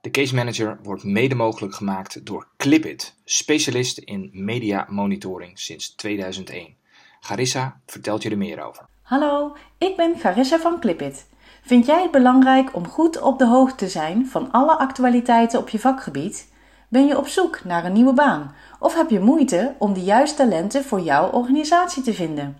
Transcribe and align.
De 0.00 0.10
Case 0.10 0.34
Manager 0.34 0.78
wordt 0.82 1.04
mede 1.04 1.34
mogelijk 1.34 1.74
gemaakt 1.74 2.26
door 2.26 2.48
Clipit, 2.56 3.14
specialist 3.24 3.98
in 3.98 4.30
media 4.32 4.86
monitoring 4.88 5.58
sinds 5.58 5.94
2001. 5.94 6.74
Garissa 7.20 7.80
vertelt 7.86 8.22
je 8.22 8.30
er 8.30 8.38
meer 8.38 8.62
over. 8.62 8.84
Hallo, 9.02 9.56
ik 9.78 9.96
ben 9.96 10.18
Garissa 10.18 10.58
van 10.58 10.80
Clipit. 10.80 11.26
Vind 11.62 11.86
jij 11.86 12.02
het 12.02 12.10
belangrijk 12.10 12.74
om 12.74 12.88
goed 12.88 13.20
op 13.20 13.38
de 13.38 13.46
hoogte 13.46 13.76
te 13.76 13.88
zijn 13.88 14.26
van 14.26 14.50
alle 14.50 14.78
actualiteiten 14.78 15.58
op 15.58 15.68
je 15.68 15.78
vakgebied? 15.78 16.52
Ben 16.88 17.06
je 17.06 17.18
op 17.18 17.26
zoek 17.26 17.64
naar 17.64 17.84
een 17.84 17.92
nieuwe 17.92 18.14
baan? 18.14 18.54
Of 18.78 18.94
heb 18.94 19.10
je 19.10 19.20
moeite 19.20 19.74
om 19.78 19.92
de 19.92 20.02
juiste 20.02 20.36
talenten 20.36 20.84
voor 20.84 21.00
jouw 21.00 21.30
organisatie 21.30 22.02
te 22.02 22.14
vinden? 22.14 22.56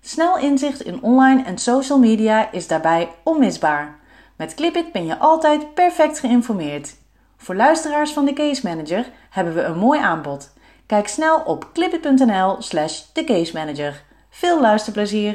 Snel 0.00 0.38
inzicht 0.38 0.82
in 0.82 1.02
online 1.02 1.42
en 1.42 1.58
social 1.58 1.98
media 1.98 2.52
is 2.52 2.66
daarbij 2.66 3.10
onmisbaar. 3.22 4.00
Met 4.42 4.54
Clipit 4.54 4.92
ben 4.92 5.06
je 5.06 5.18
altijd 5.18 5.74
perfect 5.74 6.18
geïnformeerd. 6.18 6.96
Voor 7.36 7.54
luisteraars 7.54 8.12
van 8.12 8.24
de 8.24 8.32
Case 8.32 8.66
Manager 8.68 9.10
hebben 9.30 9.54
we 9.54 9.62
een 9.62 9.78
mooi 9.78 10.00
aanbod. 10.00 10.52
Kijk 10.86 11.08
snel 11.08 11.40
op 11.40 11.70
clipit.nl 11.72 12.62
slash 12.62 13.00
thecase 13.12 13.92
Veel 14.30 14.60
luisterplezier! 14.60 15.32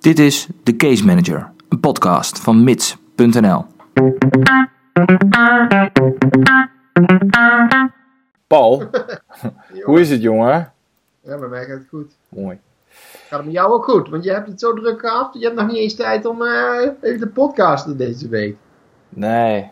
Dit 0.00 0.18
is 0.18 0.46
The 0.62 0.76
Case 0.76 1.04
Manager, 1.04 1.50
een 1.68 1.80
podcast 1.80 2.40
van 2.40 2.64
mits.nl. 2.64 3.64
Paul, 8.46 8.82
hoe 9.84 10.00
is 10.00 10.10
het 10.10 10.22
jongen? 10.22 10.72
Ja, 11.20 11.38
bij 11.38 11.48
mij 11.48 11.64
gaat 11.64 11.78
het 11.78 11.88
goed. 11.88 12.12
Mooi. 12.28 12.58
Gaat 13.28 13.38
het 13.38 13.44
met 13.44 13.54
jou 13.54 13.72
ook 13.72 13.84
goed? 13.84 14.08
Want 14.08 14.24
je 14.24 14.32
hebt 14.32 14.48
het 14.48 14.60
zo 14.60 14.74
druk 14.74 15.00
gehad. 15.00 15.34
Je 15.38 15.44
hebt 15.44 15.56
nog 15.56 15.66
niet 15.66 15.76
eens 15.76 15.94
tijd 15.94 16.26
om 16.26 16.42
uh, 16.42 16.90
even 17.00 17.20
te 17.20 17.28
podcasten 17.28 17.96
deze 17.96 18.28
week. 18.28 18.56
Nee. 19.08 19.70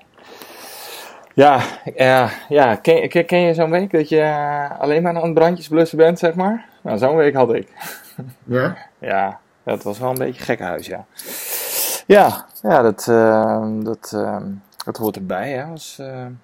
Ja, 1.34 1.60
ja, 1.94 2.30
ja. 2.48 2.74
Ken, 2.74 3.08
ken, 3.08 3.26
ken 3.26 3.38
je 3.38 3.54
zo'n 3.54 3.70
week 3.70 3.90
dat 3.90 4.08
je 4.08 4.16
uh, 4.16 4.80
alleen 4.80 5.02
maar 5.02 5.16
aan 5.16 5.22
het 5.22 5.34
brandjes 5.34 5.68
blussen 5.68 5.98
bent, 5.98 6.18
zeg 6.18 6.34
maar? 6.34 6.68
Nou, 6.82 6.98
zo'n 6.98 7.16
week 7.16 7.34
had 7.34 7.54
ik. 7.54 7.68
Ja? 8.44 8.76
ja, 8.98 9.40
dat 9.62 9.82
was 9.82 9.98
wel 9.98 10.10
een 10.10 10.18
beetje 10.18 10.42
gek 10.42 10.60
huis, 10.60 10.86
ja. 10.86 11.04
Ja, 12.06 12.46
ja 12.62 12.82
dat, 12.82 13.06
uh, 13.10 13.66
dat, 13.82 14.16
dat 14.84 14.96
hoort 14.96 15.16
erbij, 15.16 15.50
hè, 15.50 15.64
als, 15.64 16.02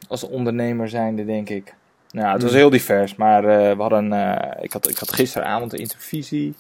als 0.08 0.28
ondernemer 0.28 0.88
zijnde, 0.88 1.24
denk 1.24 1.48
ik. 1.48 1.74
Nou, 2.12 2.32
het 2.32 2.42
was 2.42 2.52
heel 2.52 2.70
divers, 2.70 3.14
maar 3.14 3.44
uh, 3.44 3.76
we 3.76 3.80
hadden, 3.82 4.12
uh, 4.12 4.36
ik, 4.60 4.72
had, 4.72 4.88
ik 4.88 4.98
had 4.98 5.12
gisteravond 5.12 5.72
een 5.72 5.78
intervisie. 5.78 6.54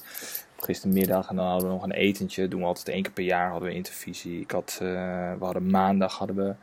Gistermiddag 0.56 1.28
en 1.28 1.36
dan 1.36 1.46
hadden 1.46 1.68
we 1.68 1.74
nog 1.74 1.82
een 1.82 1.92
etentje. 1.92 2.48
Doen 2.48 2.60
we 2.60 2.66
altijd 2.66 2.88
één 2.88 3.02
keer 3.02 3.12
per 3.12 3.24
jaar 3.24 3.50
hadden 3.50 3.68
we 3.68 3.74
intervisie. 3.74 4.40
Ik 4.40 4.50
had, 4.50 4.80
uh, 4.82 4.88
we 5.38 5.44
hadden 5.44 5.70
maandag 5.70 6.18
hadden 6.18 6.36
we 6.36 6.54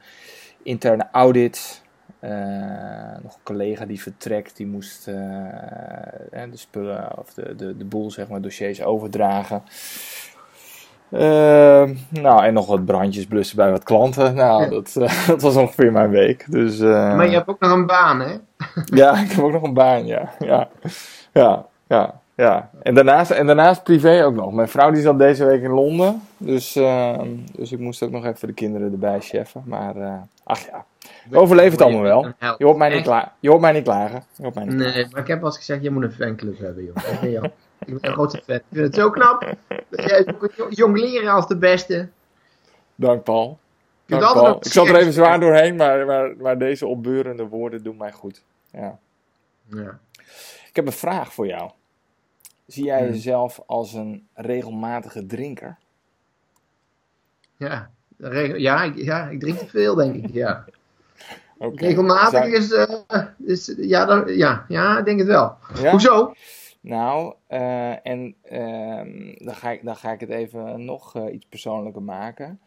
interne 0.64 1.08
audit. 1.12 1.82
nog 3.24 3.34
een 3.34 3.44
collega 3.44 3.86
die 3.86 4.02
vertrekt, 4.02 4.58
die 4.58 4.68
moest 4.68 5.06
de 5.06 6.50
spullen 6.54 7.18
of 7.18 7.34
de, 7.34 7.56
de, 7.56 7.78
de 7.78 7.86
boel, 7.86 8.12
zeg 8.12 8.28
maar, 8.28 8.42
dossiers 8.42 8.82
overdragen. 8.82 9.64
Uh, 11.12 11.90
nou, 12.10 12.44
en 12.44 12.54
nog 12.54 12.68
wat 12.68 12.86
brandjes 12.86 13.26
blussen 13.26 13.58
bij 13.58 13.72
wat 13.72 13.84
klanten. 13.84 14.36
Nou, 14.36 14.70
dat, 14.70 14.96
uh, 14.98 15.28
dat 15.28 15.42
was 15.42 15.56
ongeveer 15.56 15.92
mijn 15.92 16.10
week. 16.10 16.46
Dus, 16.50 16.80
uh, 16.80 17.16
maar 17.16 17.28
je 17.28 17.36
hebt 17.36 17.48
ook 17.48 17.60
nog 17.60 17.72
een 17.72 17.86
baan, 17.86 18.20
hè? 18.20 18.36
ja, 19.02 19.18
ik 19.18 19.32
heb 19.32 19.44
ook 19.44 19.52
nog 19.52 19.64
een 19.64 19.74
baan, 19.74 20.06
ja. 20.06 20.30
Ja, 20.40 20.70
ja, 21.34 21.66
ja. 21.88 22.20
ja. 22.36 22.70
En, 22.82 22.94
daarnaast, 22.94 23.32
en 23.32 23.46
daarnaast 23.46 23.84
privé 23.84 24.26
ook 24.26 24.36
nog. 24.36 24.52
Mijn 24.52 24.68
vrouw 24.68 24.92
die 24.92 25.02
zat 25.02 25.20
deze 25.20 25.46
week 25.46 25.62
in 25.62 25.72
Londen. 25.72 26.22
Dus, 26.38 26.74
dus 27.52 27.72
ik 27.72 27.80
moest 27.80 28.04
ook 28.04 28.12
nog 28.12 28.26
even 28.26 28.48
de 28.48 28.54
kinderen 28.54 28.92
erbij 28.92 29.20
cheffen. 29.22 29.64
Maar 29.66 29.96
eh, 29.96 30.14
ach 30.44 30.60
ja, 30.60 30.86
we 31.30 31.38
overleven 31.38 31.72
het 31.72 31.82
allemaal 31.82 32.02
wel. 32.02 32.34
Je 32.58 32.66
hoort 32.66 32.78
mij 32.78 32.94
niet, 32.94 33.04
kla 33.04 33.34
je 33.40 33.50
hoort 33.50 33.62
mij 33.62 33.72
niet 33.72 33.84
klagen. 33.84 34.24
Je 34.36 34.44
hoort 34.44 34.56
mij 34.56 34.64
niet 34.64 34.76
nee, 34.76 34.92
klagen. 34.92 35.10
maar 35.12 35.22
ik 35.22 35.28
heb 35.28 35.40
al 35.40 35.46
eens 35.46 35.58
gezegd, 35.58 35.84
je 35.84 35.92
moet 35.92 36.04
een 36.04 36.12
fanclub 36.12 36.60
hebben, 36.60 36.84
joh. 36.84 37.44
Ik 37.80 37.86
ben 37.86 37.98
een 38.02 38.12
grote 38.12 38.42
fan. 38.46 38.56
Ik 38.56 38.64
vind 38.72 38.86
het 38.86 38.96
zo 38.96 39.10
knap. 39.10 39.54
Jij 39.90 40.36
jongleren 40.70 41.32
als 41.32 41.48
de 41.48 41.58
beste. 41.58 42.10
Dank 42.96 43.24
Paul. 43.24 43.60
Dank, 44.06 44.22
Paul. 44.22 44.58
Ik 44.58 44.72
zat 44.72 44.88
er 44.88 44.96
even 44.96 45.14
zwaar 45.14 45.40
doorheen, 45.40 45.76
maar, 45.76 46.06
maar, 46.06 46.36
maar 46.38 46.58
deze 46.58 46.88
opbeurende 46.88 47.48
woorden 47.48 47.84
doen 47.84 47.98
mij 47.98 48.12
goed. 48.12 48.44
Ja. 48.72 49.00
ja. 49.66 50.00
Ik 50.68 50.76
heb 50.76 50.86
een 50.86 50.92
vraag 50.92 51.34
voor 51.34 51.48
jou. 51.48 51.72
Zie 52.68 52.86
jij 52.86 53.04
hmm. 53.04 53.12
jezelf 53.12 53.62
als 53.66 53.94
een 53.94 54.28
regelmatige 54.34 55.26
drinker? 55.26 55.78
Ja, 57.58 57.90
ja, 58.58 58.84
ik, 58.84 58.98
ja, 58.98 59.30
ik 59.30 59.40
drink 59.40 59.58
te 59.58 59.68
veel, 59.68 59.96
denk 59.96 60.16
ik. 60.16 60.34
Ja. 60.34 60.66
Okay. 61.60 61.88
Regelmatig 61.88 62.46
is, 62.46 62.72
uh, 62.72 62.86
is 63.38 63.74
ja, 63.78 64.06
dan, 64.06 64.36
ja, 64.36 64.66
ja, 64.68 64.98
ik 64.98 65.06
denk 65.06 65.20
het 65.20 65.28
wel. 65.28 65.58
Ja? 65.82 65.92
Hoezo? 65.92 66.34
Nou, 66.82 67.34
uh, 67.50 68.08
en 68.08 68.36
uh, 68.52 69.36
dan, 69.46 69.56
ga 69.56 69.72
ik, 69.72 69.84
dan 69.84 69.96
ga 69.96 70.12
ik 70.12 70.20
het 70.20 70.30
even 70.30 70.86
nog 70.86 71.16
uh, 71.16 71.34
iets 71.34 71.46
persoonlijker 71.46 72.02
maken. 72.02 72.60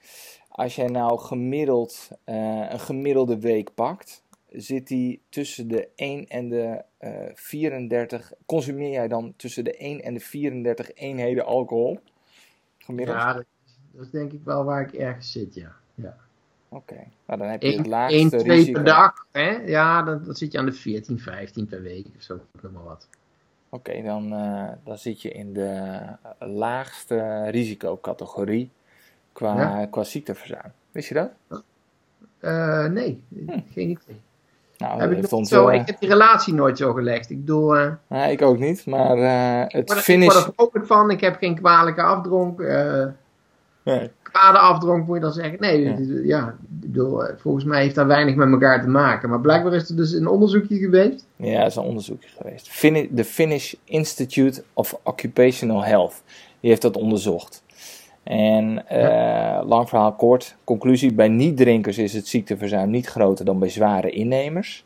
Als 0.48 0.74
jij 0.74 0.86
nou 0.86 1.18
gemiddeld 1.18 2.10
een 2.24 2.80
gemiddelde 2.80 3.40
week 3.40 3.74
pakt, 3.74 4.22
zit 4.48 4.86
die 4.86 5.22
tussen 5.28 5.68
de 5.68 5.88
1 5.94 6.26
en 6.26 6.48
de 6.48 6.84
34. 7.34 8.32
Consumeer 8.46 8.90
jij 8.90 9.08
dan 9.08 9.34
tussen 9.36 9.64
de 9.64 9.76
1 9.76 10.02
en 10.02 10.14
de 10.14 10.20
34 10.20 10.94
eenheden 10.94 11.44
alcohol? 11.44 12.00
Gemiddeld? 12.78 13.18
Ja, 13.18 13.32
dat, 13.32 13.44
dat 13.92 14.04
is 14.04 14.10
denk 14.10 14.32
ik 14.32 14.40
wel 14.44 14.64
waar 14.64 14.80
ik 14.80 14.92
ergens 14.92 15.32
zit, 15.32 15.54
ja. 15.54 15.72
ja. 15.94 16.16
Oké, 16.68 16.92
okay. 16.92 17.08
nou 17.26 17.38
dan 17.38 17.48
heb 17.48 17.62
je 17.62 17.76
het 17.76 17.86
laagste 17.86 18.18
1, 18.18 18.28
2 18.28 18.42
risico. 18.42 18.72
per 18.72 18.84
dag, 18.84 19.26
hè? 19.30 19.50
Ja, 19.50 20.02
dan, 20.02 20.24
dan 20.24 20.34
zit 20.34 20.52
je 20.52 20.58
aan 20.58 20.66
de 20.66 20.72
14, 20.72 21.18
15 21.18 21.66
per 21.66 21.82
week 21.82 22.06
of 22.16 22.22
zo, 22.22 22.40
noem 22.62 22.72
maar 22.72 22.84
wat. 22.84 23.08
Oké, 23.72 23.90
okay, 23.90 24.02
dan, 24.02 24.32
uh, 24.32 24.68
dan 24.84 24.98
zit 24.98 25.22
je 25.22 25.30
in 25.30 25.52
de 25.52 26.00
laagste 26.38 27.44
risicocategorie 27.50 28.70
qua, 29.32 29.54
ja? 29.60 29.86
qua 29.86 30.04
ziekteverzuim. 30.04 30.72
Wist 30.90 31.08
je 31.08 31.14
dat? 31.14 31.30
Uh, 32.40 32.84
nee, 32.84 33.22
hm. 33.28 33.58
geen 33.72 33.88
idee. 33.88 34.20
Nou, 34.78 35.00
heb 35.00 35.12
ik, 35.12 35.46
zo, 35.46 35.68
uh, 35.68 35.74
ik 35.74 35.86
heb 35.86 36.00
die 36.00 36.08
relatie 36.08 36.54
nooit 36.54 36.78
zo 36.78 36.92
gelegd. 36.92 37.30
Ik 37.30 37.38
bedoel... 37.38 37.76
Uh, 37.76 37.92
nee, 38.06 38.32
ik 38.32 38.42
ook 38.42 38.58
niet, 38.58 38.86
maar 38.86 39.16
het 39.68 39.90
ik 39.90 39.96
finish... 39.96 40.26
Ik 40.26 40.32
word 40.32 40.46
er 40.46 40.52
vrolijk 40.52 40.86
van, 40.86 41.10
ik 41.10 41.20
heb 41.20 41.36
geen 41.36 41.54
kwalijke 41.54 42.02
afdronk. 42.02 42.58
nee. 43.82 44.10
Kwade 44.32 44.58
afdronk 44.58 45.06
moet 45.06 45.16
je 45.16 45.22
dan 45.22 45.32
zeggen. 45.32 45.56
Nee, 45.60 46.26
ja, 46.26 46.54
bedoel, 46.68 47.22
volgens 47.36 47.64
mij 47.64 47.82
heeft 47.82 47.94
dat 47.94 48.06
weinig 48.06 48.34
met 48.34 48.50
elkaar 48.50 48.82
te 48.82 48.88
maken. 48.88 49.28
Maar 49.28 49.40
blijkbaar 49.40 49.74
is 49.74 49.88
er 49.88 49.96
dus 49.96 50.12
een 50.12 50.26
onderzoekje 50.26 50.78
geweest. 50.78 51.26
Ja, 51.36 51.64
is 51.64 51.76
een 51.76 51.82
onderzoekje 51.82 52.28
geweest. 52.36 52.80
De 53.16 53.24
Finnish 53.24 53.74
Institute 53.84 54.62
of 54.72 54.98
Occupational 55.02 55.84
Health. 55.84 56.22
Die 56.60 56.70
heeft 56.70 56.82
dat 56.82 56.96
onderzocht. 56.96 57.62
En 58.22 58.84
uh, 58.92 59.60
lang 59.64 59.88
verhaal 59.88 60.12
kort, 60.12 60.56
conclusie: 60.64 61.14
bij 61.14 61.28
niet-drinkers 61.28 61.98
is 61.98 62.12
het 62.12 62.28
ziekteverzuim 62.28 62.90
niet 62.90 63.06
groter 63.06 63.44
dan 63.44 63.58
bij 63.58 63.68
zware 63.68 64.10
innemers. 64.10 64.84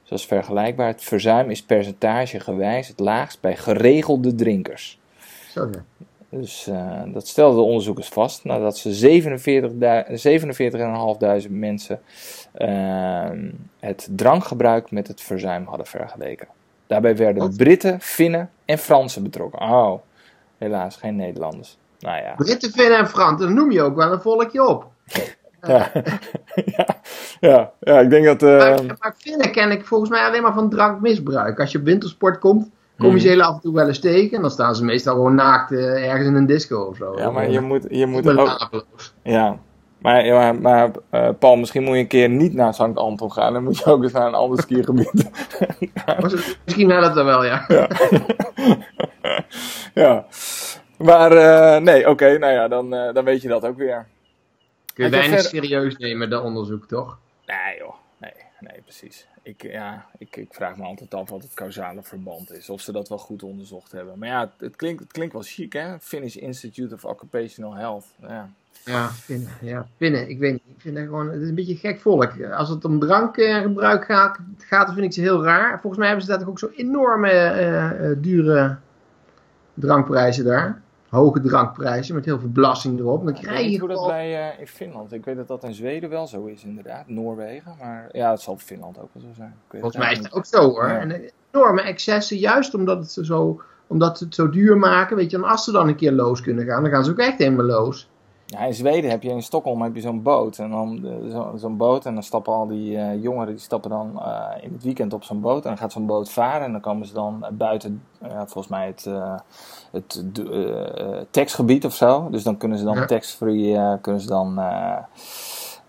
Dus 0.00 0.08
dat 0.10 0.18
is 0.18 0.26
vergelijkbaar. 0.26 0.86
Het 0.86 1.02
verzuim 1.02 1.50
is 1.50 1.62
percentagegewijs 1.62 2.88
het 2.88 3.00
laagst 3.00 3.40
bij 3.40 3.56
geregelde 3.56 4.34
drinkers. 4.34 4.98
Zo 5.50 5.70
Dus 6.30 6.68
uh, 6.68 7.02
dat 7.06 7.26
stelden 7.26 7.56
de 7.56 7.64
onderzoekers 7.64 8.08
vast 8.08 8.44
nadat 8.44 8.78
ze 8.78 9.22
47.500 11.46 11.50
mensen 11.50 12.00
uh, 12.58 13.30
het 13.80 14.08
drankgebruik 14.10 14.90
met 14.90 15.08
het 15.08 15.20
verzuim 15.20 15.64
hadden 15.64 15.86
vergeleken. 15.86 16.48
Daarbij 16.86 17.16
werden 17.16 17.42
Wat? 17.42 17.56
Britten, 17.56 18.00
Finnen 18.00 18.50
en 18.64 18.78
Fransen 18.78 19.22
betrokken. 19.22 19.60
Oh, 19.60 20.00
helaas 20.58 20.96
geen 20.96 21.16
Nederlanders. 21.16 21.78
Nou 22.00 22.22
ja. 22.22 22.34
Britten, 22.34 22.70
Finnen 22.70 22.98
en 22.98 23.08
Fransen, 23.08 23.46
dan 23.46 23.54
noem 23.54 23.70
je 23.70 23.82
ook 23.82 23.96
wel 23.96 24.12
een 24.12 24.20
volkje 24.20 24.66
op. 24.66 24.86
Ja, 25.66 25.90
ja, 26.54 26.86
ja, 27.40 27.72
ja, 27.80 28.00
ik 28.00 28.10
denk 28.10 28.24
dat... 28.24 28.42
Uh... 28.42 28.58
Maar, 28.58 28.96
maar 28.98 29.14
Finnen 29.18 29.52
ken 29.52 29.70
ik 29.70 29.86
volgens 29.86 30.10
mij 30.10 30.24
alleen 30.24 30.42
maar 30.42 30.52
van 30.52 30.70
drankmisbruik. 30.70 31.60
Als 31.60 31.72
je 31.72 31.78
op 31.78 31.84
wintersport 31.84 32.38
komt, 32.38 32.70
kom 32.98 33.14
je 33.14 33.20
ze 33.20 33.28
heel 33.28 33.42
af 33.42 33.54
en 33.54 33.60
toe 33.60 33.74
wel 33.74 33.86
eens 33.86 34.00
tegen. 34.00 34.36
En 34.36 34.40
dan 34.40 34.50
staan 34.50 34.74
ze 34.74 34.84
meestal 34.84 35.14
gewoon 35.14 35.34
naakt 35.34 35.72
uh, 35.72 36.08
ergens 36.08 36.26
in 36.26 36.34
een 36.34 36.46
disco 36.46 36.80
of 36.80 36.96
zo. 36.96 37.18
Ja, 37.18 37.30
maar 37.30 37.50
je 37.50 37.60
moet, 37.60 37.86
je 37.90 38.06
moet 38.06 38.38
ook... 38.38 38.70
Ja, 39.22 39.58
maar, 39.98 40.26
ja, 40.26 40.52
maar 40.52 40.90
uh, 41.10 41.28
Paul, 41.38 41.56
misschien 41.56 41.82
moet 41.82 41.94
je 41.94 42.00
een 42.00 42.06
keer 42.06 42.28
niet 42.28 42.54
naar 42.54 42.74
Sankt 42.74 42.98
Anton 42.98 43.32
gaan. 43.32 43.52
Dan 43.52 43.64
moet 43.64 43.78
je 43.78 43.84
ook 43.84 44.02
eens 44.02 44.12
naar 44.12 44.26
een 44.26 44.34
ander 44.44 44.62
skiergebied. 44.62 45.12
misschien 46.64 46.86
wel 46.86 47.00
dat 47.00 47.14
wel, 47.14 47.44
ja. 47.44 47.64
Ja. 47.68 49.44
ja. 49.94 50.26
Maar 50.98 51.32
uh, 51.32 51.82
nee, 51.82 52.00
oké, 52.00 52.10
okay, 52.10 52.36
nou 52.36 52.52
ja, 52.52 52.68
dan, 52.68 52.90
dan 52.90 53.24
weet 53.24 53.42
je 53.42 53.48
dat 53.48 53.64
ook 53.64 53.76
weer. 53.76 54.06
Kun 54.94 55.04
je 55.04 55.10
weinig 55.10 55.40
verder... 55.40 55.64
serieus 55.64 55.96
nemen, 55.96 56.30
dat 56.30 56.44
onderzoek, 56.44 56.86
toch? 56.86 57.18
Nee 57.46 57.78
joh, 57.78 57.94
nee, 58.20 58.32
nee, 58.60 58.82
precies. 58.82 59.26
Ik, 59.48 59.62
ja, 59.62 60.06
ik, 60.18 60.36
ik 60.36 60.54
vraag 60.54 60.76
me 60.76 60.84
altijd 60.84 61.14
af 61.14 61.30
wat 61.30 61.42
het 61.42 61.54
causale 61.54 62.02
verband 62.02 62.52
is. 62.52 62.70
Of 62.70 62.80
ze 62.80 62.92
dat 62.92 63.08
wel 63.08 63.18
goed 63.18 63.42
onderzocht 63.42 63.92
hebben. 63.92 64.18
Maar 64.18 64.28
ja, 64.28 64.52
het 64.58 64.76
klinkt, 64.76 65.00
het 65.00 65.12
klinkt 65.12 65.32
wel 65.32 65.42
chic, 65.42 65.72
hè? 65.72 65.98
Finnish 66.00 66.36
Institute 66.36 66.94
of 66.94 67.04
Occupational 67.04 67.74
Health. 67.74 68.04
Ja, 68.20 68.50
ja 68.84 69.08
Finnen. 69.08 69.50
Ja. 69.60 69.80
Ik 69.80 70.38
weet 70.38 70.52
niet. 70.52 70.62
Ik 70.66 70.80
vind 70.80 70.96
het 70.96 71.04
gewoon... 71.04 71.30
Het 71.30 71.40
is 71.40 71.48
een 71.48 71.54
beetje 71.54 71.76
gek 71.76 72.00
volk. 72.00 72.42
Als 72.42 72.68
het 72.68 72.84
om 72.84 72.98
drankgebruik 72.98 74.04
gaat, 74.04 74.38
gaat, 74.58 74.86
dan 74.86 74.94
vind 74.94 75.06
ik 75.06 75.12
ze 75.12 75.20
heel 75.20 75.44
raar. 75.44 75.80
Volgens 75.80 75.96
mij 75.96 76.06
hebben 76.06 76.26
ze 76.26 76.32
dat 76.32 76.46
ook 76.46 76.58
zo 76.58 76.70
enorme 76.76 77.32
uh, 77.32 78.22
dure 78.22 78.76
drankprijzen 79.74 80.44
daar 80.44 80.82
hoge 81.08 81.40
drankprijzen 81.40 82.14
met 82.14 82.24
heel 82.24 82.38
veel 82.38 82.50
belasting 82.50 82.98
erop. 82.98 83.24
Dan 83.24 83.34
krijg 83.34 83.58
je 83.58 83.64
ik 83.64 83.70
weet 83.70 83.78
hoe 83.78 83.88
dat 83.88 84.06
bij 84.06 84.52
uh, 84.52 84.60
in 84.60 84.66
Finland. 84.66 85.12
Ik 85.12 85.24
weet 85.24 85.36
dat 85.36 85.48
dat 85.48 85.64
in 85.64 85.74
Zweden 85.74 86.10
wel 86.10 86.26
zo 86.26 86.44
is, 86.44 86.64
inderdaad. 86.64 87.08
Noorwegen. 87.08 87.74
Maar 87.80 88.08
ja, 88.12 88.30
het 88.30 88.40
zal 88.40 88.54
in 88.54 88.60
Finland 88.60 88.98
ook 88.98 89.08
wel 89.12 89.22
zo 89.22 89.28
zijn. 89.36 89.54
Volgens 89.68 89.96
mij 89.96 90.12
is 90.12 90.18
het 90.18 90.32
ook 90.32 90.46
zo 90.46 90.62
hoor. 90.62 90.88
Ja. 90.88 90.98
En 90.98 91.30
enorme 91.52 91.82
excessen, 91.82 92.36
juist 92.36 92.74
omdat 92.74 92.98
het, 92.98 93.26
zo, 93.26 93.60
omdat 93.86 94.20
het 94.20 94.34
zo 94.34 94.50
duur 94.50 94.76
maken. 94.76 95.16
Weet 95.16 95.30
je, 95.30 95.36
en 95.36 95.44
als 95.44 95.64
ze 95.64 95.72
dan 95.72 95.88
een 95.88 95.96
keer 95.96 96.12
los 96.12 96.40
kunnen 96.40 96.66
gaan, 96.66 96.82
dan 96.82 96.92
gaan 96.92 97.04
ze 97.04 97.10
ook 97.10 97.18
echt 97.18 97.38
helemaal 97.38 97.66
los. 97.66 98.07
Ja, 98.50 98.58
in 98.58 98.74
Zweden 98.74 99.10
heb 99.10 99.22
je 99.22 99.30
in 99.30 99.42
Stockholm 99.42 99.82
heb 99.82 99.94
je 99.94 100.00
zo'n 100.00 100.22
boot. 100.22 100.58
En 100.58 100.70
dan 100.70 101.06
zo'n 101.56 101.76
boot 101.76 102.06
en 102.06 102.14
dan 102.14 102.22
stappen 102.22 102.52
al 102.52 102.66
die 102.66 102.92
uh, 102.92 103.22
jongeren 103.22 103.54
die 103.54 103.62
stappen 103.62 103.90
dan 103.90 104.12
uh, 104.16 104.44
in 104.60 104.72
het 104.72 104.82
weekend 104.82 105.12
op 105.12 105.24
zo'n 105.24 105.40
boot. 105.40 105.62
En 105.62 105.68
dan 105.68 105.78
gaat 105.78 105.92
zo'n 105.92 106.06
boot 106.06 106.30
varen 106.30 106.66
en 106.66 106.72
dan 106.72 106.80
komen 106.80 107.06
ze 107.06 107.12
dan 107.12 107.46
buiten, 107.52 108.02
uh, 108.22 108.30
volgens 108.36 108.68
mij 108.68 108.86
het, 108.86 109.08
het 109.90 110.22
tekstgebied 111.30 111.84
of 111.84 111.94
zo. 111.94 112.30
Dus 112.30 112.42
dan 112.42 112.56
kunnen 112.56 112.78
ze 112.78 112.84
dan 112.84 112.96
ja. 112.96 113.06
tax-free 113.06 113.98
kunnen 114.00 114.20
ze 114.20 114.28
dan 114.28 114.60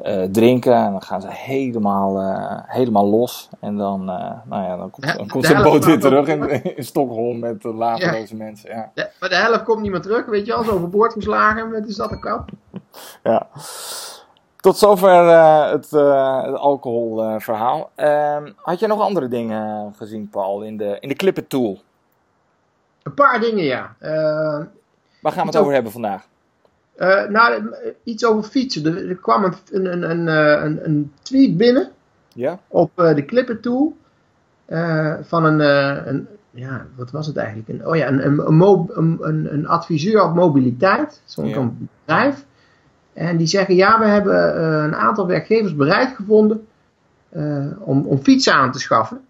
uh, 0.05 0.23
drinken. 0.23 0.73
En 0.73 0.91
dan 0.91 1.01
gaan 1.01 1.21
ze 1.21 1.27
helemaal, 1.29 2.21
uh, 2.21 2.59
helemaal 2.65 3.05
los. 3.09 3.49
En 3.59 3.77
dan, 3.77 4.01
uh, 4.01 4.31
nou 4.45 4.63
ja, 4.63 4.77
dan 4.77 4.89
komt, 4.89 5.05
ja, 5.05 5.13
dan 5.13 5.27
komt 5.27 5.45
zijn 5.45 5.63
boot 5.63 5.85
weer 5.85 5.99
terug 5.99 6.27
in, 6.27 6.65
in 6.75 6.83
Stockholm 6.83 7.39
met 7.39 7.61
de 7.61 7.73
laveloze 7.73 8.37
ja. 8.37 8.43
mensen. 8.43 8.69
Ja. 8.69 8.91
De, 8.93 9.09
maar 9.19 9.29
de 9.29 9.35
helft 9.35 9.63
komt 9.63 9.81
niet 9.81 9.91
meer 9.91 10.01
terug, 10.01 10.25
weet 10.25 10.45
je, 10.45 10.53
als 10.53 10.69
overboord 10.69 11.13
geslagen 11.13 11.69
met 11.71 11.87
de 11.87 11.93
zatte 11.93 12.19
kap. 12.19 12.49
ja. 13.23 13.47
Tot 14.55 14.77
zover 14.77 15.25
het, 15.69 15.91
het 15.91 16.55
alcoholverhaal. 16.57 17.89
Ehm, 17.95 18.51
had 18.55 18.79
je 18.79 18.87
nog 18.87 19.01
andere 19.01 19.27
dingen 19.27 19.93
gezien, 19.97 20.29
Paul, 20.29 20.61
in 20.61 20.77
de, 20.77 20.97
in 20.99 21.09
de 21.09 21.15
Clipper 21.15 21.47
Tool? 21.47 21.81
Een 23.03 23.13
paar 23.13 23.39
dingen, 23.39 23.63
ja. 23.63 23.95
Waar 25.21 25.31
gaan 25.31 25.41
we 25.45 25.51
het 25.51 25.57
over 25.57 25.73
hebben 25.73 25.91
vandaag? 25.91 26.27
Uh, 26.99 27.27
nou, 27.27 27.75
iets 28.03 28.25
over 28.25 28.43
fietsen. 28.43 28.85
Er, 28.85 29.09
er 29.09 29.15
kwam 29.15 29.43
een, 29.43 29.53
een, 29.71 30.09
een, 30.09 30.27
eh, 30.27 30.63
een, 30.63 30.85
een 30.85 31.11
tweet 31.21 31.57
binnen 31.57 31.91
ja? 32.33 32.59
op 32.67 32.91
uh, 32.95 33.15
de 33.15 33.25
Clipper 33.25 33.59
Tool 33.59 33.97
uh, 34.67 35.15
van 35.21 35.45
een, 35.45 35.59
een, 36.07 36.27
ja, 36.51 36.85
wat 36.95 37.11
was 37.11 37.27
het 37.27 37.37
eigenlijk? 37.37 37.69
Een, 37.69 37.87
oh 37.87 37.95
ja, 37.95 38.07
een, 38.07 38.25
een, 38.25 39.19
een, 39.21 39.53
een 39.53 39.67
adviseur 39.67 40.23
op 40.23 40.35
mobiliteit, 40.35 41.21
zo'n 41.25 41.47
ja. 41.47 41.71
bedrijf. 42.05 42.45
En 43.13 43.37
die 43.37 43.47
zeggen, 43.47 43.75
ja, 43.75 43.99
we 43.99 44.05
hebben 44.05 44.63
een 44.83 44.95
aantal 44.95 45.27
werkgevers 45.27 45.75
bereid 45.75 46.15
gevonden 46.15 46.67
om, 47.79 48.05
om 48.05 48.17
fietsen 48.21 48.53
aan 48.53 48.71
te 48.71 48.79
schaffen. 48.79 49.21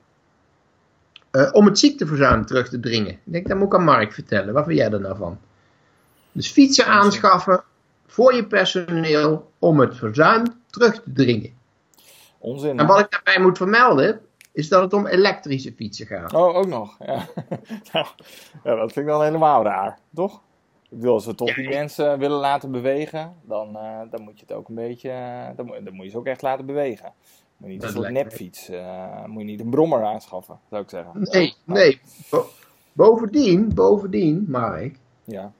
om 1.51 1.66
het 1.66 1.80
ziekteverzuim 1.80 2.45
terug 2.45 2.69
te 2.69 2.80
dringen. 2.80 3.12
Ik 3.12 3.19
denk, 3.24 3.48
dat 3.48 3.57
moet 3.57 3.68
ik 3.68 3.75
aan 3.75 3.83
Mark 3.83 4.13
vertellen. 4.13 4.54
Wat 4.54 4.66
vind 4.66 4.77
jij 4.77 4.92
er 4.92 5.01
nou 5.01 5.18
van? 5.18 5.38
Dus 6.31 6.52
fietsen 6.52 6.86
aanschaffen 6.86 7.64
voor 8.08 8.36
je 8.36 8.46
personeel 8.46 9.52
om 9.60 9.80
het 9.80 9.96
verzuim 9.96 10.44
terug 10.70 11.04
te 11.04 11.14
dringen. 11.14 11.58
Onzin. 12.38 12.80
En 12.80 12.88
wat 12.88 13.00
ik 13.00 13.12
daarbij 13.12 13.40
moet 13.40 13.58
vermelden, 13.58 14.22
is 14.52 14.70
dat 14.70 14.81
het 14.81 14.94
om 14.94 15.08
elektrische 15.08 15.74
fietsen 15.74 16.06
gaat. 16.06 16.34
Oh, 16.34 16.56
ook 16.56 16.68
nog. 16.68 16.96
Ja, 17.06 17.26
ja 18.64 18.76
dat 18.76 18.94
vind 18.94 18.96
ik 18.96 19.06
dan 19.06 19.24
helemaal 19.24 19.64
raar, 19.64 20.00
toch? 20.14 20.42
Ik 20.90 20.98
bedoel, 20.98 21.14
als 21.14 21.26
we 21.26 21.36
toch 21.36 21.48
ja, 21.48 21.56
die 21.56 21.70
mensen 21.70 22.20
willen 22.20 22.40
laten 22.40 22.72
bewegen, 22.72 23.36
dan, 23.42 23.70
uh, 23.76 24.00
dan 24.12 24.22
moet 24.22 24.40
je 24.40 24.46
het 24.48 24.56
ook 24.56 24.68
een 24.68 24.76
beetje, 24.76 25.10
uh, 25.10 25.48
dan, 25.56 25.66
moet, 25.66 25.86
dan 25.86 25.94
moet 25.94 26.06
je 26.06 26.12
ze 26.12 26.18
ook 26.18 26.26
echt 26.26 26.42
laten 26.42 26.66
bewegen. 26.66 27.14
Moet 27.58 27.70
je 27.70 27.74
niet 27.76 27.84
een 27.84 27.90
soort 27.90 28.10
nepfiets, 28.10 28.70
uh, 28.70 29.26
moet 29.26 29.40
je 29.40 29.48
niet 29.48 29.60
een 29.60 29.70
brommer 29.70 30.04
aanschaffen, 30.04 30.60
zou 30.70 30.84
ik 30.84 30.90
zeggen. 30.90 31.12
Nee, 31.16 31.56
nee. 31.64 32.02
Bo 32.30 32.46
bovendien, 32.94 33.74
bovendien, 33.74 34.46
Mark, 34.48 34.98
ja 35.24 35.52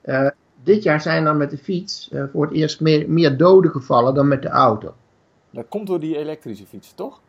dit 0.62 0.82
jaar 0.82 1.00
zijn 1.00 1.26
er 1.26 1.36
met 1.36 1.50
de 1.50 1.58
fiets 1.58 2.08
uh, 2.12 2.24
voor 2.32 2.46
het 2.46 2.54
eerst 2.54 2.80
meer, 2.80 3.10
meer 3.10 3.36
doden 3.36 3.70
gevallen 3.70 4.14
dan 4.14 4.28
met 4.28 4.42
de 4.42 4.48
auto. 4.48 4.94
Dat 5.50 5.68
komt 5.68 5.86
door 5.86 6.00
die 6.00 6.16
elektrische 6.16 6.66
fietsen, 6.66 6.96
toch? 6.96 7.20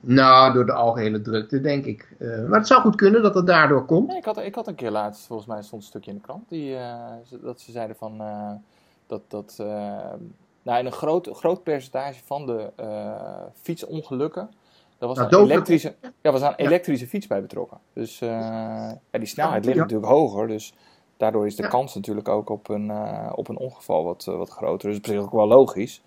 Nou, 0.00 0.52
door 0.52 0.66
de 0.66 0.72
algehele 0.72 1.20
drukte, 1.20 1.60
denk 1.60 1.84
ik. 1.84 2.08
Uh, 2.18 2.48
maar 2.48 2.58
het 2.58 2.68
zou 2.68 2.80
goed 2.80 2.94
kunnen 2.94 3.22
dat 3.22 3.34
het 3.34 3.46
daardoor 3.46 3.84
komt. 3.84 4.08
Nee, 4.08 4.16
ik, 4.16 4.24
had, 4.24 4.38
ik 4.38 4.54
had 4.54 4.66
een 4.66 4.74
keer 4.74 4.90
laatst, 4.90 5.26
volgens 5.26 5.48
mij 5.48 5.62
stond 5.62 5.82
een 5.82 5.88
stukje 5.88 6.10
in 6.10 6.16
de 6.16 6.22
krant, 6.22 6.48
die, 6.48 6.70
uh, 6.70 7.04
dat 7.42 7.60
ze 7.60 7.70
zeiden 7.70 7.96
van 7.96 8.22
dat, 9.06 9.22
dat 9.28 9.54
nou, 10.62 10.78
in 10.78 10.86
een 10.86 10.92
groot, 10.92 11.28
groot 11.32 11.62
percentage 11.62 12.20
van 12.24 12.46
de 12.46 12.70
fietsongelukken, 13.54 14.50
daar 14.98 15.08
was, 15.08 15.18
nou, 15.18 15.34
een 15.34 15.50
elektrische, 15.50 15.94
ja, 16.20 16.32
was 16.32 16.42
een 16.42 16.54
elektrische 16.54 17.06
fiets 17.06 17.26
bij 17.26 17.40
betrokken. 17.40 17.78
Dus 17.92 18.18
ja, 18.18 18.98
die 19.10 19.26
snelheid 19.26 19.64
ligt 19.64 19.78
natuurlijk 19.78 20.08
hoger, 20.08 20.48
dus 20.48 20.74
daardoor 21.16 21.46
is 21.46 21.56
de 21.56 21.68
kans 21.68 21.94
natuurlijk 21.94 22.28
ook 22.28 22.50
op 22.50 22.68
een, 22.68 22.88
uh, 22.88 23.32
op 23.34 23.48
een 23.48 23.58
ongeval 23.58 24.04
wat, 24.04 24.26
uh, 24.28 24.36
wat 24.36 24.50
groter. 24.50 24.88
Dus 24.88 24.98
op 24.98 25.06
zich 25.06 25.20
ook 25.20 25.32
wel 25.32 25.46
logisch. 25.46 26.02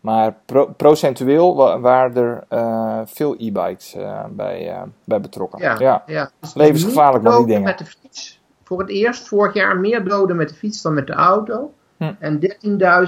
Maar 0.00 0.36
pro 0.44 0.66
procentueel 0.76 1.56
wa 1.56 1.80
waren 1.80 2.16
er 2.16 2.44
uh, 2.50 3.00
veel 3.04 3.34
e-bikes 3.38 3.96
bij, 4.30 4.82
bij 5.04 5.20
betrokken. 5.20 5.60
Ja, 5.60 5.76
ja. 5.78 6.02
ja. 6.06 6.30
Dus 6.40 6.54
levensgevaarlijk 6.54 7.24
maar 7.24 7.36
die 7.36 7.46
dingen. 7.46 7.62
Met 7.62 7.78
de 7.78 7.84
fiets. 7.84 8.40
Voor 8.62 8.78
het 8.78 8.88
eerst 8.88 9.28
vorig 9.28 9.54
jaar 9.54 9.76
meer 9.76 10.04
doden 10.04 10.36
met 10.36 10.48
de 10.48 10.54
fiets 10.54 10.82
dan 10.82 10.94
met 10.94 11.06
de 11.06 11.12
auto. 11.12 11.72
Hm. 11.96 12.12
En 12.18 12.40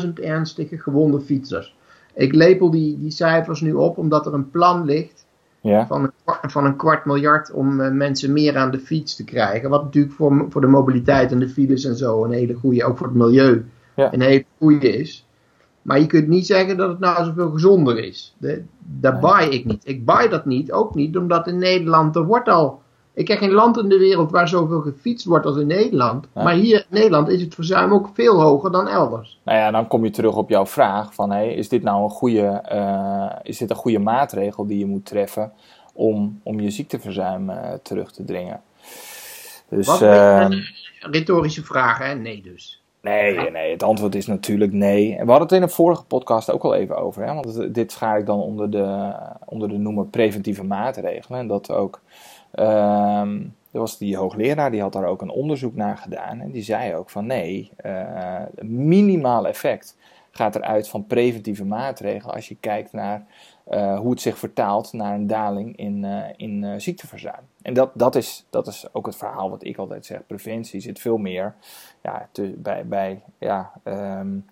13.000 0.06 0.12
ernstige 0.14 0.78
gewonde 0.78 1.20
fietsers. 1.20 1.76
Ik 2.14 2.34
lepel 2.34 2.70
die, 2.70 2.98
die 2.98 3.10
cijfers 3.10 3.60
nu 3.60 3.72
op 3.72 3.98
omdat 3.98 4.26
er 4.26 4.34
een 4.34 4.50
plan 4.50 4.84
ligt 4.84 5.23
ja. 5.70 5.86
van, 5.86 6.02
een, 6.02 6.50
van 6.50 6.64
een 6.64 6.76
kwart 6.76 7.04
miljard 7.04 7.52
om 7.52 7.80
uh, 7.80 7.90
mensen 7.90 8.32
meer 8.32 8.56
aan 8.56 8.70
de 8.70 8.78
fiets 8.78 9.16
te 9.16 9.24
krijgen. 9.24 9.70
Wat 9.70 9.82
natuurlijk 9.82 10.14
voor, 10.14 10.46
voor 10.48 10.60
de 10.60 10.66
mobiliteit 10.66 11.32
en 11.32 11.38
de 11.38 11.48
files 11.48 11.84
en 11.84 11.96
zo 11.96 12.24
een 12.24 12.32
hele 12.32 12.54
goede, 12.54 12.84
ook 12.84 12.96
voor 12.96 13.06
het 13.06 13.16
milieu, 13.16 13.64
ja. 13.96 14.12
een 14.12 14.20
hele 14.20 14.44
goede 14.58 14.88
is. 14.88 15.28
Maar 15.82 16.00
je 16.00 16.06
kunt 16.06 16.28
niet 16.28 16.46
zeggen 16.46 16.76
dat 16.76 16.88
het 16.88 16.98
nou 16.98 17.24
zoveel 17.24 17.50
gezonder 17.50 17.98
is. 17.98 18.34
De, 18.38 18.62
daar 18.78 19.12
nee. 19.12 19.20
buy 19.20 19.48
ik 19.48 19.64
niet. 19.64 19.82
Ik 19.88 20.04
buy 20.04 20.28
dat 20.28 20.44
niet, 20.44 20.72
ook 20.72 20.94
niet, 20.94 21.16
omdat 21.16 21.46
in 21.46 21.58
Nederland 21.58 22.16
er 22.16 22.24
wordt 22.24 22.48
al... 22.48 22.82
Ik 23.14 23.24
ken 23.24 23.38
geen 23.38 23.52
land 23.52 23.78
in 23.78 23.88
de 23.88 23.98
wereld 23.98 24.30
waar 24.30 24.48
zoveel 24.48 24.80
gefietst 24.80 25.26
wordt 25.26 25.46
als 25.46 25.56
in 25.56 25.66
Nederland. 25.66 26.26
Ja. 26.34 26.42
Maar 26.42 26.54
hier 26.54 26.78
in 26.78 26.98
Nederland 26.98 27.28
is 27.28 27.40
het 27.40 27.54
verzuim 27.54 27.92
ook 27.92 28.08
veel 28.14 28.40
hoger 28.40 28.72
dan 28.72 28.88
elders. 28.88 29.40
Nou 29.44 29.58
ja, 29.58 29.70
dan 29.70 29.86
kom 29.86 30.04
je 30.04 30.10
terug 30.10 30.36
op 30.36 30.48
jouw 30.48 30.66
vraag 30.66 31.14
van... 31.14 31.30
Hey, 31.30 31.54
is 31.54 31.68
dit 31.68 31.82
nou 31.82 32.02
een 32.02 32.10
goede, 32.10 32.62
uh, 32.72 33.30
is 33.42 33.58
dit 33.58 33.70
een 33.70 33.76
goede 33.76 33.98
maatregel 33.98 34.66
die 34.66 34.78
je 34.78 34.86
moet 34.86 35.06
treffen... 35.06 35.52
om, 35.92 36.40
om 36.42 36.60
je 36.60 36.70
ziekteverzuim 36.70 37.50
uh, 37.50 37.72
terug 37.82 38.12
te 38.12 38.24
dringen? 38.24 38.60
Dus, 39.68 39.86
Wat 39.86 40.02
uh, 40.02 40.46
een 40.48 40.64
retorische 40.98 41.62
vraag, 41.62 41.98
hè? 41.98 42.14
Nee 42.14 42.42
dus. 42.42 42.82
Nee, 43.00 43.50
nee, 43.50 43.72
het 43.72 43.82
antwoord 43.82 44.14
is 44.14 44.26
natuurlijk 44.26 44.72
nee. 44.72 45.16
En 45.16 45.24
we 45.24 45.30
hadden 45.30 45.48
het 45.48 45.56
in 45.56 45.62
een 45.62 45.70
vorige 45.70 46.04
podcast 46.04 46.50
ook 46.50 46.62
al 46.62 46.74
even 46.74 46.96
over. 46.96 47.26
Hè? 47.26 47.34
Want 47.34 47.74
dit 47.74 47.92
schaar 47.92 48.18
ik 48.18 48.26
dan 48.26 48.40
onder 48.40 48.70
de, 48.70 49.12
onder 49.44 49.68
de 49.68 49.78
noemer 49.78 50.06
preventieve 50.06 50.64
maatregelen. 50.64 51.38
En 51.38 51.46
dat 51.46 51.70
ook... 51.70 52.00
Um, 52.58 53.54
er 53.70 53.80
was 53.80 53.98
die 53.98 54.16
hoogleraar, 54.16 54.70
die 54.70 54.80
had 54.80 54.92
daar 54.92 55.06
ook 55.06 55.22
een 55.22 55.30
onderzoek 55.30 55.74
naar 55.74 55.96
gedaan. 55.96 56.40
En 56.40 56.50
die 56.50 56.62
zei 56.62 56.94
ook 56.94 57.10
van 57.10 57.26
nee, 57.26 57.70
uh, 57.86 58.42
minimaal 58.60 59.46
effect 59.46 59.96
gaat 60.30 60.54
eruit 60.54 60.88
van 60.88 61.06
preventieve 61.06 61.64
maatregelen 61.64 62.34
als 62.34 62.48
je 62.48 62.56
kijkt 62.60 62.92
naar 62.92 63.26
uh, 63.70 63.98
hoe 63.98 64.10
het 64.10 64.20
zich 64.20 64.38
vertaalt 64.38 64.92
naar 64.92 65.14
een 65.14 65.26
daling 65.26 65.76
in, 65.76 66.04
uh, 66.04 66.24
in 66.36 66.80
ziekteverzuim. 66.80 67.42
En 67.62 67.74
dat, 67.74 67.90
dat, 67.94 68.14
is, 68.14 68.46
dat 68.50 68.66
is 68.66 68.86
ook 68.92 69.06
het 69.06 69.16
verhaal 69.16 69.50
wat 69.50 69.64
ik 69.64 69.76
altijd 69.76 70.06
zeg. 70.06 70.26
Preventie 70.26 70.80
zit 70.80 70.98
veel 70.98 71.16
meer 71.16 71.54
ja, 72.02 72.28
te, 72.32 72.54
bij, 72.56 72.86
bij 72.86 73.22
ja, 73.38 73.72
um, 73.84 74.44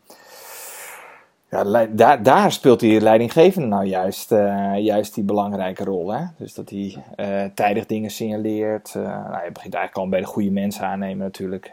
ja, 1.52 1.87
daar, 1.90 2.23
daar 2.23 2.52
speelt 2.52 2.80
die 2.80 3.00
leidinggevende 3.00 3.68
nou 3.68 3.85
juist, 3.85 4.32
uh, 4.32 4.78
juist 4.78 5.14
die 5.14 5.25
belangrijke 5.25 5.85
rol. 5.85 6.12
Hè? 6.12 6.25
Dus 6.37 6.54
dat 6.54 6.71
hij 6.71 6.97
uh, 7.16 7.50
tijdig 7.54 7.87
dingen 7.87 8.11
signaleert. 8.11 8.94
Uh, 8.97 9.02
nou, 9.02 9.44
je 9.44 9.52
begint 9.52 9.75
eigenlijk 9.75 9.97
al 9.97 10.09
bij 10.09 10.21
de 10.21 10.26
goede 10.26 10.50
mensen 10.50 10.87
aannemen 10.87 11.18
natuurlijk. 11.18 11.71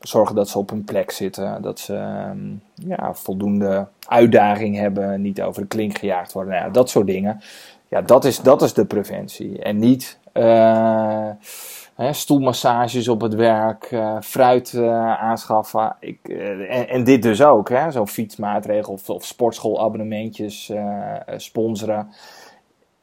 zorgen 0.00 0.34
dat 0.34 0.48
ze 0.48 0.58
op 0.58 0.70
hun 0.70 0.84
plek 0.84 1.10
zitten. 1.10 1.62
Dat 1.62 1.78
ze 1.78 1.94
um, 2.30 2.62
ja, 2.74 3.14
voldoende 3.14 3.86
uitdaging 4.06 4.76
hebben. 4.76 5.20
Niet 5.20 5.42
over 5.42 5.62
de 5.62 5.68
klink 5.68 5.98
gejaagd 5.98 6.32
worden. 6.32 6.52
Nou, 6.52 6.64
ja, 6.64 6.70
dat 6.70 6.90
soort 6.90 7.06
dingen. 7.06 7.40
Ja, 7.88 8.02
dat 8.02 8.24
is, 8.24 8.40
dat 8.40 8.62
is 8.62 8.72
de 8.72 8.84
preventie. 8.84 9.62
En 9.62 9.78
niet 9.78 10.18
hè, 11.98 12.12
stoelmassages 12.12 13.08
op 13.08 13.20
het 13.20 13.34
werk, 13.34 13.90
uh, 13.90 14.16
fruit 14.20 14.72
uh, 14.72 15.20
aanschaffen. 15.20 15.96
Ik, 16.00 16.28
en, 16.28 16.88
en, 16.88 17.04
dit 17.04 17.22
dus 17.22 17.42
ook, 17.42 17.70
zo'n 17.88 18.08
fietsmaatregel 18.08 18.92
of, 18.92 19.10
of 19.10 19.24
sportschoolabonnementjes 19.24 20.72
sponsoren 21.36 22.08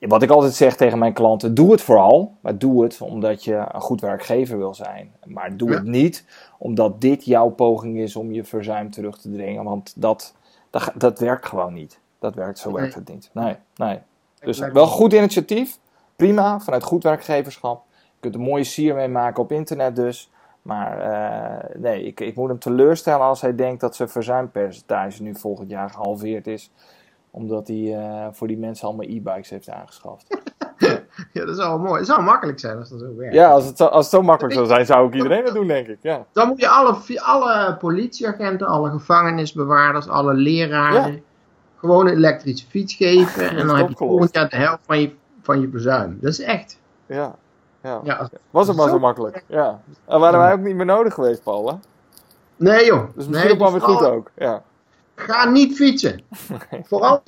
wat 0.07 0.21
ik 0.21 0.29
altijd 0.29 0.53
zeg 0.53 0.75
tegen 0.75 0.99
mijn 0.99 1.13
klanten, 1.13 1.53
doe 1.53 1.71
het 1.71 1.81
vooral. 1.81 2.35
Maar 2.41 2.57
doe 2.57 2.83
het 2.83 3.01
omdat 3.01 3.43
je 3.43 3.65
een 3.71 3.81
goed 3.81 4.01
werkgever 4.01 4.57
wil 4.57 4.73
zijn. 4.73 5.11
Maar 5.25 5.57
doe 5.57 5.73
het 5.73 5.83
niet 5.83 6.25
omdat 6.57 7.01
dit 7.01 7.25
jouw 7.25 7.49
poging 7.49 7.97
is 7.97 8.15
om 8.15 8.31
je 8.31 8.43
verzuim 8.43 8.91
terug 8.91 9.17
te 9.17 9.31
dringen. 9.31 9.63
Want 9.63 9.93
dat, 9.95 10.35
dat, 10.69 10.91
dat 10.95 11.19
werkt 11.19 11.45
gewoon 11.45 11.73
niet. 11.73 11.99
Dat 12.19 12.35
werkt, 12.35 12.59
zo 12.59 12.71
werkt 12.71 12.95
het 12.95 13.09
niet. 13.09 13.29
Nee, 13.33 13.55
nee. 13.75 13.99
Dus 14.39 14.59
wel 14.59 14.87
goed 14.87 15.13
initiatief. 15.13 15.77
Prima, 16.15 16.59
vanuit 16.59 16.83
goed 16.83 17.03
werkgeverschap. 17.03 17.83
Je 18.25 18.31
kunt 18.31 18.43
een 18.43 18.49
mooie 18.49 18.63
sier 18.63 18.95
mee 18.95 19.07
maken 19.07 19.43
op 19.43 19.51
internet 19.51 19.95
dus. 19.95 20.31
Maar 20.61 20.99
uh, 20.99 21.81
nee, 21.81 22.03
ik, 22.03 22.19
ik 22.19 22.35
moet 22.35 22.49
hem 22.49 22.59
teleurstellen 22.59 23.25
als 23.25 23.41
hij 23.41 23.55
denkt 23.55 23.81
dat 23.81 23.95
zijn 23.95 24.09
verzuimpercentage 24.09 25.21
nu 25.21 25.35
volgend 25.35 25.69
jaar 25.69 25.89
gehalveerd 25.89 26.47
is 26.47 26.71
omdat 27.35 27.67
hij 27.67 27.77
uh, 27.77 28.27
voor 28.31 28.47
die 28.47 28.57
mensen 28.57 28.87
allemaal 28.87 29.05
e-bikes 29.05 29.49
heeft 29.49 29.69
aangeschaft. 29.69 30.41
ja, 31.33 31.45
dat 31.45 31.55
zou 31.55 31.69
wel 31.69 31.79
mooi. 31.79 31.97
Het 31.97 32.07
zou 32.07 32.21
makkelijk 32.21 32.59
zijn 32.59 32.77
als 32.77 32.89
dat 32.89 32.99
zo 32.99 33.15
werkt. 33.15 33.33
Ja, 33.33 33.49
als 33.49 33.65
het 33.65 33.77
zo, 33.77 33.85
als 33.85 34.05
het 34.05 34.13
zo 34.13 34.21
makkelijk 34.21 34.53
zou 34.53 34.67
zijn, 34.67 34.85
zou 34.85 35.07
ik 35.07 35.13
iedereen 35.13 35.45
dat 35.45 35.53
doen, 35.53 35.67
denk 35.67 35.87
ik. 35.87 35.97
Ja. 36.01 36.25
Dan 36.33 36.47
moet 36.47 36.59
je 36.59 36.67
alle, 36.67 37.21
alle 37.21 37.77
politieagenten, 37.77 38.67
alle 38.67 38.89
gevangenisbewaarders, 38.89 40.07
alle 40.07 40.33
leraren 40.33 41.23
gewoon 41.75 42.07
een 42.07 42.13
elektrische 42.13 42.67
fiets 42.67 42.93
geven. 42.93 43.49
en 43.57 43.67
dan 43.67 43.77
heb 43.77 43.89
je 43.89 43.95
volgend 43.95 44.35
jaar 44.35 44.49
de 44.49 44.55
helft 44.55 44.83
van 44.85 45.01
je, 45.01 45.15
van 45.41 45.61
je 45.61 45.67
bezuin. 45.67 46.17
Dat 46.21 46.31
is 46.31 46.41
echt. 46.41 46.79
Ja. 47.05 47.35
Ja. 47.85 47.99
ja 48.03 48.29
was 48.49 48.67
het 48.67 48.77
maar 48.77 48.89
zo 48.89 48.99
makkelijk. 48.99 49.43
Ja. 49.47 49.81
En 50.05 50.19
waren 50.19 50.39
wij 50.39 50.53
ook 50.53 50.59
niet 50.59 50.75
meer 50.75 50.85
nodig 50.85 51.13
geweest, 51.13 51.43
Paul, 51.43 51.67
hè? 51.67 51.75
Nee, 52.55 52.85
joh. 52.85 53.03
Dus 53.15 53.27
misschien 53.27 53.33
nee, 53.33 53.51
ook 53.51 53.59
wel 53.59 53.71
weer 53.71 53.81
goed 53.81 54.05
ook. 54.05 54.31
Ja. 54.37 54.63
Ga 55.15 55.49
niet 55.49 55.75
fietsen. 55.75 56.21
Vooral. 56.89 57.23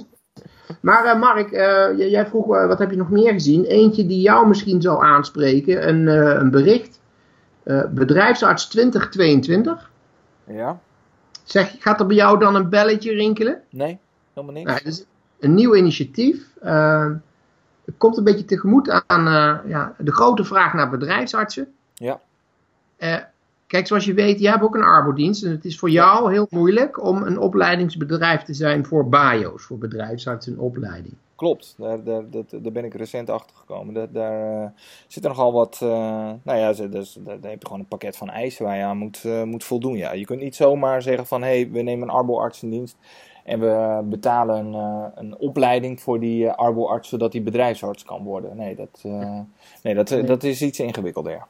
Maar 0.82 1.06
uh, 1.06 1.20
Mark, 1.20 1.52
uh, 1.52 2.10
jij 2.10 2.26
vroeg 2.26 2.56
uh, 2.56 2.68
wat 2.68 2.80
heb 2.80 2.90
je 2.90 2.98
nog 2.98 3.10
meer 3.10 3.34
gezien? 3.34 3.64
Eentje 3.64 4.06
die 4.06 4.22
jou 4.22 4.48
misschien 4.48 4.82
zou 4.82 5.04
aanspreken. 5.04 5.88
Een, 5.88 6.08
een 6.40 6.52
bericht. 6.52 7.00
bedrijfsarts 7.90 8.68
2022. 8.68 9.92
Ja. 10.44 10.80
Zeg, 11.44 11.76
gaat 11.80 12.00
er 12.00 12.06
bij 12.06 12.16
jou 12.16 12.40
dan 12.40 12.56
een 12.56 12.70
belletje 12.70 13.12
rinkelen? 13.12 13.62
Nee, 13.70 14.00
helemaal 14.34 14.56
niks. 14.56 14.72
Nou, 14.72 14.82
is 14.84 15.06
een 15.40 15.54
nieuw 15.54 15.76
initiatief. 15.76 16.54
Het 17.88 17.98
komt 17.98 18.18
een 18.18 18.24
beetje 18.24 18.46
tegemoet 18.46 19.04
aan 19.08 19.24
ja, 19.68 19.96
de 19.98 20.12
grote 20.12 20.44
vraag 20.44 20.74
naar 20.74 20.90
bedrijfsartsen. 20.90 21.74
Ja. 21.94 22.20
Kijk, 23.68 23.88
zoals 23.88 24.06
je 24.06 24.14
weet, 24.14 24.40
je 24.40 24.50
hebt 24.50 24.64
ook 24.64 24.76
een 24.76 24.84
arbodienst. 24.84 25.44
En 25.44 25.52
het 25.52 25.66
is 25.66 25.80
voor 25.80 25.90
jou 25.90 26.32
heel 26.32 26.48
moeilijk 26.50 27.04
om 27.04 27.24
een 27.24 27.40
opleidingsbedrijf 27.40 28.44
te 28.44 28.54
zijn 28.54 28.86
voor 28.86 29.10
BIO's, 29.10 29.64
voor 29.64 29.78
bedrijfsarts 29.78 30.48
en 30.48 30.60
opleiding. 30.60 31.14
Klopt, 31.36 31.76
daar, 31.78 32.04
daar, 32.04 32.24
daar, 32.50 32.72
ben 32.72 32.86
ik 32.86 32.94
recent 32.94 33.30
achter 33.30 33.56
gekomen. 33.56 33.94
Daar, 33.94 34.12
daar 34.12 34.64
uh, 34.64 34.70
zit 35.08 35.24
er 35.24 35.30
nogal 35.30 35.54
wat. 35.54 35.80
Uh, 35.84 35.90
nou 36.44 36.58
ja, 36.58 36.74
dus, 36.74 37.18
daar, 37.20 37.38
heb 37.42 37.60
je 37.60 37.66
gewoon 37.66 37.80
een 37.80 37.88
pakket 37.88 38.18
van 38.18 38.30
eisen 38.30 38.66
waar 38.66 38.78
je 38.78 38.84
aan 38.84 38.98
moet, 38.98 39.24
moet 39.24 39.64
voldoen. 39.64 39.98
Ja. 39.98 40.14
Je 40.14 40.26
kunt 40.26 40.42
niet 40.42 40.56
zomaar 40.56 41.02
zeggen 41.02 41.26
van 41.26 41.42
hé, 41.42 41.48
hey, 41.48 41.70
we 41.72 41.82
nemen 41.82 42.08
een 42.08 42.14
arboarts 42.14 42.64
in 42.64 42.70
dienst. 42.70 42.98
En 43.48 43.60
we 43.60 44.02
betalen 44.04 44.66
een, 44.66 45.12
een 45.16 45.38
opleiding 45.38 46.02
voor 46.02 46.20
die 46.20 46.50
arboarts 46.50 47.10
zodat 47.10 47.32
die 47.32 47.42
bedrijfsarts 47.42 48.04
kan 48.04 48.24
worden. 48.24 48.58
Nee, 48.58 48.76
dat, 48.76 49.02
nee, 49.84 49.96
dat, 49.96 50.10
nee. 50.10 50.24
dat 50.24 50.44
is 50.44 50.62
iets 50.62 50.80
ingewikkelder. 50.80 51.46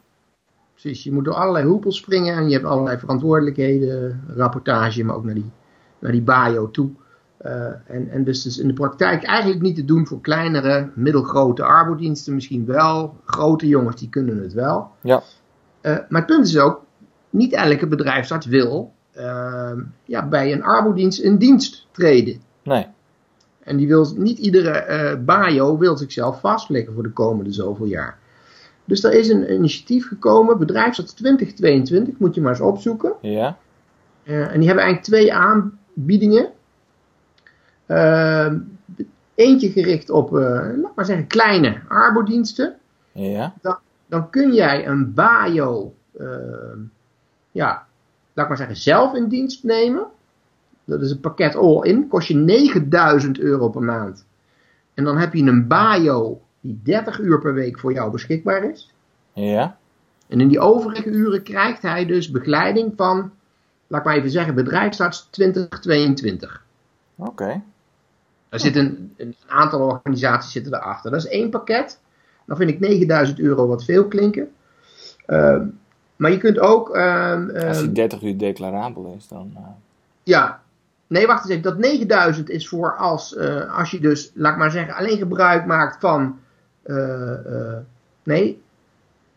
Precies, 0.72 1.04
je 1.04 1.12
moet 1.12 1.25
door 1.25 1.34
allerlei 1.34 1.66
hoepels 1.66 1.98
springen 1.98 2.36
en 2.36 2.48
je 2.48 2.54
hebt 2.54 2.66
allerlei 2.66 2.98
verantwoordelijkheden, 2.98 4.24
rapportage, 4.36 5.04
maar 5.04 5.16
ook 5.16 5.24
naar 5.24 5.34
die, 5.34 5.51
naar 6.00 6.12
die 6.12 6.22
bio 6.22 6.72
toe. 6.72 6.89
Uh, 7.46 7.66
en, 7.88 8.10
en 8.10 8.24
dus, 8.24 8.42
dus 8.44 8.58
in 8.58 8.68
de 8.68 8.74
praktijk 8.74 9.24
eigenlijk 9.24 9.62
niet 9.62 9.75
te 9.75 9.86
doen 9.86 10.08
voor 10.08 10.22
kleinere, 10.22 10.89
middelgrote 10.96 11.63
arbodiensten, 11.63 12.34
misschien 12.34 12.66
wel. 12.66 13.16
Grote 13.25 13.68
jongens 13.68 13.96
die 13.96 14.10
kunnen 14.10 14.42
het 14.42 14.54
wel. 14.54 14.92
Ja. 15.01 15.24
Uh, 15.82 15.98
maar 16.10 16.22
het 16.22 16.25
punt 16.25 16.48
is 16.48 16.58
ook, 16.58 16.82
niet 17.30 17.54
elke 17.54 17.88
bedrijfsarts 17.88 18.46
wil 18.46 18.94
uh, 19.18 19.72
ja, 20.06 20.28
bij 20.28 20.52
een 20.54 20.64
arbodienst 20.64 21.20
in 21.20 21.38
dienst 21.38 21.88
treden. 21.92 22.42
Nee. 22.64 22.88
En 23.60 23.78
die 23.78 23.88
wil, 23.88 24.14
niet 24.16 24.38
iedere 24.38 25.18
bio 25.18 25.78
wil 25.78 25.98
zichzelf 25.98 26.40
vastleggen 26.40 26.94
voor 26.94 27.04
de 27.04 27.12
komende 27.12 27.52
zoveel 27.52 27.86
jaar. 27.86 28.18
Dus 28.88 29.04
er 29.04 29.14
is 29.14 29.30
een 29.30 29.54
initiatief 29.54 30.08
gekomen, 30.08 30.58
bedrijfsarts 30.58 31.14
2022, 31.14 32.20
moet 32.20 32.36
je 32.36 32.42
maar 32.42 32.52
eens 32.52 32.62
opzoeken. 32.62 33.14
Ja. 33.22 33.58
Uh, 34.24 34.54
en 34.54 34.60
die 34.60 34.68
hebben 34.68 34.86
eigenlijk 34.86 35.04
twee 35.04 35.34
aanbiedingen. 35.34 36.50
Uh, 37.88 38.54
eentje 39.36 39.72
gericht 39.72 40.10
op, 40.10 40.32
uh, 40.32 40.40
laat 40.82 40.96
maar 40.96 41.06
zeggen, 41.06 41.28
kleine 41.28 41.82
arbodiensten. 41.88 42.76
Ja. 43.12 43.54
Dan, 43.62 43.78
dan 44.08 44.30
kun 44.30 44.54
jij 44.54 44.88
een 44.88 45.14
bio, 45.14 45.94
ehm, 46.18 46.80
ja, 47.52 47.87
laat 48.38 48.48
maar 48.48 48.58
zeggen, 48.58 48.75
zelf 48.75 49.13
in 49.13 49.27
dienst 49.27 49.63
nemen. 49.63 50.06
Dat 50.84 51.01
is 51.01 51.12
een 51.12 51.20
pakket 51.20 51.56
all-in, 51.56 52.08
kost 52.08 52.27
je 52.27 52.36
9000 52.36 53.39
euro 53.39 53.70
per 53.70 53.84
maand. 53.84 54.25
En 54.94 55.03
dan 55.03 55.17
heb 55.17 55.34
je 55.34 55.44
een 55.44 55.67
bio 55.67 56.41
die 56.62 56.79
30 56.84 57.20
uur 57.20 57.39
per 57.39 57.53
week 57.53 57.79
voor 57.79 57.94
jou 57.94 58.12
beschikbaar 58.12 58.63
is. 58.63 58.94
Ja. 59.34 59.77
En 60.27 60.41
in 60.41 60.48
die 60.48 60.60
overige 60.60 61.10
uren 61.10 61.44
krijgt 61.44 61.82
hij 61.82 62.06
dus 62.06 62.32
begeleiding 62.32 62.94
van, 62.96 63.32
laat 63.88 64.00
ik 64.00 64.06
maar 64.06 64.15
even 64.15 64.32
zeggen, 64.32 64.56
bedrijfsarts 64.56 65.27
2022. 65.32 66.63
Oké. 67.15 67.29
Okay. 67.29 67.63
Er 68.50 68.60
zitten 68.60 69.13
een, 69.17 69.36
aantal 69.48 69.82
organisaties 69.82 70.51
zitten 70.51 70.74
erachter. 70.74 71.12
Dat 71.12 71.24
is 71.24 71.29
één 71.29 71.50
pakket. 71.50 72.00
Dan 72.46 72.58
vind 72.58 72.70
ik 72.70 72.79
9000 72.79 73.39
euro 73.39 73.67
wat 73.67 73.84
veel 73.84 74.08
klinken. 74.08 74.51
Uh, 75.27 75.62
maar 76.18 76.32
je 76.32 76.38
kunt 76.38 76.60
ook... 76.60 76.96
Uh, 76.96 77.68
Als 77.68 77.80
die 77.80 77.92
30 77.92 78.22
uur 78.22 78.38
declarabel 78.38 79.14
is, 79.18 79.28
dan... 79.28 79.52
Uh... 79.56 79.62
Ja, 80.24 80.62
Nee, 81.08 81.28
wacht 81.28 81.44
eens 81.44 81.50
even. 81.50 81.64
Dat 81.64 81.78
9000 81.78 82.50
is 82.50 82.68
voor 82.68 82.98
als, 82.98 83.34
uh, 83.34 83.78
als 83.78 83.92
je 83.92 84.00
dus, 84.00 84.32
laat 84.34 84.52
ik 84.52 84.58
maar 84.58 84.72
zeggen, 84.72 84.96
alleen 84.96 85.18
gebruik 85.18 85.66
maakt 85.66 86.00
van 86.00 86.40
uh, 86.86 87.78
nee, 88.24 88.62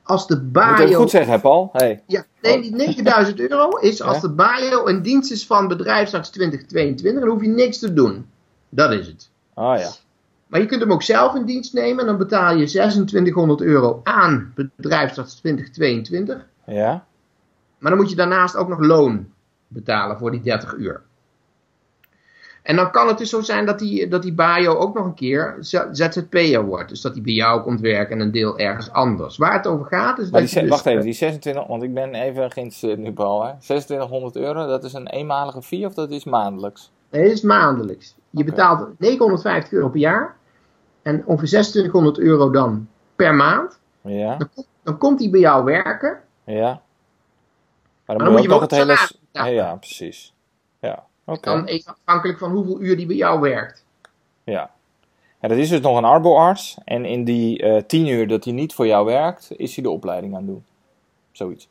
als 0.02 0.26
de 0.26 0.40
bio... 0.40 0.76
Moet 0.76 0.88
je 0.88 0.94
goed 0.94 1.10
zeggen, 1.10 1.40
Paul. 1.40 1.70
Hey. 1.72 2.02
Ja, 2.06 2.24
nee, 2.42 2.60
die 2.60 2.74
9000 2.74 3.40
euro 3.40 3.76
is 3.76 4.02
als 4.02 4.20
de 4.20 4.30
bio 4.30 4.86
een 4.86 5.02
dienst 5.02 5.30
is 5.30 5.46
van 5.46 5.68
bedrijfsarts 5.68 6.30
2022, 6.30 7.22
dan 7.22 7.30
hoef 7.30 7.42
je 7.42 7.48
niks 7.48 7.78
te 7.78 7.92
doen. 7.92 8.26
Dat 8.68 8.92
is 8.92 9.06
het. 9.06 9.30
Ah 9.54 9.78
ja. 9.78 9.90
Maar 10.46 10.60
je 10.60 10.66
kunt 10.66 10.80
hem 10.80 10.92
ook 10.92 11.02
zelf 11.02 11.34
in 11.34 11.44
dienst 11.44 11.72
nemen 11.72 12.00
en 12.00 12.06
dan 12.06 12.18
betaal 12.18 12.56
je 12.56 12.66
2600 12.66 13.60
euro 13.60 14.00
aan 14.04 14.52
bedrijfsarts 14.54 15.34
2022. 15.34 16.46
Ja. 16.74 17.04
Maar 17.78 17.90
dan 17.90 18.00
moet 18.00 18.10
je 18.10 18.16
daarnaast 18.16 18.56
ook 18.56 18.68
nog 18.68 18.78
loon 18.78 19.32
betalen 19.68 20.18
voor 20.18 20.30
die 20.30 20.40
30 20.40 20.74
uur. 20.74 21.02
En 22.62 22.76
dan 22.76 22.90
kan 22.90 23.08
het 23.08 23.18
dus 23.18 23.30
zo 23.30 23.40
zijn 23.40 23.66
dat 23.66 23.78
die, 23.78 24.08
dat 24.08 24.22
die 24.22 24.34
bio 24.34 24.74
ook 24.74 24.94
nog 24.94 25.04
een 25.04 25.14
keer 25.14 25.56
ZZP'er 25.92 26.64
wordt. 26.64 26.88
Dus 26.88 27.00
dat 27.00 27.14
die 27.14 27.22
bij 27.22 27.32
jou 27.32 27.62
komt 27.62 27.80
werken 27.80 28.16
en 28.16 28.20
een 28.20 28.32
deel 28.32 28.58
ergens 28.58 28.90
anders. 28.90 29.36
Waar 29.36 29.52
het 29.52 29.66
over 29.66 29.86
gaat 29.86 30.18
is 30.18 30.30
dat 30.30 30.40
die, 30.40 30.60
dus, 30.60 30.68
Wacht 30.68 30.86
even, 30.86 31.02
die 31.02 31.12
26, 31.12 31.66
want 31.66 31.82
ik 31.82 31.94
ben 31.94 32.14
even 32.14 32.50
geïnteresseerd 32.50 32.98
nu 32.98 33.12
Paul. 33.12 33.44
Hè? 33.44 33.52
2600 33.58 34.36
euro, 34.36 34.66
dat 34.66 34.84
is 34.84 34.92
een 34.92 35.06
eenmalige 35.06 35.62
fee 35.62 35.86
of 35.86 35.94
dat 35.94 36.10
is 36.10 36.24
maandelijks? 36.24 36.90
Nee, 37.10 37.22
dat 37.22 37.32
is 37.32 37.42
maandelijks. 37.42 38.14
Je 38.30 38.44
betaalt 38.44 38.88
950 38.98 39.72
euro 39.72 39.88
per 39.88 40.00
jaar. 40.00 40.36
En 41.02 41.14
ongeveer 41.26 41.48
2600 41.48 42.18
euro 42.18 42.50
dan 42.50 42.88
per 43.16 43.34
maand. 43.34 43.80
Ja. 44.00 44.36
Dan, 44.36 44.48
dan 44.82 44.98
komt 44.98 45.20
hij 45.20 45.30
bij 45.30 45.40
jou 45.40 45.64
werken. 45.64 46.20
Ja. 46.50 46.82
Maar 48.06 48.18
dan, 48.18 48.32
moet 48.32 48.42
je 48.42 48.48
wel 48.48 48.60
het 48.60 48.70
hele... 48.70 48.98
Ja, 49.32 49.44
ja, 49.46 49.74
precies. 49.74 50.34
Ja. 50.80 51.04
Okay. 51.24 51.54
Dan 51.54 51.82
afhankelijk 51.84 52.38
van 52.38 52.50
hoeveel 52.50 52.80
uur 52.80 52.96
die 52.96 53.06
bij 53.06 53.16
jou 53.16 53.40
werkt. 53.40 53.84
Ja. 54.44 54.70
ja 55.40 55.48
dat 55.48 55.58
is 55.58 55.68
dus 55.68 55.80
nog 55.80 55.96
een 55.96 56.04
arboarts. 56.04 56.76
En 56.84 57.04
in 57.04 57.24
die 57.24 57.62
uh, 57.62 57.82
tien 57.86 58.06
uur 58.06 58.28
dat 58.28 58.44
hij 58.44 58.52
niet 58.52 58.74
voor 58.74 58.86
jou 58.86 59.06
werkt, 59.06 59.50
is 59.56 59.74
hij 59.74 59.84
de 59.84 59.90
opleiding 59.90 60.34
aan 60.34 60.40
het 60.40 60.48
doen. 60.48 60.64
Zoiets. 61.32 61.68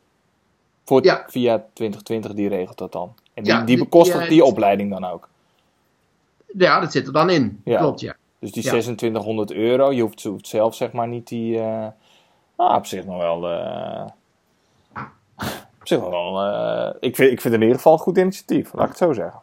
Voor 0.83 1.03
ja. 1.03 1.25
Via 1.27 1.65
2020, 1.74 2.33
die 2.33 2.50
regelt 2.50 2.77
dat 2.77 2.91
dan. 2.91 3.13
En 3.33 3.43
die, 3.43 3.53
ja, 3.53 3.62
die 3.62 3.77
bekostigt 3.77 4.19
die, 4.19 4.29
die 4.29 4.43
opleiding 4.43 4.91
dan 4.91 5.05
ook. 5.05 5.29
Ja, 6.57 6.79
dat 6.79 6.91
zit 6.91 7.07
er 7.07 7.13
dan 7.13 7.29
in. 7.29 7.62
Ja. 7.63 7.77
Klopt, 7.77 8.00
ja. 8.00 8.15
Dus 8.39 8.51
die 8.51 8.63
2600 8.63 9.51
euro, 9.51 9.91
je 9.91 10.01
hoeft, 10.01 10.24
hoeft, 10.24 10.48
zelf 10.48 10.75
zeg 10.75 10.91
maar 10.91 11.07
niet 11.07 11.27
die... 11.27 11.55
Uh, 11.55 11.88
ah, 12.55 12.75
op 12.75 12.86
zich 12.86 13.05
nog 13.05 13.17
wel... 13.17 13.51
Uh, 13.51 14.05
op 14.05 14.13
zich 15.89 16.00
wel... 16.00 16.96
ik, 17.00 17.15
vind, 17.15 17.31
ik 17.31 17.41
vind 17.41 17.43
het 17.43 17.53
in 17.53 17.62
ieder 17.62 17.75
geval 17.75 17.93
een 17.93 18.00
goed 18.00 18.17
initiatief, 18.17 18.74
laat 18.74 18.84
ik 18.84 18.89
het 18.89 18.98
zo 18.98 19.13
zeggen. 19.13 19.41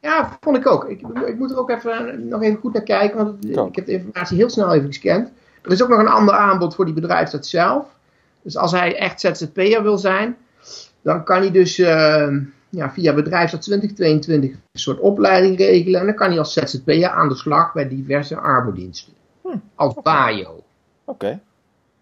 Ja, 0.00 0.38
vond 0.40 0.56
ik 0.56 0.66
ook. 0.66 0.84
Ik, 0.84 1.00
ik 1.26 1.38
moet 1.38 1.50
er 1.50 1.58
ook 1.58 1.70
even, 1.70 2.28
nog 2.28 2.42
even 2.42 2.60
goed 2.60 2.72
naar 2.72 2.82
kijken, 2.82 3.16
want 3.16 3.44
ik 3.44 3.76
heb 3.76 3.86
de 3.86 3.92
informatie 3.92 4.36
heel 4.36 4.50
snel 4.50 4.74
even 4.74 4.86
gescand. 4.86 5.30
Er 5.62 5.72
is 5.72 5.82
ook 5.82 5.88
nog 5.88 5.98
een 5.98 6.08
ander 6.08 6.34
aanbod 6.34 6.74
voor 6.74 6.84
die 6.84 6.94
bedrijfsarts 6.94 7.50
zelf. 7.50 7.86
Dus 8.42 8.56
als 8.56 8.72
hij 8.72 8.96
echt 8.96 9.20
ZZP'er 9.20 9.82
wil 9.82 9.98
zijn, 9.98 10.36
dan 11.02 11.24
kan 11.24 11.40
hij 11.40 11.50
dus 11.50 11.78
uh, 11.78 12.28
ja, 12.68 12.90
via 12.90 13.14
bedrijfsarts 13.14 13.66
2022 13.66 14.50
een 14.50 14.80
soort 14.80 14.98
opleiding 14.98 15.58
regelen. 15.58 16.00
En 16.00 16.06
dan 16.06 16.14
kan 16.14 16.28
hij 16.28 16.38
als 16.38 16.52
ZZP'er 16.52 17.08
aan 17.08 17.28
de 17.28 17.34
slag 17.34 17.72
bij 17.72 17.88
diverse 17.88 18.36
arbodiensten. 18.36 19.12
Hm, 19.42 19.56
als 19.74 19.94
okay. 19.94 20.46
Oké. 21.04 21.40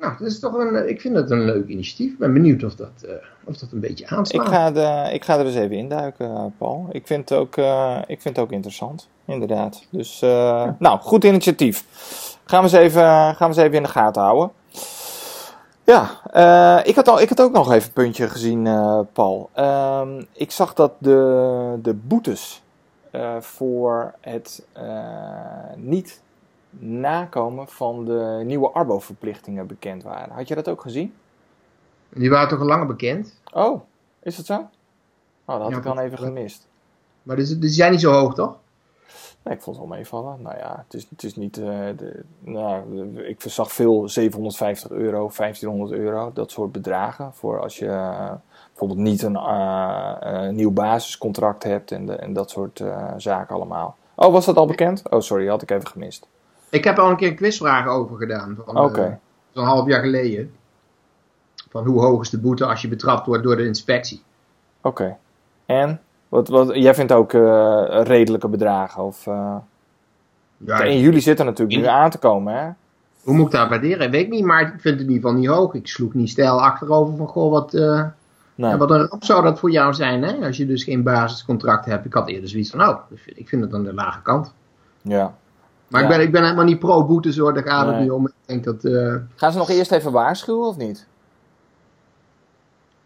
Nou, 0.04 0.16
dat 0.18 0.26
is 0.26 0.38
toch 0.38 0.54
een, 0.54 0.88
ik 0.88 1.00
vind 1.00 1.16
het 1.16 1.30
een 1.30 1.44
leuk 1.44 1.68
initiatief. 1.68 2.12
Ik 2.12 2.18
ben 2.18 2.32
benieuwd 2.32 2.64
of 2.64 2.75
dat, 2.75 3.04
uh, 3.04 3.11
of 3.44 3.56
dat 3.56 3.73
een 3.73 3.80
beetje 3.80 4.06
aanslaat. 4.08 4.46
Ik 4.46 4.52
ga, 4.52 4.70
de, 4.70 5.12
ik 5.12 5.25
ga 5.25 5.38
er 5.38 5.46
eens 5.46 5.54
even 5.54 5.76
induiken, 5.76 6.54
Paul. 6.58 6.88
Ik 6.90 7.06
vind 7.06 7.28
het 7.28 7.38
ook, 7.38 7.56
uh, 7.56 7.99
ik 8.06 8.20
vind 8.20 8.37
het 8.37 8.44
ook 8.44 8.52
interessant, 8.52 9.08
inderdaad. 9.25 9.87
Dus, 9.90 10.23
uh, 10.23 10.30
ja. 10.30 10.76
nou, 10.78 10.99
goed 11.00 11.25
initiatief. 11.25 11.84
Gaan 12.44 12.64
we, 12.64 12.64
eens 12.64 12.84
even, 12.84 13.02
gaan 13.02 13.37
we 13.38 13.44
eens 13.44 13.56
even 13.56 13.76
in 13.76 13.82
de 13.82 13.88
gaten 13.88 14.23
houden. 14.23 14.50
Ja, 15.84 16.02
ik, 16.84 16.94
had 16.94 17.08
al, 17.08 17.20
ik 17.20 17.28
had 17.28 17.40
ook 17.40 17.52
nog 17.52 17.73
even 17.73 17.87
een 17.87 17.92
puntje 17.92 18.28
gezien, 18.28 18.68
Paul. 19.12 19.50
Uh, 19.58 20.02
ik 20.32 20.50
zag 20.50 20.75
dat 20.75 20.92
de, 20.99 21.78
de 21.82 21.94
boetes 21.94 22.62
voor 23.40 24.14
het 24.20 24.66
niet 25.76 26.20
nakomen 26.78 27.69
van 27.69 28.04
de 28.04 28.43
nieuwe 28.45 28.71
Arbo-verplichtingen 28.71 29.66
bekend 29.66 30.02
waren. 30.02 30.35
Had 30.35 30.49
je 30.49 30.54
dat 30.54 30.69
ook 30.69 30.81
gezien? 30.81 31.14
Die 32.09 32.31
waren 32.31 32.49
toch 32.49 32.61
al 32.61 32.66
langer 32.66 32.87
bekend? 32.87 33.40
Oh, 33.52 33.81
is 34.23 34.37
dat 34.37 34.47
zo? 34.47 34.54
Oh, 34.54 35.54
dat 35.54 35.61
had 35.61 35.71
ja, 35.71 35.76
ik 35.76 35.83
dan 35.83 35.99
even 35.99 36.19
gemist. 36.19 36.66
Maar 37.23 37.37
die, 37.37 37.59
die 37.59 37.71
zijn 37.71 37.90
niet 37.90 38.00
zo 38.00 38.12
hoog, 38.12 38.35
toch? 38.35 38.59
Nee, 39.43 39.54
ik 39.54 39.62
vond 39.62 39.76
het 39.76 39.87
wel 39.87 39.97
meevallen. 39.97 40.43
Nou 40.43 40.57
ja, 40.57 40.85
het 40.85 40.95
is, 40.95 41.07
het 41.11 41.23
is 41.23 41.37
niet. 41.37 41.59
Uh, 41.59 41.66
de, 41.97 42.25
nou, 42.38 43.19
ik 43.19 43.40
zag 43.40 43.73
veel 43.73 44.09
750 44.09 44.90
euro, 44.90 45.31
1500 45.37 45.93
euro, 46.00 46.31
dat 46.35 46.50
soort 46.50 46.73
bedragen. 46.73 47.35
Voor 47.35 47.61
als 47.61 47.78
je 47.78 47.87
uh, 47.87 48.33
bijvoorbeeld 48.69 49.00
niet 49.00 49.23
een 49.23 49.35
uh, 49.35 50.49
nieuw 50.49 50.71
basiscontract 50.71 51.62
hebt 51.62 51.93
en, 51.93 52.07
de, 52.07 52.16
en 52.16 52.33
dat 52.33 52.50
soort 52.50 52.83
zaken 53.16 53.54
allemaal. 53.54 53.97
Oh, 54.14 54.33
was 54.33 54.45
dat 54.45 54.57
al 54.57 54.66
bekend? 54.66 55.11
Oh, 55.11 55.21
sorry, 55.21 55.49
had 55.49 55.62
ik 55.62 55.71
even 55.71 55.87
gemist. 55.87 56.26
Ik 56.75 56.85
heb 56.85 56.99
al 56.99 57.11
een 57.11 57.16
keer 57.16 57.28
een 57.28 57.37
quizvraag 57.37 57.87
over 57.87 58.16
gedaan. 58.16 58.57
Oké. 58.66 58.81
Okay. 58.81 59.19
Zo'n 59.52 59.64
half 59.64 59.87
jaar 59.87 60.00
geleden. 60.00 60.52
Van 61.71 61.87
hoe 61.87 62.00
hoog 62.00 62.23
is 62.23 62.31
de 62.31 62.38
boete 62.38 62.66
als 62.66 62.83
je 62.83 62.88
betrapt 62.88 63.26
wordt 63.26 63.43
door 63.43 63.57
de 63.57 63.66
inspectie? 63.66 64.23
Oké. 64.81 65.02
Okay. 65.02 65.16
En? 65.66 66.00
Wat, 66.28 66.49
wat, 66.49 66.75
jij 66.75 66.95
vindt 66.95 67.12
ook 67.12 67.33
uh, 67.33 68.00
redelijke 68.02 68.49
bedragen? 68.49 69.02
Of, 69.02 69.26
uh... 69.26 69.57
ja, 70.57 70.81
en 70.81 70.99
jullie 70.99 71.21
zitten 71.21 71.47
natuurlijk 71.47 71.78
nu 71.78 71.87
aan 71.87 72.11
te 72.11 72.19
komen, 72.19 72.54
hè? 72.54 72.71
Hoe 73.23 73.35
moet 73.35 73.47
ik 73.47 73.52
dat 73.52 73.69
waarderen? 73.69 74.11
Weet 74.11 74.25
ik 74.25 74.31
niet, 74.31 74.45
maar 74.45 74.61
ik 74.61 74.69
vind 74.69 74.83
het 74.83 75.09
in 75.09 75.12
ieder 75.12 75.14
geval 75.14 75.33
niet 75.33 75.49
hoog. 75.49 75.75
Ik 75.75 75.88
sloeg 75.88 76.14
niet 76.14 76.31
stijl 76.31 76.62
achterover 76.62 77.16
van, 77.16 77.26
goh, 77.26 77.50
wat, 77.50 77.75
uh, 77.75 78.04
nee. 78.54 78.71
ja, 78.71 78.76
wat 78.76 78.90
een 78.90 79.07
ramp 79.07 79.25
zou 79.25 79.43
dat 79.43 79.59
voor 79.59 79.71
jou 79.71 79.95
zijn, 79.95 80.23
hè? 80.23 80.47
Als 80.47 80.57
je 80.57 80.66
dus 80.66 80.85
geen 80.85 81.02
basiscontract 81.02 81.85
hebt. 81.85 82.04
Ik 82.04 82.14
had 82.14 82.28
eerder 82.28 82.49
zoiets 82.49 82.71
van, 82.71 82.81
oh, 82.81 82.99
ik 83.25 83.49
vind 83.49 83.62
het 83.62 83.75
aan 83.75 83.85
de 83.85 83.95
lage 83.95 84.23
kant. 84.23 84.54
Ja. 85.02 85.35
Maar 85.88 86.00
ja. 86.00 86.08
ik, 86.08 86.16
ben, 86.16 86.26
ik 86.26 86.32
ben 86.32 86.42
helemaal 86.42 86.64
niet 86.64 86.78
pro-boetes 86.78 87.36
hoor, 87.36 87.54
daar 87.54 87.62
gaat 87.62 87.86
het 87.86 87.98
niet 87.98 88.10
om. 88.10 88.26
Ik 88.26 88.32
denk 88.46 88.64
dat, 88.64 88.82
Gaan 89.34 89.52
ze 89.52 89.58
nog 89.58 89.70
eerst 89.70 89.92
even 89.92 90.12
waarschuwen 90.12 90.66
of 90.66 90.76
niet? 90.76 91.06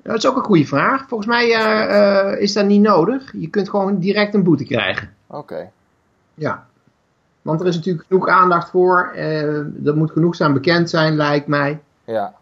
Dat 0.03 0.17
is 0.17 0.27
ook 0.27 0.37
een 0.37 0.45
goede 0.45 0.67
vraag. 0.67 1.09
Volgens 1.09 1.29
mij 1.29 1.47
uh, 1.47 2.33
uh, 2.35 2.41
is 2.41 2.53
dat 2.53 2.67
niet 2.67 2.81
nodig. 2.81 3.33
Je 3.37 3.49
kunt 3.49 3.69
gewoon 3.71 3.99
direct 3.99 4.35
een 4.35 4.43
boete 4.43 4.65
krijgen. 4.65 5.15
Oké. 5.27 5.39
Okay. 5.39 5.71
Ja. 6.35 6.67
Want 7.43 7.61
er 7.61 7.67
is 7.67 7.77
natuurlijk 7.77 8.07
genoeg 8.09 8.29
aandacht 8.29 8.71
voor. 8.71 9.17
Dat 9.67 9.97
moet 9.97 10.11
genoegzaam 10.11 10.53
bekend 10.53 10.91
zijn, 10.91 11.17
lijkt 11.17 11.47
mij. 11.47 11.81
Ja. 12.05 12.35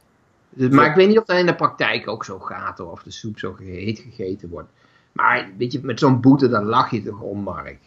Dus, 0.49 0.71
maar 0.71 0.87
ik 0.87 0.95
weet 0.95 1.09
niet 1.09 1.19
of 1.19 1.25
dat 1.25 1.39
in 1.39 1.47
de 1.47 1.55
praktijk 1.55 2.09
ook 2.09 2.25
zo 2.25 2.39
gaat. 2.39 2.81
Of 2.81 3.03
de 3.03 3.11
soep 3.11 3.39
zo 3.39 3.57
heet 3.59 3.99
gegeten 3.99 4.49
wordt. 4.49 4.69
Maar 5.13 5.49
weet 5.59 5.73
je, 5.73 5.81
met 5.83 5.99
zo'n 5.99 6.21
boete, 6.21 6.49
dan 6.49 6.65
lach 6.65 6.91
je 6.91 7.03
toch 7.03 7.21
om, 7.21 7.39
Mark. 7.39 7.79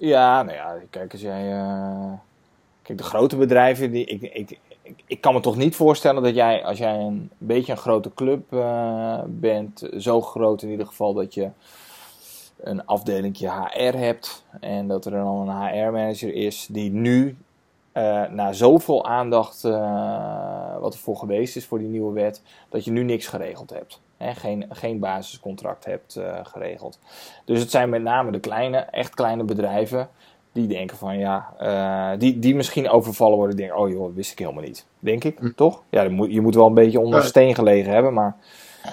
Ja, 0.00 0.42
nou 0.42 0.56
ja, 0.56 0.76
kijk, 0.90 1.12
als 1.12 1.20
jij... 1.20 1.58
Kijk, 2.82 2.98
de 2.98 3.04
grote 3.04 3.36
bedrijven, 3.36 3.90
die, 3.90 4.04
ik, 4.04 4.22
ik, 4.22 4.58
ik 5.06 5.20
kan 5.20 5.34
me 5.34 5.40
toch 5.40 5.56
niet 5.56 5.76
voorstellen 5.76 6.22
dat 6.22 6.34
jij, 6.34 6.64
als 6.64 6.78
jij 6.78 6.98
een 6.98 7.30
beetje 7.38 7.72
een 7.72 7.78
grote 7.78 8.14
club 8.14 8.52
uh, 8.52 9.20
bent, 9.26 9.88
zo 9.98 10.20
groot 10.20 10.62
in 10.62 10.70
ieder 10.70 10.86
geval 10.86 11.14
dat 11.14 11.34
je 11.34 11.50
een 12.60 12.86
afdeling 12.86 13.38
HR 13.38 13.96
hebt 13.96 14.44
en 14.60 14.88
dat 14.88 15.04
er 15.04 15.10
dan 15.10 15.48
een 15.48 15.68
HR-manager 15.68 16.34
is 16.34 16.66
die 16.70 16.90
nu 16.90 17.36
uh, 17.94 18.28
na 18.28 18.52
zoveel 18.52 19.06
aandacht 19.06 19.62
wat 20.80 20.94
er 20.94 21.00
voor 21.00 21.16
geweest 21.16 21.56
is 21.56 21.66
voor 21.66 21.78
die 21.78 21.88
nieuwe 21.88 22.12
wet, 22.12 22.42
dat 22.68 22.84
je 22.84 22.90
nu 22.90 23.02
niks 23.02 23.26
geregeld 23.26 23.70
hebt. 23.70 24.00
Hè, 24.24 24.34
geen, 24.34 24.64
geen 24.68 24.98
basiscontract 24.98 25.84
hebt 25.84 26.16
uh, 26.18 26.38
geregeld. 26.42 26.98
Dus 27.44 27.60
het 27.60 27.70
zijn 27.70 27.88
met 27.88 28.02
name 28.02 28.30
de 28.30 28.40
kleine, 28.40 28.76
echt 28.76 29.14
kleine 29.14 29.44
bedrijven 29.44 30.08
die 30.52 30.66
denken 30.66 30.96
van 30.96 31.18
ja, 31.18 31.48
uh, 31.60 32.18
die, 32.18 32.38
die 32.38 32.54
misschien 32.54 32.88
overvallen 32.88 33.36
worden. 33.36 33.56
Denken, 33.56 33.78
oh 33.78 33.90
joh, 33.90 34.14
wist 34.14 34.32
ik 34.32 34.38
helemaal 34.38 34.62
niet. 34.62 34.86
Denk 34.98 35.24
ik, 35.24 35.38
hm. 35.38 35.50
toch? 35.56 35.82
Ja, 35.90 36.08
moet, 36.08 36.32
je 36.32 36.40
moet 36.40 36.54
wel 36.54 36.66
een 36.66 36.74
beetje 36.74 37.00
onder 37.00 37.24
steen 37.24 37.54
gelegen 37.54 37.92
hebben, 37.92 38.14
maar... 38.14 38.36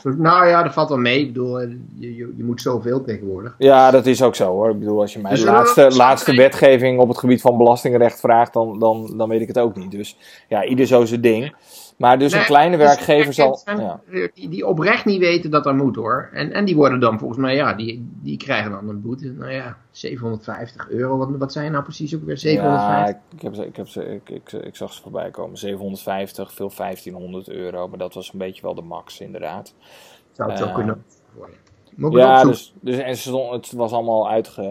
Nou 0.03 0.47
ja, 0.47 0.63
dat 0.63 0.73
valt 0.73 0.89
wel 0.89 0.97
mee. 0.97 1.19
Ik 1.19 1.27
bedoel, 1.27 1.59
je, 1.59 1.77
je, 1.99 2.33
je 2.37 2.43
moet 2.43 2.61
zoveel 2.61 3.03
tegenwoordig. 3.03 3.55
Ja, 3.57 3.91
dat 3.91 4.05
is 4.05 4.21
ook 4.21 4.35
zo 4.35 4.51
hoor. 4.51 4.69
Ik 4.69 4.79
bedoel, 4.79 5.01
als 5.01 5.13
je 5.13 5.19
mij 5.19 5.31
dus 5.31 5.39
de 5.39 5.45
laatste, 5.45 5.95
laatste 5.95 6.35
wetgeving 6.35 6.99
op 6.99 7.07
het 7.07 7.17
gebied 7.17 7.41
van 7.41 7.57
belastingrecht 7.57 8.19
vraagt, 8.19 8.53
dan, 8.53 8.79
dan, 8.79 9.13
dan 9.17 9.29
weet 9.29 9.41
ik 9.41 9.47
het 9.47 9.59
ook 9.59 9.75
niet. 9.75 9.91
Dus 9.91 10.17
ja, 10.47 10.65
ieder 10.65 10.85
zo 10.85 11.05
zijn 11.05 11.21
ding. 11.21 11.55
Maar 11.97 12.19
dus 12.19 12.33
een 12.33 12.43
kleine 12.43 12.77
dus 12.77 12.85
werkgever 12.85 13.33
zal... 13.33 13.61
Ja. 13.65 14.01
Die, 14.33 14.49
die 14.49 14.67
oprecht 14.67 15.05
niet 15.05 15.19
weten 15.19 15.51
dat 15.51 15.63
dat 15.63 15.75
moet 15.75 15.95
hoor. 15.95 16.29
En, 16.33 16.51
en 16.51 16.65
die 16.65 16.75
worden 16.75 16.99
dan 16.99 17.19
volgens 17.19 17.39
mij, 17.39 17.55
ja, 17.55 17.73
die, 17.73 18.09
die 18.21 18.37
krijgen 18.37 18.71
dan 18.71 18.89
een 18.89 19.01
boete. 19.01 19.31
Nou 19.31 19.51
ja, 19.51 19.77
750 19.91 20.89
euro. 20.89 21.17
Wat, 21.17 21.29
wat 21.37 21.51
zijn 21.51 21.71
nou 21.71 21.83
precies 21.83 22.15
ook 22.15 22.23
weer 22.23 22.37
750? 22.37 23.05
Ja, 23.05 23.21
ik, 23.35 23.41
heb 23.41 23.55
ze, 23.55 23.65
ik, 23.65 23.75
heb 23.75 23.87
ze, 23.87 24.05
ik, 24.05 24.29
ik, 24.29 24.51
ik 24.51 24.75
zag 24.75 24.93
ze 24.93 25.01
voorbij 25.01 25.31
komen. 25.31 25.57
750, 25.57 26.53
veel 26.53 26.71
1500 26.77 27.49
euro. 27.49 27.87
Maar 27.87 27.99
dat 27.99 28.13
was 28.13 28.33
een 28.33 28.39
beetje 28.39 28.61
wel 28.61 28.75
de 28.75 28.81
max 28.81 29.19
inderdaad. 29.19 29.73
Zou 30.31 30.51
het 30.51 30.61
uh, 30.61 30.73
kunnen 30.75 31.03
worden. 31.35 31.55
Ja, 32.11 32.43
dus, 32.43 32.73
dus 32.79 32.97
en 32.97 33.17
stond, 33.17 33.51
het, 33.51 33.71
was 33.71 33.91
allemaal 33.91 34.29
uitge, 34.29 34.61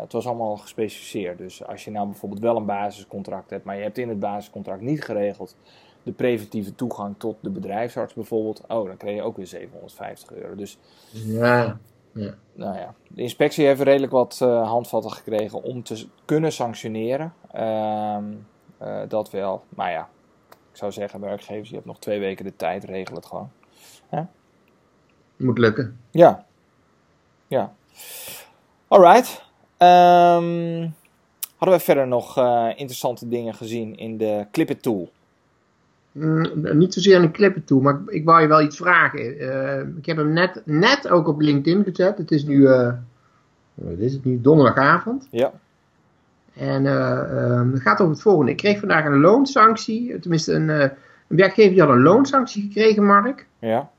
het 0.00 0.12
was 0.12 0.26
allemaal 0.26 0.56
gespecificeerd. 0.56 1.38
Dus 1.38 1.66
als 1.66 1.84
je 1.84 1.90
nou 1.90 2.06
bijvoorbeeld 2.06 2.42
wel 2.42 2.56
een 2.56 2.66
basiscontract 2.66 3.50
hebt, 3.50 3.64
maar 3.64 3.76
je 3.76 3.82
hebt 3.82 3.98
in 3.98 4.08
het 4.08 4.20
basiscontract 4.20 4.80
niet 4.80 5.04
geregeld 5.04 5.56
de 6.02 6.12
preventieve 6.12 6.74
toegang 6.74 7.14
tot 7.18 7.36
de 7.40 7.50
bedrijfsarts 7.50 8.14
bijvoorbeeld, 8.14 8.62
oh, 8.68 8.86
dan 8.86 8.96
krijg 8.96 9.16
je 9.16 9.22
ook 9.22 9.36
weer 9.36 9.46
750 9.46 10.32
euro. 10.32 10.54
Dus 10.54 10.78
ja, 11.10 11.78
ja. 12.12 12.34
Nou 12.52 12.76
ja, 12.76 12.94
de 13.08 13.22
inspectie 13.22 13.66
heeft 13.66 13.80
redelijk 13.80 14.12
wat 14.12 14.40
uh, 14.42 14.68
handvatten 14.68 15.10
gekregen 15.10 15.62
om 15.62 15.82
te 15.82 16.06
kunnen 16.24 16.52
sanctioneren. 16.52 17.34
Uh, 17.54 18.16
uh, 18.82 19.02
dat 19.08 19.30
wel. 19.30 19.64
Maar 19.68 19.90
ja, 19.90 20.08
ik 20.50 20.76
zou 20.76 20.92
zeggen, 20.92 21.20
werkgevers, 21.20 21.68
je 21.68 21.74
hebt 21.74 21.86
nog 21.86 21.98
twee 21.98 22.20
weken 22.20 22.44
de 22.44 22.56
tijd, 22.56 22.84
regel 22.84 23.14
het 23.14 23.26
gewoon. 23.26 23.50
Moet 25.40 25.58
lukken. 25.58 26.00
Ja. 26.10 26.44
Ja. 27.46 27.72
Alright. 28.88 29.42
Um, 29.78 30.94
hadden 31.56 31.78
we 31.78 31.84
verder 31.84 32.06
nog 32.06 32.38
uh, 32.38 32.68
interessante 32.68 33.28
dingen 33.28 33.54
gezien 33.54 33.96
in 33.96 34.16
de 34.16 34.46
Clipit 34.50 34.82
Tool? 34.82 35.10
Mm, 36.12 36.78
niet 36.78 36.94
zozeer 36.94 37.16
aan 37.16 37.22
de 37.22 37.30
klippen 37.30 37.64
toe, 37.64 37.82
maar 37.82 37.94
ik, 37.94 38.10
ik 38.10 38.24
wou 38.24 38.40
je 38.40 38.48
wel 38.48 38.62
iets 38.62 38.76
vragen. 38.76 39.42
Uh, 39.42 39.96
ik 39.96 40.06
heb 40.06 40.16
hem 40.16 40.32
net, 40.32 40.62
net 40.64 41.08
ook 41.08 41.28
op 41.28 41.40
LinkedIn 41.40 41.84
gezet. 41.84 42.18
Het 42.18 42.30
is 42.30 42.44
nu, 42.44 42.56
uh, 42.56 42.92
wat 43.74 43.98
is 43.98 44.12
het 44.12 44.24
nu, 44.24 44.40
donderdagavond. 44.40 45.28
Ja. 45.30 45.52
En 46.54 46.84
uh, 46.84 47.72
het 47.72 47.82
gaat 47.82 48.00
over 48.00 48.12
het 48.12 48.22
volgende. 48.22 48.50
Ik 48.50 48.56
kreeg 48.56 48.78
vandaag 48.78 49.04
een 49.04 49.20
loonsanctie. 49.20 50.18
Tenminste, 50.18 50.52
een, 50.52 50.68
een 50.68 50.92
werkgever 51.26 51.72
die 51.72 51.80
had 51.80 51.90
een 51.90 52.02
loonsanctie 52.02 52.62
gekregen, 52.62 53.04
Mark. 53.04 53.46
Ja. 53.58 53.90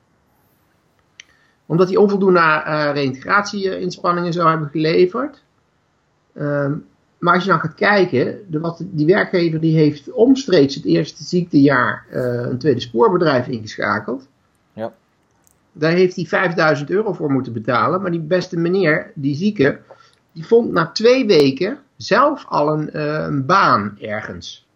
Omdat 1.66 1.88
hij 1.88 1.98
onvoldoende 1.98 2.62
reïntegratie-inspanningen 2.94 4.34
zou 4.34 4.50
hebben 4.50 4.70
geleverd. 4.70 5.44
Um, 6.34 6.86
maar 7.22 7.34
als 7.34 7.44
je 7.44 7.50
dan 7.50 7.60
gaat 7.60 7.76
kijken, 7.76 8.46
de, 8.48 8.60
wat, 8.60 8.84
die 8.86 9.06
werkgever 9.06 9.60
die 9.60 9.78
heeft 9.78 10.12
omstreeks 10.12 10.76
het 10.76 10.86
eerste 10.86 11.24
ziektejaar 11.24 12.06
uh, 12.12 12.22
een 12.24 12.58
tweede 12.58 12.80
spoorbedrijf 12.80 13.48
ingeschakeld. 13.48 14.28
Ja. 14.74 14.94
Daar 15.72 15.92
heeft 15.92 16.16
hij 16.16 16.26
5000 16.26 16.90
euro 16.90 17.14
voor 17.14 17.32
moeten 17.32 17.54
betalen. 17.54 18.02
Maar 18.02 18.12
die 18.12 18.20
beste 18.20 18.58
meneer, 18.58 19.12
die 19.16 19.36
zieke, 19.36 19.80
die 20.32 20.46
vond 20.46 20.72
na 20.72 20.88
twee 20.88 21.26
weken 21.26 21.80
zelf 21.98 22.46
al 22.48 22.74
een, 22.74 22.90
uh, 22.94 23.24
een 23.24 23.46
baan 23.46 23.98
ergens. 24.00 24.68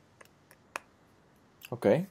Oké. 1.70 2.06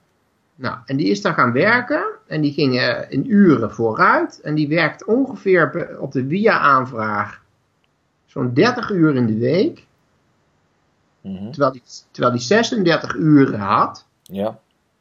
Nou, 0.55 0.79
en 0.87 0.97
die 0.97 1.09
is 1.09 1.23
dan 1.23 1.35
gaan 1.35 1.53
werken 1.53 2.05
en 2.27 2.41
die 2.41 2.53
ging 2.53 2.75
uh, 2.75 2.99
in 3.09 3.31
uren 3.31 3.73
vooruit. 3.73 4.41
En 4.41 4.55
die 4.55 4.69
werkt 4.69 5.05
ongeveer 5.05 5.97
op 6.01 6.13
de 6.13 6.27
via-aanvraag 6.27 7.43
zo'n 8.25 8.55
30 8.55 8.91
uur 8.91 9.15
in 9.15 9.27
de 9.27 9.39
week. 9.39 9.87
Mhm. 11.25 11.51
terwijl, 11.51 11.73
hij, 11.73 11.81
terwijl 12.11 12.35
hij 12.35 12.43
36 12.43 13.15
uren 13.15 13.61
had. 13.61 14.07
Ja. 14.23 14.59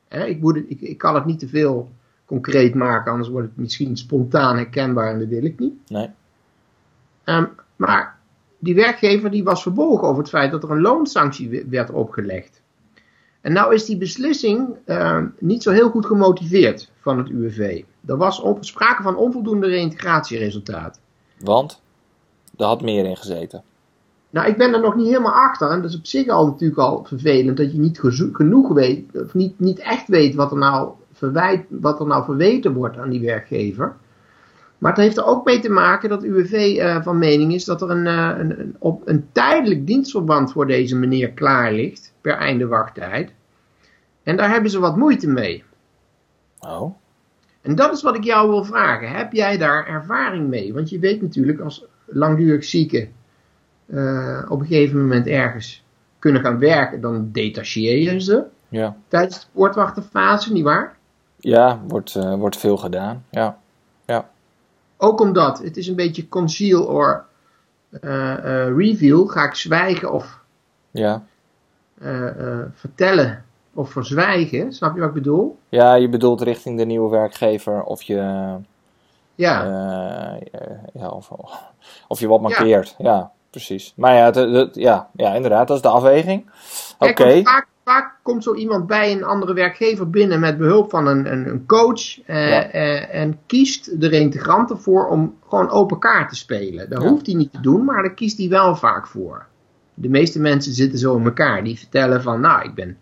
Hè, 0.07 0.25
ik, 0.25 0.39
moet 0.39 0.55
ik, 0.55 0.81
ik 0.81 0.97
kan 0.97 1.15
het 1.15 1.25
niet 1.25 1.39
te 1.39 1.47
veel 1.47 1.91
concreet 2.25 2.73
maken, 2.73 3.11
anders 3.11 3.29
wordt 3.29 3.47
het 3.47 3.57
misschien 3.57 3.97
spontaan 3.97 4.55
herkenbaar 4.55 5.11
en 5.11 5.19
dat 5.19 5.27
wil 5.27 5.43
ik 5.43 5.59
niet. 5.59 5.89
Nee. 5.89 6.09
Um, 7.25 7.49
maar 7.75 8.19
die 8.59 8.75
werkgever 8.75 9.31
die 9.31 9.43
was 9.43 9.61
verbolgen 9.61 10.07
over 10.07 10.21
het 10.21 10.29
feit 10.29 10.51
dat 10.51 10.63
er 10.63 10.71
een 10.71 10.81
loonsanctie 10.81 11.65
werd 11.69 11.91
opgelegd. 11.91 12.61
En 13.41 13.53
nou 13.53 13.73
is 13.73 13.85
die 13.85 13.97
beslissing 13.97 14.77
uh, 14.85 15.23
niet 15.39 15.63
zo 15.63 15.71
heel 15.71 15.89
goed 15.89 16.05
gemotiveerd 16.05 16.91
van 16.99 17.17
het 17.17 17.29
UWV. 17.29 17.83
Er 18.05 18.17
was 18.17 18.39
op, 18.39 18.65
sprake 18.65 19.03
van 19.03 19.15
onvoldoende 19.15 19.67
reïntegratieresultaat. 19.67 20.99
Want? 21.39 21.81
Er 22.57 22.65
had 22.65 22.81
meer 22.81 23.05
in 23.05 23.17
gezeten. 23.17 23.63
Nou, 24.33 24.47
ik 24.47 24.57
ben 24.57 24.73
er 24.73 24.79
nog 24.79 24.95
niet 24.95 25.07
helemaal 25.07 25.33
achter. 25.33 25.69
En 25.69 25.81
dat 25.81 25.89
is 25.89 25.97
op 25.97 26.05
zich 26.05 26.27
al 26.27 26.45
natuurlijk 26.45 26.79
al 26.79 27.03
vervelend 27.03 27.57
dat 27.57 27.71
je 27.71 27.79
niet 27.79 27.99
genoeg 28.33 28.73
weet, 28.73 29.05
of 29.13 29.33
niet, 29.33 29.59
niet 29.59 29.79
echt 29.79 30.07
weet 30.07 30.35
wat 30.35 30.51
er, 30.51 30.57
nou 30.57 30.91
verwijt, 31.13 31.65
wat 31.69 31.99
er 31.99 32.07
nou 32.07 32.23
verweten 32.23 32.73
wordt 32.73 32.97
aan 32.97 33.09
die 33.09 33.21
werkgever. 33.21 33.95
Maar 34.77 34.91
het 34.91 35.01
heeft 35.01 35.17
er 35.17 35.25
ook 35.25 35.45
mee 35.45 35.59
te 35.59 35.69
maken 35.69 36.09
dat 36.09 36.23
UWV 36.23 36.53
uh, 36.53 36.95
eh, 36.95 37.03
van 37.03 37.17
mening 37.17 37.53
is 37.53 37.65
dat 37.65 37.81
er 37.81 37.89
een, 37.89 38.05
uh, 38.05 38.35
een, 38.37 38.59
een, 38.59 38.75
op 38.79 39.01
een 39.05 39.27
tijdelijk 39.31 39.87
dienstverband 39.87 40.51
voor 40.51 40.67
deze 40.67 40.95
meneer 40.95 41.31
klaar 41.31 41.73
ligt 41.73 42.13
per 42.21 42.33
einde 42.33 42.67
wachttijd. 42.67 43.33
En 44.23 44.37
daar 44.37 44.49
hebben 44.49 44.71
ze 44.71 44.79
wat 44.79 44.97
moeite 44.97 45.27
mee. 45.27 45.63
Oh. 46.59 46.95
En 47.61 47.75
dat 47.75 47.93
is 47.93 48.01
wat 48.01 48.15
ik 48.15 48.23
jou 48.23 48.49
wil 48.49 48.63
vragen. 48.63 49.09
Heb 49.09 49.33
jij 49.33 49.57
daar 49.57 49.87
ervaring 49.87 50.47
mee? 50.47 50.73
Want 50.73 50.89
je 50.89 50.99
weet 50.99 51.21
natuurlijk 51.21 51.59
als 51.59 51.85
langdurig 52.05 52.63
zieke 52.63 53.09
uh, 53.85 54.45
op 54.49 54.59
een 54.59 54.65
gegeven 54.65 55.01
moment 55.01 55.27
ergens 55.27 55.83
kunnen 56.19 56.41
gaan 56.41 56.59
werken, 56.59 57.01
dan 57.01 57.29
detacheer 57.31 57.97
je 57.97 58.19
ze. 58.19 58.43
Ja. 58.69 58.95
Tijdens 59.07 59.39
de 59.39 59.45
poortwachterfase, 59.53 60.51
nietwaar? 60.51 60.95
Ja, 61.37 61.81
wordt, 61.87 62.15
uh, 62.15 62.35
wordt 62.35 62.57
veel 62.57 62.77
gedaan. 62.77 63.25
Ja. 63.29 63.57
ja. 64.05 64.29
Ook 64.97 65.19
omdat 65.19 65.59
het 65.59 65.77
is 65.77 65.87
een 65.87 65.95
beetje 65.95 66.29
conceal 66.29 66.83
or 66.83 67.25
uh, 68.01 68.65
reveal. 68.77 69.25
Ga 69.25 69.43
ik 69.43 69.55
zwijgen 69.55 70.11
of 70.11 70.39
ja. 70.91 71.23
vertellen 72.73 73.45
of 73.73 73.91
verzwijgen? 73.91 74.73
Snap 74.73 74.93
je 74.93 74.99
wat 74.99 75.09
ik 75.09 75.15
bedoel? 75.15 75.57
Ja, 75.69 75.93
je 75.93 76.09
bedoelt 76.09 76.41
richting 76.41 76.77
de 76.77 76.85
nieuwe 76.85 77.09
werkgever 77.09 77.83
of 77.83 78.01
je. 78.01 78.55
Ja. 79.35 79.63
ja 80.93 81.09
of, 81.09 81.31
of 82.07 82.19
je 82.19 82.27
wat 82.27 82.41
markeert. 82.41 82.95
Ja. 82.97 83.09
ja 83.13 83.31
precies. 83.53 83.93
Maar 83.95 84.15
ja, 84.15 84.69
ja, 84.73 85.09
ja, 85.15 85.33
inderdaad, 85.33 85.67
dat 85.67 85.75
is 85.75 85.81
de 85.83 85.89
afweging. 85.89 86.49
Oké. 86.99 87.41
Vaak, 87.43 87.67
vaak, 87.83 88.15
komt 88.23 88.43
zo 88.43 88.53
iemand 88.53 88.87
bij 88.87 89.11
een 89.11 89.23
andere 89.23 89.53
werkgever 89.53 90.09
binnen 90.09 90.39
met 90.39 90.57
behulp 90.57 90.89
van 90.89 91.07
een, 91.07 91.31
een, 91.31 91.47
een 91.47 91.65
coach 91.65 92.21
eh, 92.25 92.73
eh, 92.73 93.21
en 93.21 93.39
kiest 93.45 94.01
de 94.01 94.07
reintegrant 94.07 94.69
ervoor 94.69 95.07
om 95.07 95.37
gewoon 95.47 95.69
open 95.69 95.99
kaart 95.99 96.29
te 96.29 96.35
spelen. 96.35 96.89
Dat 96.89 97.03
hoeft 97.03 97.25
hij 97.25 97.35
niet 97.35 97.51
te 97.51 97.61
doen, 97.61 97.85
maar 97.85 98.01
daar 98.01 98.13
kiest 98.13 98.37
hij 98.37 98.49
wel 98.49 98.75
vaak 98.75 99.07
voor. 99.07 99.45
De 99.93 100.09
meeste 100.09 100.39
mensen 100.39 100.73
zitten 100.73 100.99
zo 100.99 101.17
in 101.17 101.25
elkaar. 101.25 101.63
Die 101.63 101.77
vertellen 101.77 102.21
van, 102.21 102.39
nou, 102.41 102.63
ik 102.63 102.73
ben, 102.73 102.97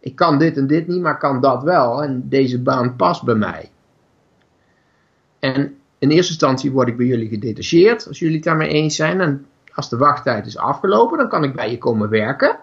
ik 0.00 0.16
kan 0.16 0.38
dit 0.38 0.56
en 0.56 0.66
dit 0.66 0.86
niet, 0.86 1.00
maar 1.00 1.18
kan 1.18 1.40
dat 1.40 1.62
wel. 1.62 2.02
En 2.02 2.28
deze 2.28 2.62
baan 2.62 2.96
past 2.96 3.22
bij 3.24 3.34
mij. 3.34 3.70
En 5.38 5.74
in 5.98 6.10
eerste 6.10 6.32
instantie 6.32 6.70
word 6.70 6.88
ik 6.88 6.96
bij 6.96 7.06
jullie 7.06 7.28
gedetacheerd, 7.28 8.08
als 8.08 8.18
jullie 8.18 8.34
het 8.34 8.44
daarmee 8.44 8.68
eens 8.68 8.96
zijn. 8.96 9.20
En 9.20 9.46
als 9.80 9.88
de 9.88 9.96
wachttijd 9.96 10.46
is 10.46 10.56
afgelopen, 10.56 11.18
dan 11.18 11.28
kan 11.28 11.44
ik 11.44 11.54
bij 11.54 11.70
je 11.70 11.78
komen 11.78 12.08
werken. 12.08 12.58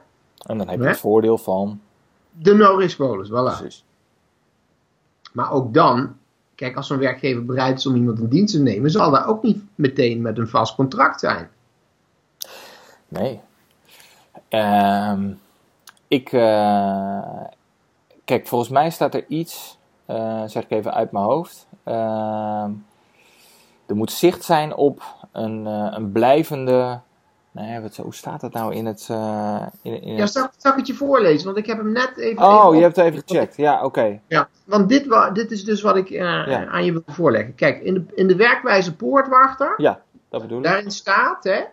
En 0.46 0.58
dan 0.58 0.68
heb 0.68 0.80
je 0.80 0.88
het 0.88 1.00
voordeel 1.00 1.38
van... 1.38 1.82
De 2.32 2.56
no-risk 2.56 2.98
bonus, 2.98 3.30
voilà. 3.30 3.58
Precies. 3.58 3.84
Maar 5.34 5.52
ook 5.52 5.74
dan, 5.74 6.16
kijk, 6.56 6.76
als 6.76 6.88
zo'n 6.88 6.98
werkgever 6.98 7.46
bereid 7.46 7.78
is 7.78 7.86
om 7.86 7.96
iemand 7.96 8.20
in 8.20 8.28
dienst 8.28 8.54
te 8.54 8.62
nemen, 8.62 8.92
zal 8.92 9.12
dat 9.12 9.26
ook 9.26 9.44
niet 9.44 9.64
meteen 9.76 10.22
met 10.22 10.38
een 10.38 10.48
vast 10.48 10.76
contract 10.76 11.20
zijn. 11.20 11.50
Nee. 13.08 13.40
Ehm, 14.50 15.32
ik, 16.08 16.32
uh, 16.32 17.44
kijk, 18.26 18.48
volgens 18.48 18.72
mij 18.72 18.90
staat 18.90 19.14
er 19.14 19.26
iets, 19.28 19.78
uh, 20.08 20.44
zeg 20.46 20.64
ik 20.64 20.72
even 20.72 20.94
uit 20.94 21.12
mijn 21.12 21.26
hoofd. 21.26 21.68
Uh, 21.86 22.68
er 23.86 23.96
moet 23.96 24.12
zicht 24.12 24.44
zijn 24.44 24.76
op 24.76 25.04
een, 25.32 25.66
uh, 25.66 25.88
een 25.92 26.12
blijvende 26.12 27.00
Nee, 27.58 27.80
wat, 27.80 27.96
hoe 27.96 28.16
staat 28.16 28.42
dat 28.42 28.54
nou 28.54 28.74
in 28.74 28.86
het... 28.86 29.08
Uh, 29.12 29.62
in, 29.82 30.02
in 30.02 30.16
ja, 30.16 30.26
zal, 30.26 30.50
ik 30.62 30.74
het 30.76 30.88
je 30.88 30.94
voorlezen? 30.94 31.46
Want 31.46 31.58
ik 31.58 31.66
heb 31.66 31.78
hem 31.78 31.92
net 31.92 32.18
even... 32.18 32.44
Oh, 32.44 32.64
even 32.66 32.76
je 32.76 32.84
hebt 32.84 32.96
het 32.96 33.06
even 33.06 33.24
gecheckt. 33.26 33.58
Ja, 33.58 33.84
oké. 33.84 34.20
Ja, 34.28 34.50
want 34.66 34.90
dit, 34.90 35.08
dit 35.34 35.52
is 35.52 35.64
dus 35.64 35.82
wat 35.82 35.96
ik 35.96 36.10
uh, 36.10 36.72
aan 36.72 36.86
je 36.86 36.92
wil 36.92 37.02
voorleggen. 37.06 37.56
Kijk, 37.56 37.82
in 37.82 37.94
de, 37.94 38.06
in 38.16 38.28
de 38.28 38.36
werkwijze 38.36 38.96
poortwachter... 38.96 39.74
Ja, 39.78 40.02
dat 40.30 40.42
bedoel 40.42 40.58
ik. 40.58 40.64
Daarin 40.64 40.92
staat, 40.92 41.44
hè... 41.44 41.64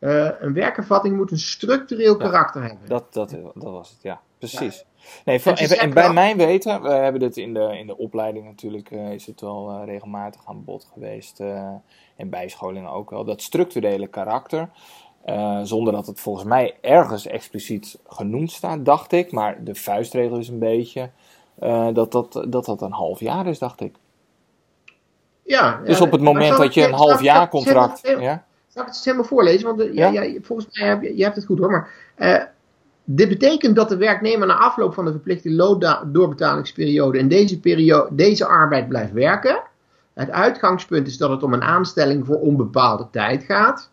Uh, 0.00 0.30
een 0.38 0.52
werkervatting 0.52 1.16
moet 1.16 1.30
een 1.30 1.38
structureel 1.38 2.12
ja, 2.12 2.24
karakter 2.24 2.62
hebben. 2.62 2.88
Dat, 2.88 3.12
dat, 3.12 3.30
dat 3.30 3.54
was 3.54 3.90
het, 3.90 4.02
ja. 4.02 4.20
Precies. 4.38 4.84
Nee, 5.24 5.40
van, 5.40 5.54
en, 5.54 5.68
en, 5.78 5.94
bij 5.94 6.12
mijn 6.12 6.36
weten, 6.36 6.82
we 6.82 6.88
hebben 6.88 7.20
dit 7.20 7.36
in 7.36 7.54
de, 7.54 7.78
in 7.78 7.86
de 7.86 7.96
opleiding 7.96 8.44
natuurlijk, 8.44 8.90
uh, 8.90 9.12
is 9.12 9.26
het 9.26 9.40
wel 9.40 9.70
uh, 9.70 9.86
regelmatig 9.86 10.40
aan 10.44 10.64
bod 10.64 10.88
geweest. 10.92 11.42
En 12.16 12.30
bijscholingen 12.30 12.90
ook 12.90 13.10
wel. 13.10 13.24
Dat 13.24 13.42
structurele 13.42 14.06
karakter. 14.06 14.68
zonder 15.62 15.92
dat 15.92 16.06
het 16.06 16.20
volgens 16.20 16.44
mij 16.44 16.76
ergens 16.80 17.26
expliciet 17.26 17.98
genoemd 18.06 18.52
staat, 18.52 18.84
dacht 18.84 19.12
ik. 19.12 19.32
Maar 19.32 19.64
de 19.64 19.74
vuistregel 19.74 20.38
is 20.38 20.48
een 20.48 20.58
beetje 20.58 21.10
dat, 21.92 22.12
dat, 22.12 22.44
dat 22.48 22.64
dat 22.64 22.82
een 22.82 22.92
half 22.92 23.20
jaar 23.20 23.46
is, 23.46 23.58
dacht 23.58 23.80
ik. 23.80 23.94
Ja. 25.42 25.80
Dus 25.84 26.00
op 26.00 26.12
het 26.12 26.20
moment 26.20 26.56
dat 26.56 26.74
je 26.74 26.84
een 26.84 26.92
half 26.92 27.22
jaar 27.22 27.48
contract. 27.48 28.00
Ja? 28.18 28.44
Zal 28.68 28.82
ik 28.82 28.88
het 28.88 29.04
helemaal 29.04 29.26
voorlezen? 29.26 29.76
Want 29.76 29.94
ja? 29.94 30.08
Ja, 30.08 30.40
volgens 30.42 30.78
mij 30.78 30.88
heb 30.88 31.02
je, 31.02 31.16
je 31.16 31.22
hebt 31.22 31.36
het 31.36 31.44
goed 31.44 31.58
hoor. 31.58 31.70
Maar 31.70 32.52
dit 33.04 33.28
betekent 33.28 33.76
dat 33.76 33.88
de 33.88 33.96
werknemer 33.96 34.46
na 34.46 34.56
afloop 34.58 34.94
van 34.94 35.04
de 35.04 35.10
verplichte 35.10 35.50
loondoorbetaalingsperiode 35.50 37.18
in 37.18 37.28
deze, 37.28 37.60
periode, 37.60 38.14
deze 38.14 38.46
arbeid 38.46 38.88
blijft 38.88 39.12
werken. 39.12 39.62
Het 40.16 40.30
uitgangspunt 40.30 41.06
is 41.06 41.16
dat 41.16 41.30
het 41.30 41.42
om 41.42 41.52
een 41.52 41.62
aanstelling 41.62 42.26
voor 42.26 42.36
onbepaalde 42.36 43.06
tijd 43.10 43.44
gaat. 43.44 43.90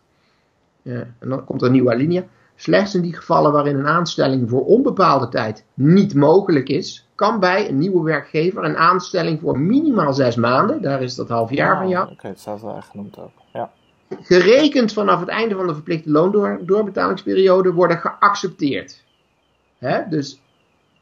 en 0.82 1.14
dan 1.18 1.44
komt 1.44 1.60
er 1.60 1.66
een 1.66 1.72
nieuwe 1.72 1.92
alinea. 1.92 2.24
Slechts 2.56 2.94
in 2.94 3.02
die 3.02 3.14
gevallen 3.14 3.52
waarin 3.52 3.76
een 3.76 3.86
aanstelling 3.86 4.50
voor 4.50 4.64
onbepaalde 4.64 5.28
tijd 5.28 5.64
niet 5.74 6.14
mogelijk 6.14 6.68
is, 6.68 7.08
kan 7.14 7.40
bij 7.40 7.68
een 7.68 7.78
nieuwe 7.78 8.02
werkgever 8.02 8.64
een 8.64 8.76
aanstelling 8.76 9.40
voor 9.40 9.58
minimaal 9.58 10.12
zes 10.12 10.36
maanden, 10.36 10.82
daar 10.82 11.02
is 11.02 11.14
dat 11.14 11.28
half 11.28 11.50
jaar 11.50 11.76
van 11.76 11.88
jou. 11.88 12.04
Oké, 12.04 12.12
okay, 12.12 12.30
dat 12.30 12.40
staat 12.40 12.62
wel 12.62 12.76
echt 12.76 12.88
genoemd 12.88 13.18
ook. 13.18 13.32
Ja. 13.52 13.70
Gerekend 14.20 14.92
vanaf 14.92 15.20
het 15.20 15.28
einde 15.28 15.54
van 15.54 15.66
de 15.66 15.74
verplichte 15.74 16.10
loondoorbetaalingsperiode 16.10 17.72
worden 17.72 17.98
geaccepteerd. 17.98 19.04
Hè? 19.78 20.08
Dus 20.08 20.40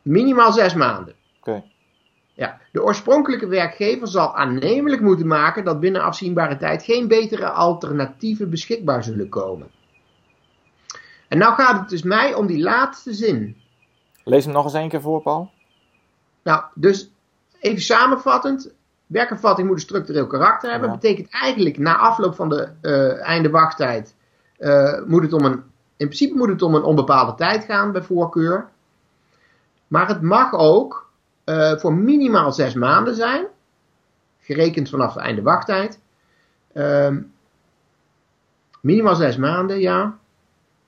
minimaal 0.02 0.52
zes 0.52 0.74
maanden. 0.74 1.14
Oké. 1.40 1.62
Ja, 2.42 2.58
de 2.72 2.82
oorspronkelijke 2.82 3.46
werkgever 3.46 4.08
zal 4.08 4.36
aannemelijk 4.36 5.02
moeten 5.02 5.26
maken 5.26 5.64
dat 5.64 5.80
binnen 5.80 6.02
afzienbare 6.02 6.56
tijd 6.56 6.82
geen 6.82 7.08
betere 7.08 7.50
alternatieven 7.50 8.50
beschikbaar 8.50 9.04
zullen 9.04 9.28
komen. 9.28 9.70
En 11.28 11.38
nou 11.38 11.54
gaat 11.54 11.80
het 11.80 11.88
dus 11.88 12.02
mij 12.02 12.34
om 12.34 12.46
die 12.46 12.62
laatste 12.62 13.12
zin. 13.12 13.56
Lees 14.24 14.44
hem 14.44 14.54
nog 14.54 14.64
eens 14.64 14.74
één 14.74 14.88
keer 14.88 15.00
voor, 15.00 15.22
Paul. 15.22 15.50
Nou, 16.42 16.62
dus 16.74 17.10
even 17.60 17.82
samenvattend. 17.82 18.74
Werkervatting 19.06 19.66
moet 19.66 19.76
een 19.76 19.82
structureel 19.82 20.26
karakter 20.26 20.70
hebben. 20.70 20.88
Ja. 20.88 20.94
Betekent 20.94 21.28
eigenlijk 21.30 21.78
na 21.78 21.96
afloop 21.96 22.34
van 22.34 22.48
de 22.48 22.68
uh, 22.82 23.20
einde 23.20 23.50
wachttijd 23.50 24.14
uh, 24.58 25.02
moet 25.06 25.22
het 25.22 25.32
om 25.32 25.44
een 25.44 25.62
in 25.96 26.08
principe 26.08 26.36
moet 26.36 26.48
het 26.48 26.62
om 26.62 26.74
een 26.74 26.82
onbepaalde 26.82 27.34
tijd 27.34 27.64
gaan 27.64 27.92
bij 27.92 28.02
voorkeur. 28.02 28.68
Maar 29.88 30.08
het 30.08 30.22
mag 30.22 30.52
ook 30.52 31.01
uh, 31.44 31.76
voor 31.76 31.94
minimaal 31.94 32.52
zes 32.52 32.74
maanden 32.74 33.14
zijn. 33.14 33.46
Gerekend 34.40 34.88
vanaf 34.88 35.14
de 35.14 35.20
einde 35.20 35.42
wachttijd. 35.42 36.00
Uh, 36.74 37.16
minimaal 38.80 39.14
zes 39.14 39.36
maanden, 39.36 39.80
ja. 39.80 40.16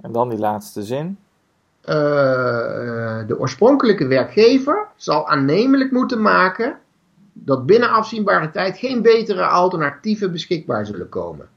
En 0.01 0.13
dan 0.13 0.29
die 0.29 0.39
laatste 0.39 0.83
zin. 0.83 1.19
Uh, 1.85 1.87
de 3.27 3.39
oorspronkelijke 3.39 4.07
werkgever 4.07 4.87
zal 4.97 5.29
aannemelijk 5.29 5.91
moeten 5.91 6.23
maken 6.23 6.79
dat 7.33 7.67
binnen 7.67 7.91
afzienbare 7.91 8.51
tijd 8.51 8.79
geen 8.79 9.03
betere 9.03 9.47
alternatieven 9.47 10.33
beschikbaar 10.33 10.87
zullen 10.87 11.09
komen. 11.09 11.49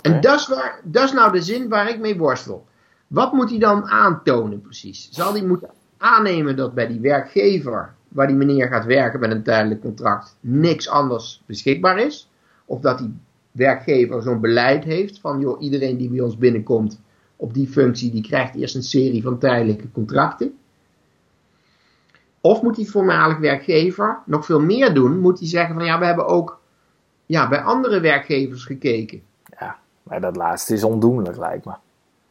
En 0.00 0.20
dat 0.20 0.40
is, 0.40 0.48
waar, 0.48 0.80
dat 0.82 1.04
is 1.04 1.12
nou 1.12 1.32
de 1.32 1.42
zin 1.42 1.68
waar 1.68 1.88
ik 1.88 1.98
mee 1.98 2.18
worstel. 2.18 2.66
Wat 3.06 3.32
moet 3.32 3.50
hij 3.50 3.58
dan 3.58 3.88
aantonen 3.88 4.60
precies? 4.60 5.08
Zal 5.10 5.32
hij 5.32 5.42
moeten 5.42 5.70
aannemen 5.98 6.56
dat 6.56 6.74
bij 6.74 6.86
die 6.86 7.00
werkgever 7.00 7.94
waar 8.08 8.26
die 8.26 8.36
meneer 8.36 8.68
gaat 8.68 8.84
werken 8.84 9.20
met 9.20 9.30
een 9.30 9.42
tijdelijk 9.42 9.80
contract 9.80 10.36
niks 10.40 10.88
anders 10.88 11.42
beschikbaar 11.46 11.98
is? 11.98 12.30
Of 12.64 12.80
dat 12.80 12.98
die 12.98 13.14
werkgever 13.52 14.22
zo'n 14.22 14.40
beleid 14.40 14.84
heeft 14.84 15.20
van 15.20 15.40
joh, 15.40 15.62
iedereen 15.62 15.96
die 15.96 16.10
bij 16.10 16.20
ons 16.20 16.36
binnenkomt 16.36 17.00
op 17.36 17.54
die 17.54 17.68
functie, 17.68 18.10
die 18.10 18.22
krijgt 18.22 18.54
eerst 18.54 18.74
een 18.74 18.82
serie 18.82 19.22
van 19.22 19.38
tijdelijke 19.38 19.90
contracten. 19.92 20.58
Of 22.40 22.62
moet 22.62 22.76
die 22.76 22.90
voormalig 22.90 23.38
werkgever 23.38 24.18
nog 24.26 24.44
veel 24.44 24.60
meer 24.60 24.94
doen? 24.94 25.18
Moet 25.18 25.38
hij 25.38 25.48
zeggen 25.48 25.74
van 25.74 25.84
ja, 25.84 25.98
we 25.98 26.04
hebben 26.04 26.26
ook 26.26 26.60
ja, 27.26 27.48
bij 27.48 27.60
andere 27.60 28.00
werkgevers 28.00 28.64
gekeken. 28.64 29.22
Ja, 29.58 29.78
maar 30.02 30.20
dat 30.20 30.36
laatste 30.36 30.74
is 30.74 30.84
ondoenlijk 30.84 31.36
lijkt 31.36 31.64
me. 31.64 31.72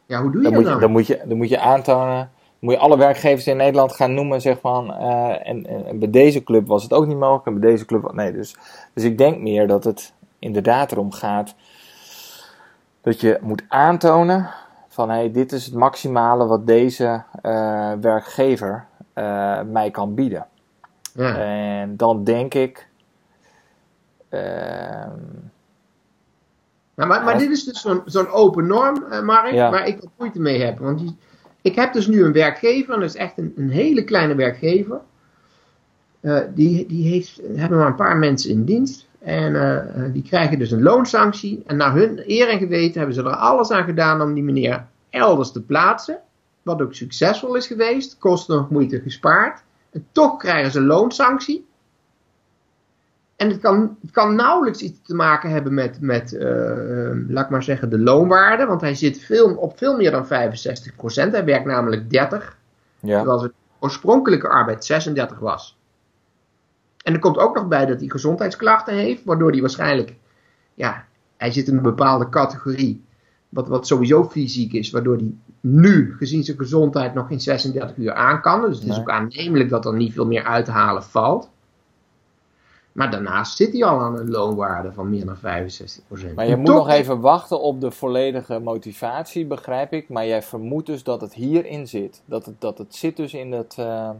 Ja, 0.06 0.22
hoe 0.22 0.30
doe 0.30 0.42
je 0.42 0.50
Dan 0.50 0.52
dat 0.52 0.52
moet 0.52 0.64
je, 0.64 0.70
dan? 0.70 0.80
dan, 0.80 0.90
moet 0.90 1.06
je, 1.06 1.20
dan 1.26 1.36
moet 1.36 1.48
je 1.48 1.60
aantonen, 1.60 2.30
moet 2.58 2.72
je 2.72 2.78
alle 2.78 2.98
werkgevers 2.98 3.46
in 3.46 3.56
Nederland 3.56 3.92
gaan 3.92 4.14
noemen, 4.14 4.40
zeg 4.40 4.60
van, 4.60 4.94
eh, 4.94 5.48
en, 5.48 5.62
bij 5.98 6.10
deze 6.10 6.42
club 6.42 6.66
was 6.66 6.82
het 6.82 6.92
ook 6.92 7.06
niet 7.06 7.18
mogelijk, 7.18 7.46
en 7.46 7.60
bij 7.60 7.70
deze 7.70 7.84
club, 7.84 8.12
nee, 8.12 8.32
dus, 8.32 8.56
dus 8.94 9.04
ik 9.04 9.18
denk 9.18 9.38
meer 9.40 9.66
dat 9.66 9.84
het 9.84 10.12
inderdaad 10.38 10.92
erom 10.92 11.12
gaat 11.12 11.54
dat 13.00 13.20
je 13.20 13.38
moet 13.40 13.62
aantonen 13.68 14.50
van, 14.88 15.08
hé, 15.10 15.16
hey, 15.16 15.30
dit 15.32 15.52
is 15.52 15.64
het 15.64 15.74
maximale 15.74 16.46
wat 16.46 16.66
deze 16.66 17.22
eh, 17.42 17.92
werkgever 18.00 18.86
eh, 19.12 19.62
mij 19.62 19.90
kan 19.90 20.14
bieden. 20.14 20.46
Ja. 21.14 21.36
En 21.36 21.96
dan 21.96 22.24
denk 22.24 22.54
ik, 22.54 22.88
ehm, 24.28 25.10
Nou, 26.94 27.08
maar, 27.24 27.38
dit 27.38 27.50
is 27.50 27.64
dus 27.64 27.80
zo'n 27.80 28.02
zo'n 28.04 28.28
open 28.28 28.66
norm, 28.66 29.24
Mark, 29.24 29.52
Ja. 29.52 29.70
waar 29.70 29.86
ik 29.86 30.00
wat 30.00 30.10
moeite 30.18 30.40
mee 30.40 30.62
heb. 30.62 30.78
Want 30.78 30.98
die- 30.98 31.16
ik 31.68 31.74
heb 31.74 31.92
dus 31.92 32.06
nu 32.06 32.24
een 32.24 32.32
werkgever, 32.32 32.94
en 32.94 33.00
dat 33.00 33.08
is 33.08 33.16
echt 33.16 33.38
een, 33.38 33.52
een 33.56 33.70
hele 33.70 34.04
kleine 34.04 34.34
werkgever. 34.34 35.00
Eh, 36.20 36.40
die, 36.54 36.86
die 36.86 37.08
heeft, 37.08 37.40
hebben 37.54 37.78
maar 37.78 37.86
een 37.86 37.94
paar 37.94 38.16
mensen 38.16 38.50
in 38.50 38.64
dienst. 38.64 39.06
En 39.18 39.54
eh, 39.56 39.76
eh, 39.76 40.12
die 40.12 40.22
krijgen 40.22 40.58
dus 40.58 40.70
een 40.70 40.82
loonsanctie. 40.82 41.62
En 41.66 41.76
naar 41.76 41.94
hun 41.94 42.22
eer 42.26 42.48
en 42.48 42.58
geweten 42.58 42.98
hebben 42.98 43.14
ze 43.14 43.22
er 43.22 43.36
alles 43.36 43.70
aan 43.70 43.84
gedaan 43.84 44.20
om 44.22 44.34
die 44.34 44.42
meneer 44.42 44.86
elders 45.10 45.52
te 45.52 45.62
plaatsen. 45.62 46.18
Wat 46.62 46.82
ook 46.82 46.94
succesvol 46.94 47.54
is 47.54 47.66
geweest. 47.66 48.18
Kosten 48.18 48.56
nog 48.56 48.70
moeite 48.70 49.00
gespaard. 49.00 49.62
En 49.90 50.06
toch 50.12 50.36
krijgen 50.36 50.72
ze 50.72 50.78
een 50.78 50.86
loonsanctie. 50.86 51.67
En 53.38 53.48
het 53.48 53.60
kan, 53.60 53.96
het 54.00 54.10
kan 54.10 54.34
nauwelijks 54.34 54.80
iets 54.80 54.98
te 55.02 55.14
maken 55.14 55.50
hebben 55.50 55.74
met, 55.74 56.00
met 56.00 56.36
eh, 56.36 57.08
eh, 57.10 57.16
laat 57.28 57.44
ik 57.44 57.50
maar 57.50 57.62
zeggen, 57.62 57.90
de 57.90 57.98
loonwaarde. 57.98 58.66
Want 58.66 58.80
hij 58.80 58.94
zit 58.94 59.18
veel, 59.18 59.54
op 59.54 59.78
veel 59.78 59.96
meer 59.96 60.10
dan 60.10 60.24
65%. 60.24 60.28
Hij 61.30 61.44
werkt 61.44 61.66
namelijk 61.66 62.10
30. 62.10 62.56
ja, 63.00 63.16
Terwijl 63.16 63.38
zijn 63.38 63.52
oorspronkelijke 63.78 64.48
arbeid 64.48 64.84
36 64.84 65.38
was. 65.38 65.78
En 67.02 67.12
er 67.12 67.18
komt 67.18 67.38
ook 67.38 67.54
nog 67.54 67.68
bij 67.68 67.86
dat 67.86 67.98
hij 67.98 68.08
gezondheidsklachten 68.08 68.94
heeft. 68.94 69.24
Waardoor 69.24 69.50
hij 69.50 69.60
waarschijnlijk, 69.60 70.14
ja, 70.74 71.04
hij 71.36 71.50
zit 71.50 71.68
in 71.68 71.76
een 71.76 71.82
bepaalde 71.82 72.28
categorie. 72.28 73.04
Wat, 73.48 73.68
wat 73.68 73.86
sowieso 73.86 74.24
fysiek 74.24 74.72
is. 74.72 74.90
Waardoor 74.90 75.16
hij 75.16 75.34
nu, 75.60 76.14
gezien 76.16 76.44
zijn 76.44 76.58
gezondheid, 76.58 77.14
nog 77.14 77.26
geen 77.26 77.40
36 77.40 77.96
uur 77.96 78.12
aan 78.14 78.40
kan. 78.40 78.60
Dus 78.60 78.78
het 78.78 78.88
is 78.88 78.98
ook 78.98 79.10
aannemelijk 79.10 79.70
dat 79.70 79.86
er 79.86 79.94
niet 79.94 80.12
veel 80.12 80.26
meer 80.26 80.44
uit 80.44 80.64
te 80.64 80.70
halen 80.70 81.02
valt. 81.02 81.50
Maar 82.98 83.10
daarnaast 83.10 83.56
zit 83.56 83.72
hij 83.72 83.84
al 83.84 84.00
aan 84.00 84.18
een 84.18 84.30
loonwaarde 84.30 84.92
van 84.92 85.10
meer 85.10 85.26
dan 85.26 85.36
65%. 85.36 86.34
Maar 86.34 86.46
je 86.46 86.52
En 86.52 86.58
moet 86.58 86.66
toch- 86.66 86.76
nog 86.76 86.88
even 86.88 87.20
wachten 87.20 87.60
op 87.60 87.80
de 87.80 87.90
volledige 87.90 88.58
motivatie, 88.58 89.46
begrijp 89.46 89.92
ik. 89.92 90.08
Maar 90.08 90.26
jij 90.26 90.42
vermoedt 90.42 90.86
dus 90.86 91.02
dat 91.02 91.20
het 91.20 91.34
hierin 91.34 91.86
zit. 91.88 92.22
Dat 92.24 92.46
het, 92.46 92.60
dat 92.60 92.78
het 92.78 92.94
zit 92.94 93.16
dus 93.16 93.34
in, 93.34 93.52
het, 93.52 93.74
eh, 93.78 94.10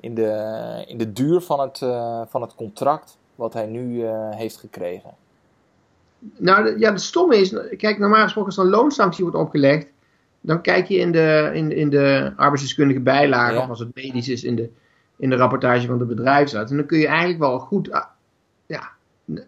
in, 0.00 0.14
de, 0.14 0.84
in 0.86 0.98
de 0.98 1.12
duur 1.12 1.40
van 1.40 1.60
het, 1.60 1.82
eh, 1.82 2.20
van 2.28 2.42
het 2.42 2.54
contract 2.54 3.18
wat 3.34 3.52
hij 3.52 3.66
nu 3.66 4.04
eh, 4.06 4.30
heeft 4.30 4.56
gekregen. 4.56 5.10
Nou, 6.36 6.64
de- 6.64 6.78
ja, 6.78 6.90
het 6.90 7.00
stomme 7.00 7.36
is, 7.36 7.54
kijk, 7.76 7.98
normaal 7.98 8.22
gesproken 8.22 8.50
als 8.50 8.58
er 8.58 8.64
een 8.64 8.70
loonsanctie 8.80 9.24
wordt 9.24 9.38
opgelegd, 9.38 9.86
dan 10.40 10.60
kijk 10.62 10.86
je 10.88 10.96
in 10.96 11.12
de, 11.12 11.50
in, 11.54 11.72
in 11.72 11.90
de 11.90 12.32
arbeidsdeskundige 12.36 13.00
bijlage, 13.00 13.54
Ja. 13.54 13.62
of 13.62 13.68
als 13.68 13.78
het 13.78 13.94
medisch 13.94 14.28
is, 14.28 14.44
in 14.44 14.56
de, 14.56 14.70
in 15.16 15.30
de 15.30 15.36
rapportage 15.36 15.86
van 15.86 15.98
de 15.98 16.04
bedrijfsarts. 16.04 16.70
En 16.70 16.76
dan 16.76 16.86
kun 16.86 16.98
je 16.98 17.06
eigenlijk 17.06 17.38
wel 17.38 17.58
goed 17.58 17.90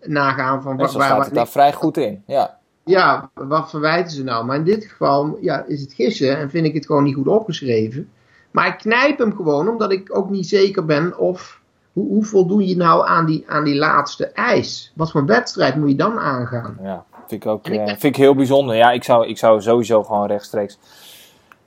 nagaan 0.03 0.63
van 0.63 0.73
En 0.73 0.79
wat, 0.79 0.93
waar, 0.93 1.07
staat 1.07 1.25
het 1.25 1.35
daar 1.35 1.49
vrij 1.49 1.73
goed 1.73 1.97
in. 1.97 2.23
Ja, 2.27 2.59
ja, 2.85 3.31
wat 3.35 3.71
verwijten 3.71 4.13
ze 4.13 4.25
nou? 4.25 4.45
Maar 4.45 4.57
in 4.57 4.65
dit 4.65 4.85
geval 4.85 5.39
ja, 5.41 5.65
is 5.67 5.81
het 5.81 5.93
gissen 5.93 6.39
en 6.39 6.51
vind 6.51 6.67
ik 6.67 6.75
het 6.75 6.87
gewoon 6.87 7.03
niet 7.03 7.15
goed 7.15 7.27
opgeschreven. 7.27 8.11
Maar 8.51 8.67
ik 8.67 8.79
knijp 8.79 9.19
hem 9.19 9.37
gewoon 9.37 9.69
omdat 9.69 9.93
ik 9.93 10.17
ook 10.17 10.31
niet 10.31 10.49
zeker 10.49 10.85
ben 10.85 11.19
of 11.19 11.61
hoe, 11.93 12.09
hoe 12.09 12.25
voldoen 12.25 12.67
je 12.67 12.77
nou 12.77 13.07
aan 13.07 13.27
die, 13.27 13.45
aan 13.49 13.65
die 13.65 13.75
laatste 13.75 14.27
eis? 14.27 14.93
Wat 14.95 15.11
voor 15.11 15.27
wedstrijd 15.27 15.77
moet 15.77 15.89
je 15.89 15.95
dan 15.97 16.19
aangaan? 16.19 16.79
ja. 16.83 17.05
Vind 17.27 17.45
ik 17.45 17.51
ook 17.51 17.67
ik 17.67 17.81
eh, 17.81 17.87
vind 17.87 18.03
ik 18.03 18.17
heel 18.17 18.35
bijzonder. 18.35 18.77
Ja, 18.77 18.91
ik 18.91 19.05
zou, 19.05 19.27
ik 19.27 19.39
zou 19.39 19.63
sowieso 19.63 20.03
gewoon 20.03 20.27
rechtstreeks 20.27 20.79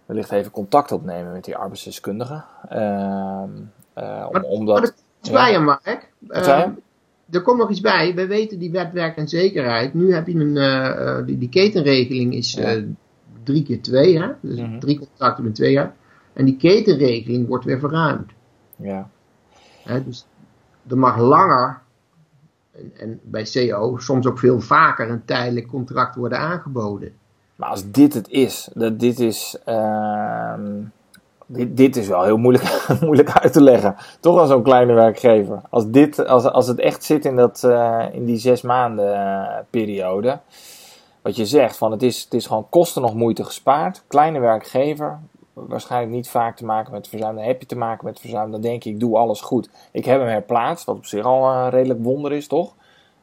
wellicht 0.05 0.31
even 0.31 0.51
contact 0.51 0.91
opnemen 0.91 1.31
met 1.31 1.43
die 1.45 1.57
arbeidsdeskundige. 1.57 2.43
Ehm, 2.69 3.49
eh, 3.93 4.25
om, 4.27 4.31
Maar- 4.31 4.43
omdat, 4.43 4.79
Maar 4.79 4.91
iets 5.19 5.29
ja. 5.29 5.33
bij, 5.33 5.51
hè, 5.51 5.59
Mark. 5.59 6.09
Er 7.31 7.41
komt 7.41 7.57
nog 7.59 7.69
iets 7.69 7.81
bij. 7.81 8.15
We 8.15 8.27
weten 8.27 8.59
die 8.59 8.71
wet 8.71 8.93
werk 8.93 9.17
en 9.17 9.27
zekerheid. 9.27 9.93
Nu 9.93 10.13
heb 10.13 10.27
je 10.27 10.35
een, 10.35 10.57
eh, 10.57 11.17
eh, 11.17 11.25
die, 11.25 11.37
die 11.37 11.49
ketenregeling 11.49 12.33
is 12.33 12.55
eh, 12.55 12.83
drie 13.43 13.63
keer 13.63 13.81
twee, 13.81 14.19
hè? 14.19 14.27
Dus 14.41 14.59
Mhm. 14.59 14.79
drie 14.79 14.97
contracten 14.99 15.45
in 15.45 15.53
twee 15.53 15.71
jaar. 15.71 15.95
En 16.33 16.45
die 16.45 16.57
ketenregeling 16.57 17.47
wordt 17.47 17.65
weer 17.65 17.79
verruimd. 17.79 18.31
ja. 18.75 19.09
Hè? 19.83 20.03
Dus 20.03 20.25
er 20.87 20.97
mag 20.97 21.17
langer, 21.17 21.81
en, 22.71 22.91
en 22.97 23.19
bij 23.23 23.45
CO 23.53 23.97
soms 23.97 24.27
ook 24.27 24.39
veel 24.39 24.59
vaker, 24.59 25.09
een 25.09 25.25
tijdelijk 25.25 25.67
contract 25.67 26.15
worden 26.15 26.39
aangeboden. 26.39 27.11
Maar 27.55 27.69
als 27.69 27.91
dit 27.91 28.13
het 28.13 28.29
is, 28.29 28.69
dat 28.73 28.99
dit 28.99 29.19
is, 29.19 29.57
ehm, 29.65 30.81
dit, 31.51 31.77
dit 31.77 31.95
is 31.95 32.07
wel 32.07 32.23
heel 32.23 32.37
moeilijk, 32.37 32.87
moeilijk 33.01 33.31
uit 33.31 33.53
te 33.53 33.61
leggen. 33.61 33.95
Toch 34.19 34.39
aan 34.39 34.47
zo'n 34.47 34.63
kleine 34.63 34.93
werkgever. 34.93 35.61
Als, 35.69 35.89
dit, 35.89 36.27
als, 36.27 36.45
als 36.45 36.67
het 36.67 36.79
echt 36.79 37.03
zit 37.03 37.25
in, 37.25 37.35
dat, 37.35 37.63
eh, 37.63 38.05
in 38.11 38.25
die 38.25 38.37
zes 38.37 38.61
maanden 38.61 39.13
eh, 39.13 39.57
periode. 39.69 40.39
Wat 41.21 41.35
je 41.35 41.45
zegt, 41.45 41.77
van 41.77 41.91
het, 41.91 42.03
is, 42.03 42.23
het 42.23 42.33
is 42.33 42.47
gewoon 42.47 42.69
kosten 42.69 43.01
nog 43.01 43.13
moeite 43.13 43.43
gespaard. 43.43 44.03
Kleine 44.07 44.39
werkgever, 44.39 45.19
waarschijnlijk 45.53 46.11
niet 46.11 46.29
vaak 46.29 46.55
te 46.55 46.65
maken 46.65 46.91
met 46.91 47.07
verzuim. 47.07 47.37
Heb 47.37 47.59
je 47.59 47.67
te 47.67 47.77
maken 47.77 48.05
met 48.05 48.19
verzuim, 48.19 48.51
dan 48.51 48.61
denk 48.61 48.83
je 48.83 48.89
ik 48.89 48.99
doe 48.99 49.17
alles 49.17 49.41
goed. 49.41 49.69
Ik 49.91 50.05
heb 50.05 50.19
hem 50.19 50.29
herplaatst, 50.29 50.85
wat 50.85 50.95
op 50.95 51.05
zich 51.05 51.25
al 51.25 51.51
een 51.51 51.69
redelijk 51.69 52.03
wonder 52.03 52.31
is, 52.31 52.47
toch? 52.47 52.73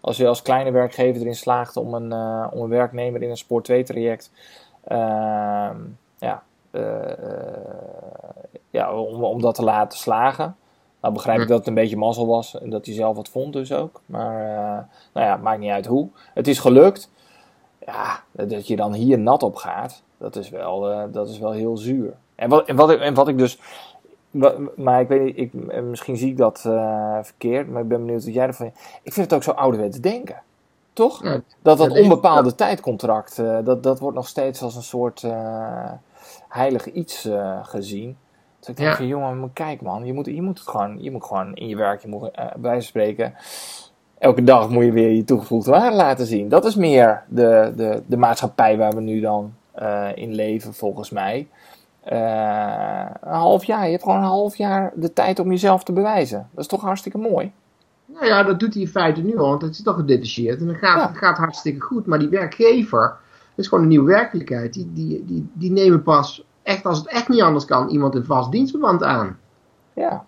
Als 0.00 0.16
je 0.16 0.26
als 0.26 0.42
kleine 0.42 0.70
werkgever 0.70 1.20
erin 1.20 1.34
slaagt 1.34 1.76
om 1.76 1.94
een, 1.94 2.12
eh, 2.12 2.46
om 2.50 2.62
een 2.62 2.68
werknemer 2.68 3.22
in 3.22 3.30
een 3.30 3.36
Sport 3.36 3.64
2 3.64 3.82
traject 3.82 4.30
ehm, 4.84 5.76
ja, 6.18 6.32
eh, 6.32 6.36
ja, 8.70 8.92
om, 8.92 9.24
om 9.24 9.40
dat 9.40 9.54
te 9.54 9.64
laten 9.64 9.98
slagen. 9.98 10.56
Nou 11.00 11.14
begrijp 11.14 11.40
ik 11.40 11.48
dat 11.48 11.58
het 11.58 11.66
een 11.66 11.74
beetje 11.74 11.96
mazzel 11.96 12.26
was 12.26 12.60
en 12.60 12.70
dat 12.70 12.86
hij 12.86 12.94
zelf 12.94 13.16
wat 13.16 13.28
vond 13.28 13.52
dus 13.52 13.72
ook. 13.72 14.00
Maar 14.06 14.40
eh, 14.40 14.84
nou 15.12 15.26
ja, 15.26 15.36
maakt 15.36 15.60
niet 15.60 15.70
uit 15.70 15.86
hoe. 15.86 16.08
Het 16.34 16.48
is 16.48 16.58
gelukt. 16.58 17.10
Ja, 17.86 18.22
dat 18.30 18.66
je 18.66 18.76
dan 18.76 18.92
hier 18.92 19.18
nat 19.18 19.42
op 19.42 19.56
gaat, 19.56 20.02
dat 20.18 20.36
is 20.36 20.48
wel, 20.48 20.90
eh, 20.90 21.02
dat 21.12 21.28
is 21.28 21.38
wel 21.38 21.52
heel 21.52 21.76
zuur. 21.76 22.14
En 22.34 22.48
wat, 22.48 22.66
en 22.68 22.76
wat, 22.76 22.90
ik, 22.90 23.00
en 23.00 23.14
wat 23.14 23.28
ik 23.28 23.38
dus... 23.38 23.58
Maar 24.76 25.00
ik 25.00 25.08
weet 25.08 25.22
niet, 25.24 25.36
ik, 25.36 25.52
eh, 25.68 25.82
misschien 25.82 26.16
zie 26.16 26.30
ik 26.30 26.36
dat 26.36 26.62
eh, 26.66 27.18
verkeerd, 27.22 27.68
maar 27.68 27.82
ik 27.82 27.88
ben 27.88 28.04
benieuwd 28.04 28.24
wat 28.24 28.34
jij 28.34 28.46
ervan... 28.46 28.66
Ik 29.02 29.12
vind 29.12 29.30
het 29.30 29.34
ook 29.34 29.42
zo 29.42 29.50
ouderwets 29.50 30.00
denken. 30.00 30.42
Toch? 30.96 31.22
Ja, 31.22 31.40
Dat 31.62 31.78
dat 31.78 31.92
Ja, 31.92 32.02
onbepaalde 32.02 32.54
tijdcontract, 32.54 33.38
eh, 33.38 33.58
dat, 33.64 33.82
dat 33.82 33.98
wordt 33.98 34.16
nog 34.16 34.28
steeds 34.28 34.62
als 34.62 34.76
een 34.76 34.82
soort 34.82 35.22
eh, 35.22 35.92
heilig 36.48 36.86
iets 36.92 37.24
eh, 37.24 37.58
gezien. 37.62 38.16
Dus 38.58 38.68
ik 38.68 38.76
denk 38.76 38.90
Ja. 38.90 38.96
van, 38.96 39.06
jongen, 39.06 39.50
kijk 39.52 39.82
man, 39.82 40.04
je 40.04 40.12
moet, 40.12 40.26
je 40.26 40.42
moet 40.42 40.58
het 40.58 40.68
gewoon, 40.68 41.02
je 41.02 41.10
moet 41.10 41.24
gewoon 41.24 41.54
in 41.54 41.68
je 41.68 41.76
werk, 41.76 42.02
je 42.02 42.08
moet 42.08 42.30
eh, 42.30 42.44
bij 42.44 42.52
wijze 42.60 42.74
van 42.80 42.82
spreken, 42.82 43.34
elke 44.18 44.44
dag 44.44 44.68
moet 44.68 44.84
je 44.84 44.92
weer 44.92 45.10
je 45.10 45.24
toegevoegde 45.24 45.70
waarde 45.70 45.96
laten 45.96 46.26
zien. 46.26 46.48
Dat 46.48 46.64
is 46.64 46.74
meer 46.74 47.22
de, 47.28 47.72
de, 47.76 48.02
de 48.06 48.16
maatschappij 48.16 48.76
waar 48.76 48.92
we 48.92 49.00
nu 49.00 49.20
dan 49.20 49.54
eh, 49.72 50.08
in 50.14 50.34
leven, 50.34 50.74
volgens 50.74 51.10
mij. 51.10 51.48
Eh, 52.02 53.06
een 53.20 53.32
half 53.32 53.64
jaar, 53.64 53.84
je 53.84 53.90
hebt 53.90 54.02
gewoon 54.02 54.18
een 54.18 54.24
half 54.24 54.56
jaar 54.56 54.92
de 54.94 55.12
tijd 55.12 55.38
om 55.38 55.50
jezelf 55.50 55.84
te 55.84 55.92
bewijzen. 55.92 56.48
Dat 56.50 56.64
is 56.64 56.70
toch 56.70 56.80
hartstikke 56.80 57.18
mooi? 57.18 57.52
Nou 58.04 58.26
ja, 58.26 58.42
dat 58.42 58.60
doet 58.60 58.72
hij 58.74 58.82
in 58.82 58.88
feite 58.88 59.20
nu 59.22 59.38
al, 59.38 59.48
want 59.48 59.62
het 59.62 59.70
is 59.70 59.82
toch 59.82 59.94
gedetacheerd. 59.96 60.60
En 60.60 60.66
dat 60.66 60.76
gaat, 60.76 60.96
Ja. 61.00 61.08
het 61.08 61.18
gaat 61.18 61.36
hartstikke 61.36 61.80
goed. 61.80 62.06
Maar 62.06 62.18
die 62.18 62.28
werkgever, 62.28 63.16
is 63.56 63.68
gewoon 63.68 63.84
een 63.84 63.90
nieuwe 63.90 64.10
werkelijkheid. 64.10 64.72
Die, 64.72 64.90
die, 64.92 65.24
die, 65.24 65.48
die 65.52 65.70
nemen 65.70 66.02
pas, 66.02 66.44
echt 66.62 66.84
als 66.84 66.98
het 66.98 67.08
echt 67.08 67.28
niet 67.28 67.42
anders 67.42 67.64
kan, 67.64 67.88
iemand 67.88 68.14
in 68.14 68.24
vast 68.24 68.50
dienstverband 68.50 69.02
aan. 69.02 69.38
Ja, 69.92 70.24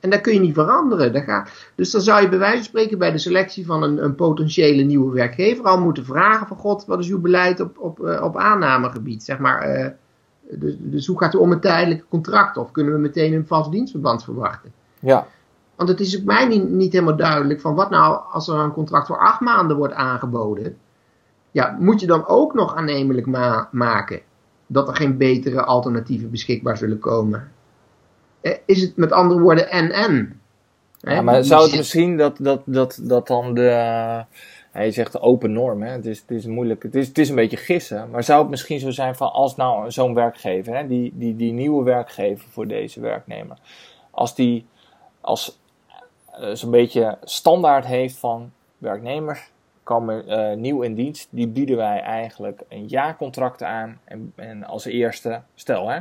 En 0.00 0.10
dat 0.10 0.20
kun 0.20 0.34
je 0.34 0.40
niet 0.40 0.54
veranderen. 0.54 1.12
Dat 1.12 1.22
gaat, 1.22 1.50
dus 1.74 1.90
dan 1.90 2.00
zou 2.00 2.22
je 2.22 2.28
bij 2.28 2.38
wijze 2.38 2.56
van 2.56 2.64
spreken 2.64 2.98
bij 2.98 3.12
de 3.12 3.18
selectie 3.18 3.66
van 3.66 3.82
een, 3.82 4.04
een 4.04 4.14
potentiële 4.14 4.82
nieuwe 4.82 5.12
werkgever 5.12 5.64
al 5.64 5.80
moeten 5.80 6.04
vragen 6.04 6.46
van 6.46 6.56
God, 6.56 6.84
wat 6.86 6.98
is 6.98 7.08
uw 7.08 7.20
beleid 7.20 7.60
op, 7.60 7.78
op, 7.78 8.04
eh, 8.04 8.22
op 8.22 8.36
aannamegebied? 8.36 9.22
Zeg 9.22 9.38
maar, 9.38 9.60
eh, 9.60 9.90
dus, 10.50 10.74
dus 10.78 11.06
hoe 11.06 11.18
gaat 11.18 11.34
u 11.34 11.38
om 11.38 11.48
met 11.48 11.62
tijdelijke 11.62 12.04
contracten? 12.08 12.62
Of 12.62 12.70
kunnen 12.70 12.92
we 12.92 12.98
meteen 12.98 13.32
een 13.32 13.46
vast 13.46 13.70
dienstverband 13.70 14.24
verwachten? 14.24 14.72
ja, 15.00 15.26
Want 15.76 15.88
het 15.88 16.00
is 16.00 16.18
ook 16.18 16.24
mij 16.24 16.46
niet, 16.46 16.68
niet 16.68 16.92
helemaal 16.92 17.16
duidelijk 17.16 17.60
van 17.60 17.74
wat 17.74 17.90
nou 17.90 18.20
als 18.30 18.48
er 18.48 18.54
een 18.54 18.72
contract 18.72 19.06
voor 19.06 19.18
acht 19.18 19.40
maanden 19.40 19.76
wordt 19.76 19.94
aangeboden. 19.94 20.76
Ja, 21.50 21.76
moet 21.80 22.00
je 22.00 22.06
dan 22.06 22.26
ook 22.26 22.54
nog 22.54 22.74
aannemelijk 22.74 23.26
ma- 23.26 23.68
maken 23.72 24.20
dat 24.66 24.88
er 24.88 24.94
geen 24.94 25.16
betere 25.16 25.62
alternatieven 25.62 26.30
beschikbaar 26.30 26.76
zullen 26.76 26.98
komen? 26.98 27.52
is 28.64 28.82
het 28.82 28.96
met 28.96 29.12
andere 29.12 29.40
woorden 29.40 29.70
en-en. 29.70 30.40
Ja, 31.00 31.22
maar 31.22 31.44
zou 31.44 31.62
het 31.62 31.76
misschien 31.76 32.16
dat, 32.16 32.36
dat, 32.40 32.62
dat, 32.64 33.00
dat 33.02 33.26
dan 33.26 33.54
de. 33.54 34.24
je 34.72 34.90
zegt 34.90 35.20
open 35.20 35.52
norm, 35.52 35.82
hè? 35.82 35.90
Het, 35.90 36.06
is, 36.06 36.20
het 36.20 36.30
is 36.30 36.46
moeilijk. 36.46 36.82
Het 36.82 36.94
is, 36.94 37.08
het 37.08 37.18
is 37.18 37.28
een 37.28 37.34
beetje 37.34 37.56
gissen. 37.56 38.10
Maar 38.10 38.24
zou 38.24 38.40
het 38.40 38.50
misschien 38.50 38.80
zo 38.80 38.90
zijn 38.90 39.14
van 39.14 39.32
als 39.32 39.56
nou 39.56 39.90
zo'n 39.90 40.14
werkgever, 40.14 40.76
hè, 40.76 40.86
die, 40.86 41.12
die, 41.14 41.36
die 41.36 41.52
nieuwe 41.52 41.84
werkgever 41.84 42.48
voor 42.48 42.66
deze 42.66 43.00
werknemer, 43.00 43.58
als 44.10 44.34
die 44.34 44.66
als 45.20 45.58
uh, 46.40 46.54
zo'n 46.54 46.70
beetje 46.70 47.18
standaard 47.22 47.86
heeft 47.86 48.16
van 48.16 48.52
werknemers 48.78 49.50
komen 49.88 50.24
uh, 50.28 50.56
nieuw 50.56 50.82
in 50.82 50.94
dienst, 50.94 51.28
die 51.30 51.48
bieden 51.48 51.76
wij 51.76 52.00
eigenlijk 52.00 52.62
een 52.68 52.86
jaarcontract 52.86 53.62
aan. 53.62 54.00
En, 54.04 54.32
en 54.36 54.64
als 54.64 54.84
eerste, 54.84 55.42
stel 55.54 55.88
hè, 55.88 56.00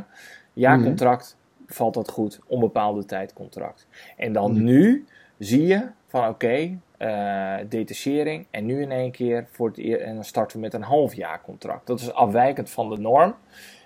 jaarcontract, 0.54 1.38
valt 1.68 1.94
dat 1.94 2.10
goed, 2.10 2.40
onbepaalde 2.48 3.06
tijdcontract. 3.06 3.88
En 4.18 4.34
dan 4.34 4.52
mhm. 4.52 4.64
nu 4.64 5.06
zie 5.38 5.68
je 5.68 5.88
van 6.08 6.22
oké, 6.22 6.30
okay, 6.30 6.80
uh, 7.00 7.60
eh, 7.60 7.66
detachering 7.70 8.46
en 8.52 8.66
nu 8.66 8.82
in 8.82 8.92
één 8.92 9.12
keer 9.12 9.48
voor 9.52 9.68
het 9.68 9.78
en 9.78 10.16
dan 10.16 10.24
starten 10.24 10.58
we 10.58 10.64
met 10.64 10.74
een 10.74 10.84
halfjaarcontract. 10.84 11.88
Dat 11.88 12.00
is 12.00 12.14
afwijkend 12.14 12.70
van 12.70 12.90
de 12.90 12.98
norm. 12.98 13.36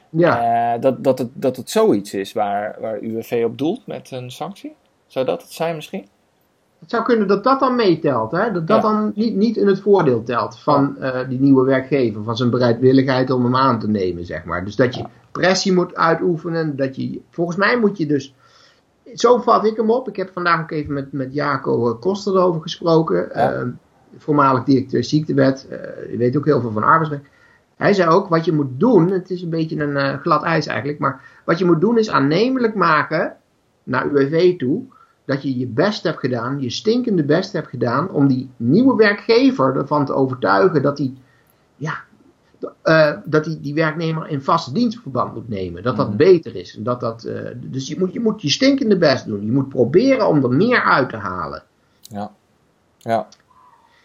Ja. 0.10 0.74
Uh, 0.76 0.82
dat, 0.82 1.04
dat, 1.04 1.18
het, 1.18 1.30
dat 1.34 1.56
het 1.56 1.70
zoiets 1.70 2.14
is 2.14 2.34
waar, 2.34 2.78
waar 2.80 3.00
UWV 3.00 3.44
op 3.46 3.58
doelt 3.58 3.88
met 3.88 4.12
een 4.12 4.32
sanctie. 4.32 4.76
Zou 5.08 5.26
dat 5.26 5.42
het 5.42 5.52
zijn 5.52 5.76
misschien? 5.76 6.08
Het 6.82 6.90
zou 6.90 7.04
kunnen 7.04 7.28
dat 7.28 7.44
dat 7.44 7.60
dan 7.60 7.76
meetelt. 7.76 8.32
Hè? 8.32 8.52
Dat 8.52 8.68
dat 8.68 8.82
dan 8.82 9.12
niet, 9.16 9.36
niet 9.36 9.58
in 9.58 9.68
het 9.68 9.82
voordeel 9.82 10.24
telt 10.24 10.60
van 10.60 10.96
uh, 11.00 11.20
die 11.30 11.40
nieuwe 11.40 11.66
werkgever. 11.66 12.24
Van 12.24 12.38
zijn 12.38 12.50
bereidwilligheid 12.50 13.30
om 13.30 13.44
hem 13.44 13.56
aan 13.56 13.80
te 13.80 13.88
nemen, 13.90 14.26
zeg 14.26 14.44
maar. 14.44 14.66
Dus 14.66 14.76
dat 14.76 14.96
je 14.96 15.06
pressie 15.32 15.74
moet 15.74 15.96
uitoefenen. 15.96 16.76
Dat 16.76 16.96
je, 16.96 17.22
volgens 17.30 17.58
mij 17.58 17.80
moet 17.80 17.98
je 17.98 18.06
dus... 18.06 18.36
Zo 19.14 19.38
vat 19.38 19.66
ik 19.66 19.78
hem 19.78 19.92
op. 19.92 20.08
Ik 20.08 20.16
heb 20.16 20.30
vandaag 20.34 20.62
ook 20.62 20.72
even 20.72 20.94
met, 20.94 21.12
met 21.12 21.34
Jaco 21.34 21.90
eh, 21.90 22.00
Koster 22.00 22.36
erover 22.36 22.62
gesproken. 22.62 23.30
Ja. 23.34 23.62
Uh, 23.62 23.68
voormalig 24.18 24.64
directeur 24.64 25.04
ziektewet. 25.04 25.68
Uh, 25.72 26.12
je 26.12 26.18
weet 26.18 26.38
ook 26.38 26.46
heel 26.46 26.62
veel 26.62 26.72
van 26.72 26.84
arbeidsrecht. 26.84 27.24
Hij 27.76 27.94
zei 27.94 28.10
ook, 28.10 28.28
wat 28.28 28.46
je 28.46 28.52
moet 28.52 28.80
doen, 28.80 29.12
het 29.12 29.30
is 29.30 29.42
een 29.42 29.50
beetje 29.50 29.84
een 29.84 30.20
glad 30.20 30.44
ijs 30.44 30.68
eigenlijk, 30.68 31.00
maar 31.00 31.22
wat 31.46 31.60
je 31.60 31.66
moet 31.66 31.82
doen 31.82 31.98
is 31.98 32.10
aannemelijk 32.10 32.76
maken 32.76 33.36
naar 33.84 34.06
UWV 34.06 34.58
toe, 34.58 34.84
dat 35.32 35.44
je 35.44 35.58
je 35.58 35.68
best 35.68 36.04
hebt 36.04 36.20
gedaan, 36.20 36.62
je 36.62 36.70
stinkende 36.70 37.24
best 37.24 37.54
hebt 37.54 37.68
gedaan, 37.68 38.10
om 38.10 38.28
die 38.28 38.50
nieuwe 38.58 38.96
werkgever 38.96 39.76
ervan 39.76 40.06
te 40.06 40.14
overtuigen 40.14 40.82
dat 40.82 40.98
hij, 40.98 41.14
ja, 41.76 41.94
uh, 42.84 43.12
dat 43.26 43.46
hij 43.46 43.58
die 43.62 43.74
werknemer 43.74 44.28
in 44.28 44.42
vaste 44.42 44.74
dienstverband 44.74 45.34
moet 45.34 45.50
nemen. 45.50 45.84
Dat 45.84 45.98
dat 45.98 46.08
mhm. 46.08 46.18
beter 46.18 46.56
is. 46.56 46.78
Dat 46.80 47.00
dat, 47.00 47.26
uh, 47.26 47.50
dus 47.56 47.88
je 47.88 47.96
moet, 48.00 48.14
je 48.14 48.20
moet 48.20 48.42
je 48.42 48.50
stinkende 48.50 48.98
best 48.98 49.26
doen. 49.26 49.46
Je 49.46 49.52
moet 49.52 49.70
proberen 49.70 50.28
om 50.28 50.44
er 50.44 50.50
meer 50.50 50.84
uit 50.84 51.10
te 51.10 51.18
halen. 51.18 51.64
Ja. 52.02 52.32
ja. 52.98 53.28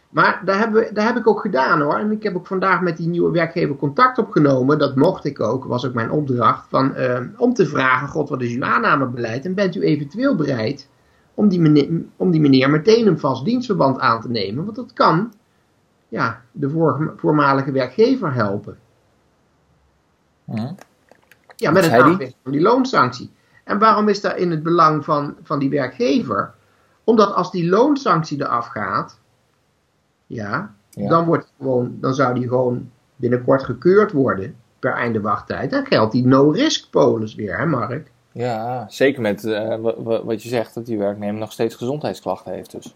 Maar 0.08 0.42
daar, 0.44 0.58
hebben 0.58 0.82
we, 0.82 0.92
daar 0.92 1.06
heb 1.06 1.16
ik 1.16 1.26
ook 1.26 1.40
gedaan 1.40 1.80
hoor. 1.80 1.98
En 1.98 2.10
ik 2.10 2.22
heb 2.22 2.36
ook 2.36 2.46
vandaag 2.46 2.80
met 2.80 2.96
die 2.96 3.08
nieuwe 3.08 3.30
werkgever 3.30 3.76
contact 3.76 4.18
opgenomen. 4.18 4.78
Dat 4.78 4.96
mocht 4.96 5.24
ik 5.24 5.40
ook, 5.40 5.64
was 5.64 5.86
ook 5.86 5.94
mijn 5.94 6.10
opdracht. 6.10 6.68
Van, 6.68 6.92
uh, 6.96 7.20
om 7.36 7.54
te 7.54 7.66
vragen, 7.66 8.08
god 8.08 8.28
wat 8.28 8.42
is 8.42 8.54
uw 8.54 8.64
aannamebeleid? 8.64 9.44
En 9.44 9.54
bent 9.54 9.74
u 9.74 9.80
eventueel 9.80 10.36
bereid 10.36 10.88
om 11.36 11.48
die, 11.48 11.60
meneer, 11.60 12.02
om 12.16 12.30
die 12.30 12.40
meneer 12.40 12.70
meteen 12.70 13.06
een 13.06 13.18
vast 13.18 13.44
dienstverband 13.44 13.98
aan 13.98 14.20
te 14.20 14.30
nemen. 14.30 14.64
Want 14.64 14.76
dat 14.76 14.92
kan 14.92 15.32
ja, 16.08 16.42
de 16.52 16.70
voor, 16.70 17.14
voormalige 17.16 17.72
werkgever 17.72 18.34
helpen. 18.34 18.78
Hm. 20.44 20.72
Ja, 21.56 21.70
met 21.70 21.84
het 21.84 21.92
aanvechten 21.92 22.38
van 22.42 22.52
die 22.52 22.60
loonsanctie. 22.60 23.30
En 23.64 23.78
waarom 23.78 24.08
is 24.08 24.20
dat 24.20 24.36
in 24.36 24.50
het 24.50 24.62
belang 24.62 25.04
van, 25.04 25.36
van 25.42 25.58
die 25.58 25.70
werkgever? 25.70 26.54
Omdat 27.04 27.34
als 27.34 27.50
die 27.50 27.68
loonsanctie 27.68 28.40
eraf 28.40 28.66
gaat, 28.66 29.18
ja, 30.26 30.74
Dan, 30.90 31.24
wordt 31.24 31.52
gewoon, 31.58 31.96
dan 32.00 32.14
zou 32.14 32.34
die 32.34 32.48
gewoon 32.48 32.90
binnenkort 33.16 33.62
gekeurd 33.64 34.12
worden 34.12 34.56
per 34.78 34.92
einde 34.92 35.20
wachttijd. 35.20 35.70
Dan 35.70 35.86
geldt 35.86 36.12
die 36.12 36.26
no-risk 36.26 36.90
polis 36.90 37.34
weer, 37.34 37.58
hè 37.58 37.66
Mark? 37.66 38.10
Ja, 38.36 38.86
zeker 38.88 39.20
met 39.22 39.44
uh, 39.44 39.76
wat 40.24 40.42
je 40.42 40.48
zegt, 40.48 40.74
dat 40.74 40.86
die 40.86 40.98
werknemer 40.98 41.40
nog 41.40 41.52
steeds 41.52 41.74
gezondheidsklachten 41.74 42.52
heeft. 42.52 42.70
Dus. 42.70 42.94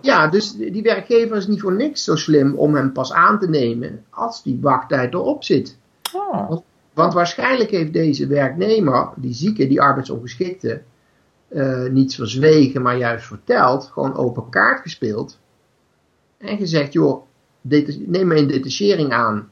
Ja, 0.00 0.28
dus 0.28 0.52
die 0.52 0.82
werkgever 0.82 1.36
is 1.36 1.46
niet 1.46 1.60
voor 1.60 1.74
niks 1.74 2.04
zo 2.04 2.16
slim 2.16 2.54
om 2.54 2.74
hem 2.74 2.92
pas 2.92 3.12
aan 3.12 3.38
te 3.38 3.48
nemen 3.48 4.04
als 4.10 4.42
die 4.42 4.58
wachttijd 4.60 5.14
erop 5.14 5.44
zit. 5.44 5.78
Ah. 6.12 6.48
Want, 6.48 6.62
want, 6.92 7.12
waarschijnlijk 7.12 7.70
heeft 7.70 7.92
deze 7.92 8.26
werknemer, 8.26 9.08
die 9.16 9.34
zieke, 9.34 9.66
die 9.66 9.80
arbeidsongeschikte, 9.80 10.82
uh, 11.48 11.88
niets 11.90 12.14
verzwegen, 12.14 12.82
maar 12.82 12.96
juist 12.96 13.26
verteld, 13.26 13.84
gewoon 13.84 14.16
open 14.16 14.48
kaart 14.48 14.80
gespeeld. 14.80 15.38
En 16.38 16.56
gezegd, 16.56 16.92
joh, 16.92 17.22
neem 18.06 18.26
me 18.26 18.36
een 18.36 18.46
detachering 18.46 19.12
aan. 19.12 19.50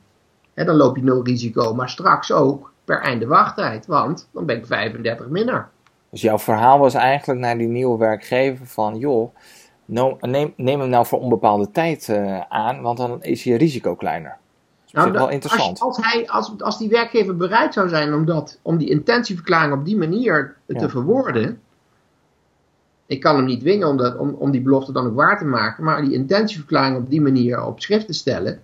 Hè, 0.54 0.64
dan 0.64 0.76
loop 0.76 0.96
je 0.96 1.02
nul 1.02 1.24
risico, 1.24 1.74
maar 1.74 1.88
straks 1.88 2.32
ook 2.32 2.74
per 2.86 3.00
einde 3.00 3.26
wachttijd, 3.26 3.86
want 3.86 4.28
dan 4.32 4.46
ben 4.46 4.56
ik 4.56 4.66
35 4.66 5.28
minder. 5.28 5.68
Dus 6.10 6.20
jouw 6.20 6.38
verhaal 6.38 6.78
was 6.78 6.94
eigenlijk 6.94 7.40
naar 7.40 7.58
die 7.58 7.68
nieuwe 7.68 7.98
werkgever 7.98 8.66
van, 8.66 8.96
joh, 8.98 9.34
neem, 9.86 10.52
neem 10.56 10.80
hem 10.80 10.88
nou 10.88 11.06
voor 11.06 11.20
onbepaalde 11.20 11.70
tijd 11.70 12.08
uh, 12.08 12.40
aan, 12.48 12.82
want 12.82 12.98
dan 12.98 13.22
is 13.22 13.44
je 13.44 13.56
risico 13.56 13.94
kleiner. 13.94 14.36
Dat 14.84 15.04
nou, 15.04 15.16
wel 15.16 15.28
interessant. 15.28 15.80
Als, 15.80 15.96
als, 15.96 16.12
hij, 16.12 16.28
als, 16.28 16.52
als 16.58 16.78
die 16.78 16.88
werkgever 16.88 17.36
bereid 17.36 17.74
zou 17.74 17.88
zijn 17.88 18.14
om, 18.14 18.24
dat, 18.24 18.58
om 18.62 18.76
die 18.76 18.90
intentieverklaring 18.90 19.74
op 19.74 19.84
die 19.84 19.96
manier 19.96 20.56
te 20.66 20.88
verwoorden, 20.88 21.60
ik 23.06 23.20
kan 23.20 23.36
hem 23.36 23.44
niet 23.44 23.60
dwingen 23.60 23.88
om, 23.88 23.96
dat, 23.96 24.16
om, 24.16 24.34
om 24.38 24.50
die 24.50 24.60
belofte 24.60 24.92
dan 24.92 25.06
ook 25.06 25.14
waar 25.14 25.38
te 25.38 25.44
maken, 25.44 25.84
maar 25.84 26.02
die 26.02 26.12
intentieverklaring 26.12 26.96
op 26.96 27.10
die 27.10 27.20
manier 27.20 27.64
op 27.64 27.80
schrift 27.80 28.06
te 28.06 28.12
stellen, 28.12 28.60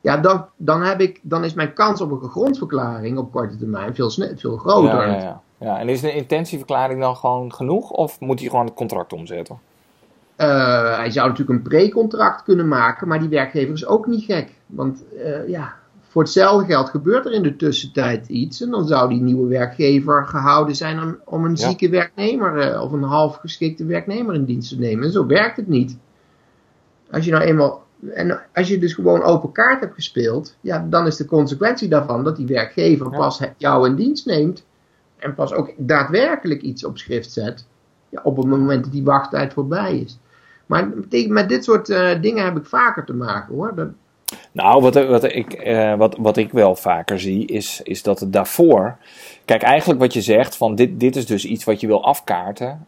ja, 0.00 0.16
dan, 0.16 0.46
dan, 0.56 0.82
heb 0.82 1.00
ik, 1.00 1.20
dan 1.22 1.44
is 1.44 1.54
mijn 1.54 1.72
kans 1.72 2.00
op 2.00 2.10
een 2.10 2.28
grondverklaring 2.28 3.18
op 3.18 3.32
korte 3.32 3.56
termijn 3.56 3.94
veel, 3.94 4.10
veel 4.36 4.56
groter. 4.56 5.08
Ja, 5.08 5.16
ja, 5.16 5.40
ja. 5.58 5.78
en 5.78 5.88
is 5.88 6.00
de 6.00 6.12
intentieverklaring 6.12 7.00
dan 7.00 7.16
gewoon 7.16 7.52
genoeg 7.52 7.90
of 7.90 8.20
moet 8.20 8.40
hij 8.40 8.48
gewoon 8.48 8.64
het 8.64 8.74
contract 8.74 9.12
omzetten? 9.12 9.58
Uh, 10.36 10.96
hij 10.96 11.10
zou 11.10 11.28
natuurlijk 11.28 11.58
een 11.58 11.68
pre-contract 11.68 12.42
kunnen 12.42 12.68
maken, 12.68 13.08
maar 13.08 13.18
die 13.18 13.28
werkgever 13.28 13.74
is 13.74 13.86
ook 13.86 14.06
niet 14.06 14.24
gek. 14.24 14.52
Want 14.66 15.04
uh, 15.16 15.48
ja, 15.48 15.74
voor 16.10 16.22
hetzelfde 16.22 16.66
geld 16.66 16.88
gebeurt 16.88 17.26
er 17.26 17.32
in 17.32 17.42
de 17.42 17.56
tussentijd 17.56 18.28
iets. 18.28 18.62
En 18.62 18.70
dan 18.70 18.86
zou 18.86 19.08
die 19.08 19.20
nieuwe 19.20 19.48
werkgever 19.48 20.26
gehouden 20.26 20.74
zijn 20.74 21.02
om, 21.02 21.18
om 21.24 21.44
een 21.44 21.56
zieke 21.56 21.88
werknemer 21.88 22.72
uh, 22.74 22.82
of 22.82 22.92
een 22.92 23.02
half 23.02 23.36
geschikte 23.36 23.84
werknemer 23.84 24.34
in 24.34 24.44
dienst 24.44 24.68
te 24.68 24.78
nemen. 24.78 25.04
En 25.04 25.12
zo 25.12 25.26
werkt 25.26 25.56
het 25.56 25.68
niet. 25.68 25.98
Als 27.10 27.24
je 27.24 27.30
nou 27.30 27.44
eenmaal 27.44 27.82
en 28.08 28.40
als 28.54 28.68
je 28.68 28.78
dus 28.78 28.94
gewoon 28.94 29.22
open 29.22 29.52
kaart 29.52 29.80
hebt 29.80 29.94
gespeeld, 29.94 30.56
ja, 30.60 30.86
dan 30.88 31.06
is 31.06 31.16
de 31.16 31.24
consequentie 31.24 31.88
daarvan 31.88 32.24
dat 32.24 32.36
die 32.36 32.46
werkgever 32.46 33.10
pas 33.10 33.40
jou 33.56 33.88
in 33.88 33.94
dienst 33.94 34.26
neemt 34.26 34.64
en 35.16 35.34
pas 35.34 35.52
ook 35.52 35.72
daadwerkelijk 35.76 36.62
iets 36.62 36.84
op 36.84 36.98
schrift 36.98 37.32
zet 37.32 37.66
ja, 38.08 38.20
op 38.22 38.36
het 38.36 38.46
moment 38.46 38.82
dat 38.82 38.92
die 38.92 39.04
wachttijd 39.04 39.52
voorbij 39.52 39.98
is. 39.98 40.18
Maar 40.66 40.90
met 41.28 41.48
dit 41.48 41.64
soort 41.64 41.88
uh, 41.88 42.20
dingen 42.20 42.44
heb 42.44 42.56
ik 42.56 42.66
vaker 42.66 43.04
te 43.04 43.14
maken 43.14 43.54
hoor. 43.54 43.74
Dat... 43.74 43.88
Nou, 44.52 44.82
wat, 44.82 45.24
ik, 45.24 45.66
uh, 45.66 45.94
wat, 45.94 46.16
wat 46.16 46.36
ik 46.36 46.52
wel 46.52 46.76
vaker 46.76 47.20
zie, 47.20 47.46
is, 47.46 47.80
is 47.82 48.02
dat 48.02 48.20
het 48.20 48.32
daarvoor. 48.32 48.96
Kijk, 49.44 49.62
eigenlijk 49.62 50.00
wat 50.00 50.12
je 50.12 50.22
zegt, 50.22 50.56
van 50.56 50.74
dit, 50.74 51.00
dit 51.00 51.16
is 51.16 51.26
dus 51.26 51.44
iets 51.44 51.64
wat 51.64 51.80
je 51.80 51.86
wil 51.86 52.04
afkaarten. 52.04 52.86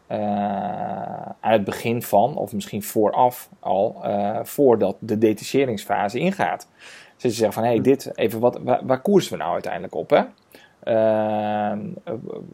Aan 1.39 1.51
het 1.51 1.63
begin 1.63 2.01
van, 2.01 2.37
of 2.37 2.53
misschien 2.53 2.83
vooraf 2.83 3.49
al, 3.59 4.03
voordat 4.43 4.95
de 4.99 5.17
detacheringsfase 5.17 6.19
ingaat. 6.19 6.67
Dus 7.17 7.31
je 7.31 7.37
zegt 7.37 7.53
van 7.53 7.63
hé, 7.63 7.69
hey, 7.69 7.81
dit, 7.81 8.11
even 8.17 8.39
wat, 8.39 8.59
waar, 8.83 9.01
koersen 9.01 9.31
we 9.31 9.37
nou 9.37 9.53
uiteindelijk 9.53 9.95
op? 9.95 10.09
Hè? 10.09 10.21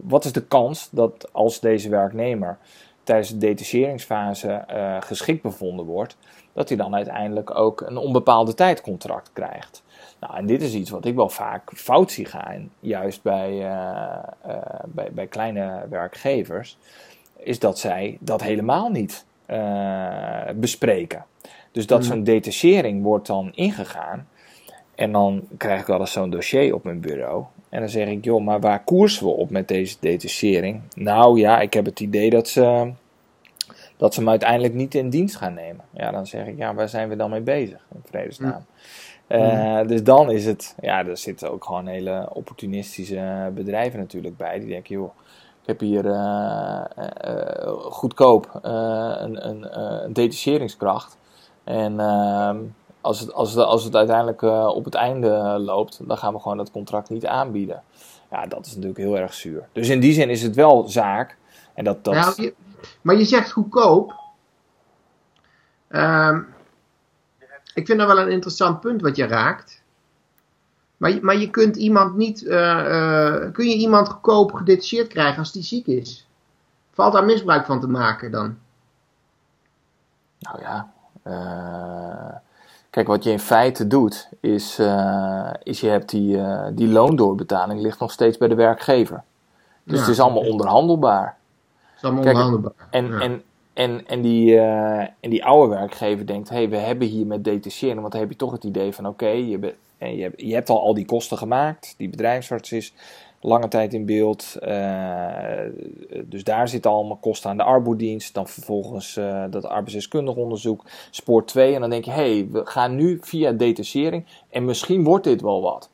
wat 0.02 0.26
is 0.26 0.32
de 0.32 0.46
kans 0.46 0.90
dat 0.92 1.30
als 1.32 1.60
deze 1.60 1.90
werknemer 1.90 2.58
tijdens 3.04 3.30
de 3.30 3.38
detacheringsfase 3.38 4.64
geschikt 5.00 5.42
bevonden 5.42 5.86
wordt, 5.86 6.18
dat 6.60 6.70
hij 6.70 6.78
dan 6.78 6.96
uiteindelijk 6.96 7.56
ook 7.56 7.82
een 7.82 7.98
onbepaalde 7.98 8.54
tijdcontract 8.54 9.30
krijgt. 9.34 9.84
Nou, 10.20 10.38
en 10.38 10.46
dit 10.46 10.62
is 10.62 10.74
iets 10.74 10.90
wat 10.90 11.06
ik 11.06 11.16
wel 11.16 11.30
vaak 11.30 11.72
fout 11.76 12.12
zie 12.12 12.26
gaan, 12.26 12.72
juist 12.80 13.22
bij, 13.22 13.52
uh, 13.52 14.18
uh, 14.48 14.56
bij, 14.86 15.12
bij, 15.12 15.28
kleine 15.28 15.86
werkgevers, 15.90 16.78
is 17.38 17.60
dat 17.60 17.80
zij 17.80 18.18
dat 18.20 18.42
helemaal 18.42 18.90
niet 18.90 19.26
bespreken. 20.56 21.26
Dus 21.72 21.88
dat 21.88 22.00
mm. 22.00 22.06
zo'n 22.06 22.24
detachering 22.24 23.04
wordt 23.04 23.28
dan 23.28 23.52
ingegaan. 23.54 24.28
En 24.96 25.12
dan 25.12 25.48
krijg 25.58 25.82
ik 25.82 25.88
wel 25.88 26.00
eens 26.00 26.12
zo'n 26.12 26.30
dossier 26.30 26.74
op 26.74 26.84
mijn 26.84 27.00
bureau. 27.00 27.44
En 27.70 27.80
dan 27.80 27.90
zeg 27.90 28.08
ik, 28.08 28.24
joh, 28.24 28.44
maar 28.44 28.60
waar 28.60 28.84
koersen 28.84 29.26
we 29.26 29.32
op 29.32 29.50
met 29.50 29.68
deze 29.68 29.98
detachering? 30.00 30.82
Nou 30.96 31.40
ja, 31.40 31.60
ik 31.60 31.74
heb 31.74 31.86
het 31.86 32.00
idee 32.00 32.30
dat 32.30 32.48
ze, 32.48 32.92
dat 34.00 34.14
ze 34.14 34.20
hem 34.20 34.30
uiteindelijk 34.30 34.74
niet 34.74 34.96
in 34.96 35.10
dienst 35.10 35.36
gaan 35.36 35.54
nemen. 35.54 35.86
Ja, 35.94 36.12
dan 36.12 36.28
zeg 36.28 36.46
ik, 36.46 36.58
ja, 36.58 36.74
waar 36.74 36.90
zijn 36.90 37.10
we 37.10 37.16
dan 37.16 37.30
mee 37.30 37.42
bezig? 37.42 37.86
In 37.94 38.02
vredesnaam. 38.06 38.66
Uh, 39.28 39.88
dus 39.88 40.04
dan 40.04 40.32
is 40.32 40.46
het, 40.46 40.76
ja, 40.82 41.06
er 41.06 41.18
zitten 41.18 41.52
ook 41.52 41.66
gewoon 41.66 41.88
hele 41.88 42.30
opportunistische 42.34 43.52
bedrijven 43.54 44.00
natuurlijk 44.00 44.38
bij. 44.38 44.60
Die 44.60 44.68
denken, 44.68 44.96
joh, 44.96 45.12
ik 45.62 45.68
heb 45.68 45.80
hier 45.80 46.06
uh, 46.06 46.82
uh, 47.26 47.68
goedkoop 47.72 48.60
een, 48.62 49.48
een, 49.48 49.80
een 49.80 50.14
detacheringskracht. 50.14 51.18
En 51.64 52.00
ehm, 52.00 52.58
als, 53.02 53.20
het, 53.20 53.34
als, 53.34 53.54
het, 53.54 53.66
als 53.66 53.84
het 53.84 53.96
uiteindelijk 53.96 54.42
op 54.76 54.86
het 54.86 54.96
einde 54.96 55.30
loopt, 55.60 56.00
dan 56.08 56.18
gaan 56.18 56.34
we 56.34 56.40
gewoon 56.40 56.58
dat 56.58 56.72
contract 56.72 57.10
niet 57.10 57.26
aanbieden. 57.26 57.84
Ja, 58.32 58.46
dat 58.46 58.66
is 58.66 58.72
natuurlijk 58.72 59.00
heel 59.00 59.18
erg 59.18 59.34
zuur. 59.34 59.68
Dus 59.72 59.90
in 59.90 60.00
die 60.00 60.14
zin 60.14 60.30
is 60.30 60.42
het 60.42 60.56
wel 60.56 60.88
zaak. 60.88 61.38
En 61.74 61.84
dat, 61.84 62.04
dat... 62.04 62.36
Je, 62.38 62.54
maar 63.02 63.16
je 63.16 63.26
zegt 63.26 63.52
goedkoop. 63.52 64.14
Um, 65.90 66.48
ik 67.74 67.86
vind 67.86 68.00
dat 68.00 68.08
wel 68.08 68.20
een 68.20 68.32
interessant 68.32 68.80
punt 68.80 69.02
wat 69.02 69.16
je 69.16 69.28
raakt. 69.28 69.82
Maar, 70.98 71.18
maar 71.22 71.38
je 71.38 71.50
kunt 71.50 71.76
iemand 71.76 72.16
niet, 72.16 72.42
uh, 72.42 72.52
uh, 72.52 73.52
kun 73.52 73.68
je 73.68 73.76
iemand 73.76 74.10
goedkoop 74.10 74.54
gedetacheerd 74.54 75.08
krijgen 75.08 75.40
als 75.40 75.52
die 75.52 75.64
ziek 75.64 75.88
is? 75.88 76.28
Valt 76.92 77.14
daar 77.14 77.26
misbruik 77.26 77.66
van 77.66 77.80
te 77.80 77.88
maken 77.88 78.32
dan? 78.32 78.58
Nou 80.40 80.62
ja, 80.62 80.92
uh, 81.28 82.36
kijk 82.90 83.08
wat 83.08 83.24
je 83.24 83.32
in 83.32 83.40
feite 83.40 83.88
doet, 83.88 84.30
is, 84.40 84.80
is 85.64 85.80
je 85.80 85.88
hebt 85.88 86.10
die, 86.10 86.42
die 86.74 86.88
loondoorbetaling 86.88 87.82
ligt 87.82 88.00
nog 88.00 88.12
steeds 88.12 88.38
bij 88.38 88.48
de 88.48 88.56
werkgever. 88.56 89.24
Dus 89.84 89.96
ja. 89.96 90.02
het 90.02 90.10
is 90.10 90.20
allemaal 90.20 90.48
onderhandelbaar. 90.48 91.39
Het 92.02 92.14
is 92.14 92.34
allemaal 92.34 92.60
kijk. 92.62 92.74
En, 92.90 93.08
ja. 93.08 93.20
en 93.20 93.44
en, 93.80 94.08
en, 94.08 94.22
die, 94.22 94.52
uh, 94.52 95.00
en 95.00 95.30
die 95.30 95.46
oude 95.46 95.76
werkgever 95.76 96.26
denkt, 96.26 96.50
hé, 96.50 96.56
hey, 96.56 96.70
we 96.70 96.78
hebben 96.78 97.08
hier 97.08 97.26
met 97.26 97.44
detacheren, 97.44 98.00
want 98.00 98.12
dan 98.12 98.22
heb 98.22 98.30
je 98.30 98.36
toch 98.36 98.52
het 98.52 98.64
idee 98.64 98.94
van, 98.94 99.08
oké, 99.08 99.24
okay, 99.24 99.38
je, 99.38 99.76
je, 99.98 100.22
hebt, 100.22 100.42
je 100.42 100.54
hebt 100.54 100.70
al 100.70 100.82
al 100.82 100.94
die 100.94 101.06
kosten 101.06 101.38
gemaakt, 101.38 101.94
die 101.98 102.10
bedrijfsarts 102.10 102.72
is 102.72 102.94
lange 103.42 103.68
tijd 103.68 103.94
in 103.94 104.06
beeld, 104.06 104.56
uh, 104.62 105.28
dus 106.26 106.44
daar 106.44 106.68
zitten 106.68 106.92
allemaal 106.92 107.18
kosten 107.18 107.50
aan 107.50 107.58
de 107.58 107.64
arboedienst, 107.64 108.34
dan 108.34 108.48
vervolgens 108.48 109.16
uh, 109.18 109.44
dat 109.50 109.66
arbeidsdeskundig 109.66 110.36
onderzoek, 110.36 110.86
spoor 111.10 111.46
2, 111.46 111.74
en 111.74 111.82
dan 111.82 111.90
denk 111.90 112.06
je, 112.06 112.12
hé, 112.12 112.34
hey, 112.34 112.48
we 112.52 112.66
gaan 112.66 112.96
nu 112.96 113.18
via 113.22 113.52
detachering 113.52 114.26
en 114.50 114.66
misschien 114.66 115.04
wordt 115.04 115.24
dit 115.24 115.42
wel 115.42 115.62
wat. 115.62 115.90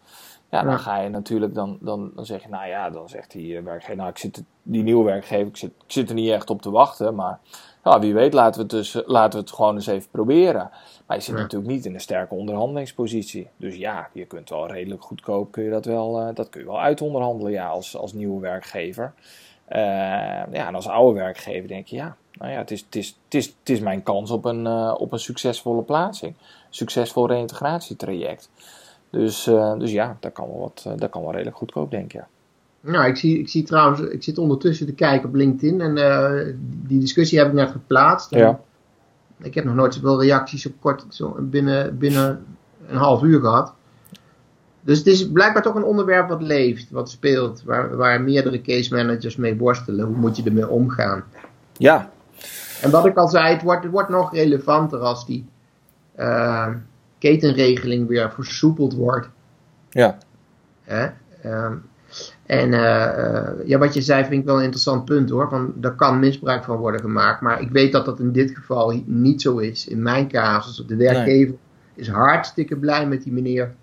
Ja, 0.56 0.64
dan 0.64 0.80
ga 0.80 1.00
je 1.00 1.10
natuurlijk, 1.10 1.54
dan, 1.54 1.78
dan, 1.82 2.12
dan 2.16 2.26
zeg 2.26 2.44
je, 2.44 2.50
nou 2.50 2.68
ja, 2.68 2.90
dan 2.90 3.10
zegt 3.10 3.32
die 3.32 3.62
werkgever, 3.62 3.96
nou, 3.96 4.10
ik 4.10 4.18
zit, 4.18 4.44
die 4.64 4.84
nieuwe 4.84 5.04
werkgever, 5.04 5.48
ik 5.48 5.58
zit, 5.58 5.70
ik 5.70 5.92
zit 5.92 6.10
er 6.10 6.16
niet 6.16 6.30
echt 6.30 6.50
op 6.50 6.62
te 6.62 6.72
wachten, 6.72 7.16
maar 7.16 7.40
ja, 7.84 8.00
wie 8.00 8.14
weet, 8.14 8.34
laten 8.34 8.54
we, 8.54 8.62
het 8.62 8.70
dus, 8.70 9.04
laten 9.06 9.40
we 9.40 9.46
het 9.46 9.56
gewoon 9.56 9.76
eens 9.76 9.88
even 9.88 10.10
proberen. 10.12 10.70
Maar 11.06 11.18
je 11.18 11.24
zit 11.24 11.36
natuurlijk 11.36 11.72
niet 11.72 11.86
in 11.86 11.94
een 11.94 12.00
sterke 12.00 12.34
onderhandelingspositie. 12.34 13.50
Dus 13.58 13.76
ja, 13.76 14.10
je 14.14 14.26
kunt 14.26 14.50
wel 14.50 14.68
redelijk 14.68 15.04
goedkoop, 15.04 15.52
kun 15.52 15.64
je 15.64 15.70
dat 15.70 15.86
wel, 15.86 16.22
uh, 16.22 16.36
dat 16.36 16.50
kun 16.50 16.62
je 16.62 16.68
wel 16.68 16.82
uitonderhandelen, 16.82 17.52
ja, 17.52 17.68
als, 17.68 17.98
als 17.98 18.14
nieuwe 18.14 18.42
werkgever. 18.42 19.14
Uh, 19.70 19.78
ja, 20.52 20.68
en 20.68 20.76
als 20.76 20.88
oude 20.88 21.20
werkgever 21.20 21.68
denk 21.68 21.88
je, 21.88 21.96
ja, 21.96 22.16
nou 22.32 22.52
ja, 22.52 22.58
het 22.58 22.72
is, 22.72 22.82
het 22.82 22.96
is, 22.96 23.18
het 23.24 23.34
is, 23.34 23.46
het 23.46 23.70
is 23.70 23.80
mijn 23.80 24.04
kans 24.04 24.32
op 24.32 24.46
een, 24.46 24.66
uh, 24.66 24.96
op 24.98 25.12
een 25.12 25.20
succesvolle 25.20 25.82
plaatsing. 25.82 26.36
Succesvol 26.70 27.28
reïntegratietraject. 27.28 28.50
Dus, 29.18 29.44
dus 29.78 29.92
ja, 29.92 30.18
dat 30.20 30.32
kan, 30.32 30.48
wel 30.48 30.60
wat, 30.60 31.00
dat 31.00 31.10
kan 31.10 31.22
wel 31.22 31.32
redelijk 31.32 31.58
goedkoop, 31.58 31.92
denk 31.92 32.06
ik. 32.06 32.12
Ja. 32.12 32.28
Nou, 32.82 33.06
ik 33.08 33.16
zie, 33.16 33.40
ik 33.40 33.50
zie 33.50 33.64
trouwens, 33.64 34.02
ik 34.02 34.24
zit 34.24 34.38
ondertussen 34.38 34.86
te 34.86 34.94
kijken 34.94 35.30
op 35.30 35.36
LinkedIn 35.36 35.82
en 35.82 35.98
uh, 35.98 36.54
die 36.88 37.00
discussie 37.00 37.38
heb 37.38 37.48
ik 37.48 37.54
net 37.54 37.72
geplaatst. 37.72 38.30
Ja. 38.30 38.60
Ik 39.38 39.54
heb 39.54 39.64
nog 39.66 39.76
nooit 39.76 39.94
zoveel 39.94 40.22
reacties 40.22 40.66
op 40.66 40.74
kort, 40.80 41.06
zo 41.10 41.38
binnen, 41.40 41.98
binnen 41.98 42.46
een 42.88 42.98
half 42.98 43.24
uur 43.24 43.40
gehad. 43.40 43.74
Dus 44.82 44.98
het 44.98 45.08
is 45.08 45.32
blijkbaar 45.32 45.64
toch 45.64 45.76
een 45.76 45.84
onderwerp 45.84 46.30
wat 46.30 46.42
leeft, 46.42 46.92
wat 46.92 47.10
speelt, 47.10 47.64
waar, 47.64 47.96
waar 47.96 48.22
meerdere 48.22 48.62
case 48.62 48.96
managers 48.96 49.36
mee 49.36 49.58
worstelen. 49.58 50.06
Hoe 50.06 50.16
moet 50.16 50.38
je 50.38 50.44
ermee 50.44 50.70
omgaan? 50.70 51.24
Ja. 51.74 52.10
En 52.82 52.92
wat 52.92 53.06
ik 53.06 53.18
al 53.18 53.28
zei, 53.28 53.54
het 53.54 53.62
wordt, 53.62 53.84
het 53.84 53.92
wordt 53.92 54.10
nog 54.10 54.34
relevanter 54.34 55.00
als 55.00 55.26
die 55.26 55.46
uh, 56.20 56.68
ketenregeling 57.30 58.08
weer 58.08 58.32
versoepeld 58.32 58.94
wordt. 58.94 59.30
Ja. 59.90 60.18
Hè? 60.84 61.08
Um, 61.46 61.82
en 62.46 62.72
uh, 62.72 63.68
ja, 63.68 63.78
wat 63.78 63.94
je 63.94 64.02
zei 64.02 64.24
vind 64.24 64.42
ik 64.42 64.46
wel 64.46 64.58
een 64.58 64.64
interessant 64.64 65.06
punt 65.06 65.30
hoor. 65.30 65.50
Van, 65.50 65.74
daar 65.76 65.96
kan 65.96 66.20
misbruik 66.20 66.64
van 66.64 66.78
worden 66.78 67.02
gemaakt. 67.02 67.42
Maar 67.42 67.62
ik 67.62 67.70
weet 67.72 67.92
dat 67.92 68.06
dat 68.06 68.20
in 68.20 68.32
dit 68.32 68.52
geval 68.52 69.02
niet 69.06 69.42
zo 69.42 69.58
is. 69.58 69.88
In 69.88 70.02
mijn 70.02 70.28
casus, 70.28 70.84
de 70.88 70.96
werkgever 70.96 71.48
nee. 71.48 71.60
is 71.96 72.08
hartstikke 72.08 72.78
blij 72.78 73.08
met 73.08 73.24
die 73.24 73.34
meneer. 73.34 73.74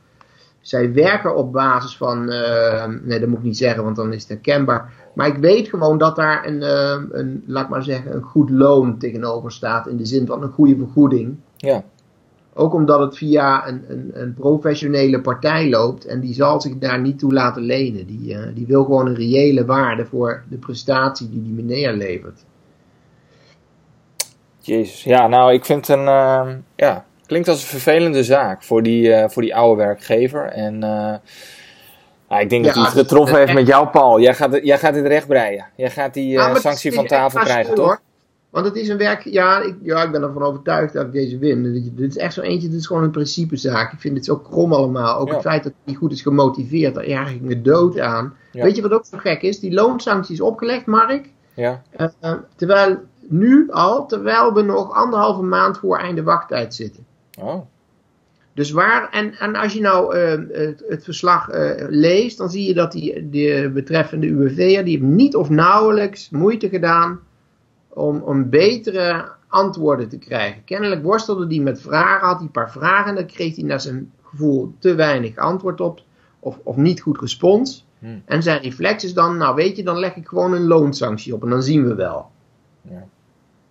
Zij 0.61 0.93
werken 0.93 1.36
op 1.36 1.53
basis 1.53 1.97
van, 1.97 2.32
uh, 2.32 2.86
nee 3.03 3.20
dat 3.20 3.28
moet 3.28 3.38
ik 3.38 3.45
niet 3.45 3.57
zeggen, 3.57 3.84
want 3.84 3.97
dan 3.97 4.12
is 4.12 4.20
het 4.20 4.28
herkenbaar. 4.28 4.93
Maar 5.14 5.26
ik 5.26 5.36
weet 5.36 5.68
gewoon 5.68 5.99
dat 5.99 6.16
daar 6.16 6.47
een, 6.47 6.61
uh, 6.62 7.03
een, 7.11 7.45
laat 7.47 7.68
maar 7.68 7.82
zeggen, 7.82 8.14
een 8.14 8.22
goed 8.22 8.51
loon 8.51 8.99
tegenover 8.99 9.53
staat. 9.53 9.86
In 9.88 9.97
de 9.97 10.07
zin 10.07 10.26
van 10.26 10.43
een 10.43 10.53
goede 10.53 10.76
vergoeding. 10.76 11.36
Ja. 11.57 11.84
Ook 12.55 12.74
omdat 12.74 13.00
het 13.00 13.16
via 13.16 13.68
een, 13.68 13.84
een, 13.88 14.11
een, 14.14 14.34
professionele 14.34 15.20
partij 15.20 15.68
loopt 15.68 16.05
en 16.05 16.20
die 16.20 16.34
zal 16.34 16.61
zich 16.61 16.78
daar 16.78 17.00
niet 17.00 17.18
toe 17.18 17.32
laten 17.32 17.62
lenen. 17.62 18.07
Die, 18.07 18.34
uh, 18.34 18.40
die 18.55 18.66
wil 18.66 18.84
gewoon 18.84 19.07
een 19.07 19.14
reële 19.14 19.64
waarde 19.64 20.05
voor 20.05 20.42
de 20.48 20.57
prestatie 20.57 21.28
die 21.30 21.42
die 21.42 21.53
meneer 21.53 21.92
levert. 21.92 22.44
Jezus, 24.59 25.05
ja, 25.05 25.26
nou 25.26 25.53
ik 25.53 25.64
vind 25.64 25.88
een, 25.88 26.05
uh, 26.05 26.48
ja, 26.76 27.05
klinkt 27.26 27.48
als 27.48 27.62
een 27.62 27.68
vervelende 27.68 28.24
zaak 28.24 28.62
voor 28.62 28.82
die, 28.82 29.09
uh, 29.09 29.24
voor 29.28 29.42
die 29.42 29.55
oude 29.55 29.82
werkgever. 29.82 30.44
En 30.44 30.78
nou, 30.78 32.44
ik 32.44 32.50
denk 32.50 32.64
ja, 32.64 32.72
dat 32.72 32.74
hij 32.74 32.84
het 32.84 32.98
getroffen 32.98 33.38
heeft 33.38 33.53
met 33.53 33.66
jou, 33.66 33.88
Paul. 33.88 34.20
Jij 34.20 34.34
gaat, 34.34 34.59
jij 34.62 34.78
gaat 34.78 34.94
dit 34.94 35.07
recht 35.07 35.26
breien. 35.26 35.66
Jij 35.76 35.90
gaat 35.90 36.14
die 36.14 36.28
ja, 36.28 36.55
sanctie 36.55 36.92
van 36.92 37.07
tafel 37.07 37.40
krijgen, 37.40 37.74
toch? 37.74 37.86
Hoor. 37.86 38.00
Want 38.53 38.66
het 38.66 38.76
is 38.76 38.88
een 38.88 38.96
werk, 38.96 39.22
ja 39.22 39.61
ik, 39.61 39.74
ja, 39.82 40.03
ik 40.03 40.11
ben 40.11 40.22
ervan 40.22 40.42
overtuigd 40.42 40.92
dat 40.92 41.07
ik 41.07 41.12
deze 41.12 41.38
win. 41.38 41.92
Dit 41.96 42.11
is 42.11 42.16
echt 42.16 42.34
zo 42.34 42.40
eentje, 42.40 42.68
dit 42.68 42.78
is 42.78 42.86
gewoon 42.86 43.03
een 43.03 43.11
principezaak. 43.11 43.92
Ik 43.92 44.00
vind 44.00 44.16
het 44.16 44.24
zo 44.24 44.36
krom 44.36 44.72
allemaal. 44.72 45.18
Ook 45.18 45.28
ja. 45.28 45.32
het 45.32 45.42
feit 45.42 45.62
dat 45.62 45.72
hij 45.72 45.82
niet 45.84 45.96
goed 45.96 46.12
is 46.12 46.22
gemotiveerd, 46.22 46.94
daar 46.94 47.09
ja, 47.09 47.24
ging 47.24 47.40
me 47.40 47.61
dood 47.62 47.98
aan. 47.98 48.34
Ja. 48.53 48.62
Weet 48.62 48.76
je 48.76 48.82
wat 48.82 48.92
ook 48.92 49.07
zo 49.07 49.18
gek 49.18 49.42
is? 49.42 49.61
Die 49.61 49.72
loonsanctie 49.72 50.34
is 50.34 50.40
opgelegd, 50.40 50.86
Mark. 50.86 51.28
Ja. 51.55 51.82
Uh, 52.22 52.32
terwijl 52.57 52.98
nu 53.20 53.70
al, 53.70 54.07
terwijl 54.07 54.53
we 54.53 54.62
nog 54.62 54.92
anderhalve 54.92 55.42
maand 55.42 55.78
voor 55.78 55.98
einde 55.98 56.22
wachttijd 56.22 56.74
zitten. 56.74 57.07
Oh. 57.38 57.61
Dus 58.55 58.70
waar, 58.70 59.11
en, 59.11 59.34
en 59.34 59.55
als 59.55 59.72
je 59.72 59.80
nou 59.80 60.16
uh, 60.16 60.30
het, 60.50 60.84
het, 60.88 61.05
verslag 61.05 61.55
uh, 61.55 61.70
leest, 61.88 62.38
dan 62.38 62.50
zie 62.50 62.66
je 62.66 62.74
dat 62.74 62.92
die, 62.92 63.30
de 63.30 63.70
betreffende 63.74 64.26
UWV'er, 64.26 64.84
die 64.84 64.98
heeft 64.98 65.12
niet 65.12 65.36
of 65.36 65.48
nauwelijks 65.48 66.30
moeite 66.30 66.68
gedaan 66.68 67.20
om, 67.95 68.20
om 68.20 68.49
betere 68.49 69.28
antwoorden 69.49 70.09
te 70.09 70.18
krijgen. 70.18 70.64
Kennelijk 70.64 71.03
worstelde 71.03 71.47
hij 71.47 71.59
met 71.59 71.80
vragen, 71.80 72.26
had 72.26 72.36
hij 72.36 72.45
een 72.45 72.51
paar 72.51 72.70
vragen, 72.70 73.09
en 73.09 73.14
dan 73.14 73.26
kreeg 73.26 73.57
hij 73.57 73.64
naar 73.64 73.80
zijn 73.80 74.12
gevoel 74.22 74.74
te 74.78 74.95
weinig 74.95 75.36
antwoord 75.36 75.80
op, 75.80 76.01
of, 76.38 76.59
of 76.62 76.76
niet 76.76 77.01
goed 77.01 77.20
respons. 77.20 77.86
Hmm. 77.99 78.22
En 78.24 78.43
zijn 78.43 78.61
reflex 78.61 79.05
is 79.05 79.14
dan, 79.14 79.36
nou 79.36 79.55
weet 79.55 79.76
je, 79.76 79.82
dan 79.82 79.99
leg 79.99 80.16
ik 80.16 80.26
gewoon 80.26 80.53
een 80.53 80.66
loonsanctie 80.66 81.34
op 81.34 81.43
en 81.43 81.51
dan 81.51 81.62
zien 81.62 81.86
we 81.86 81.95
wel. 81.95 82.30
Ja, 82.82 83.05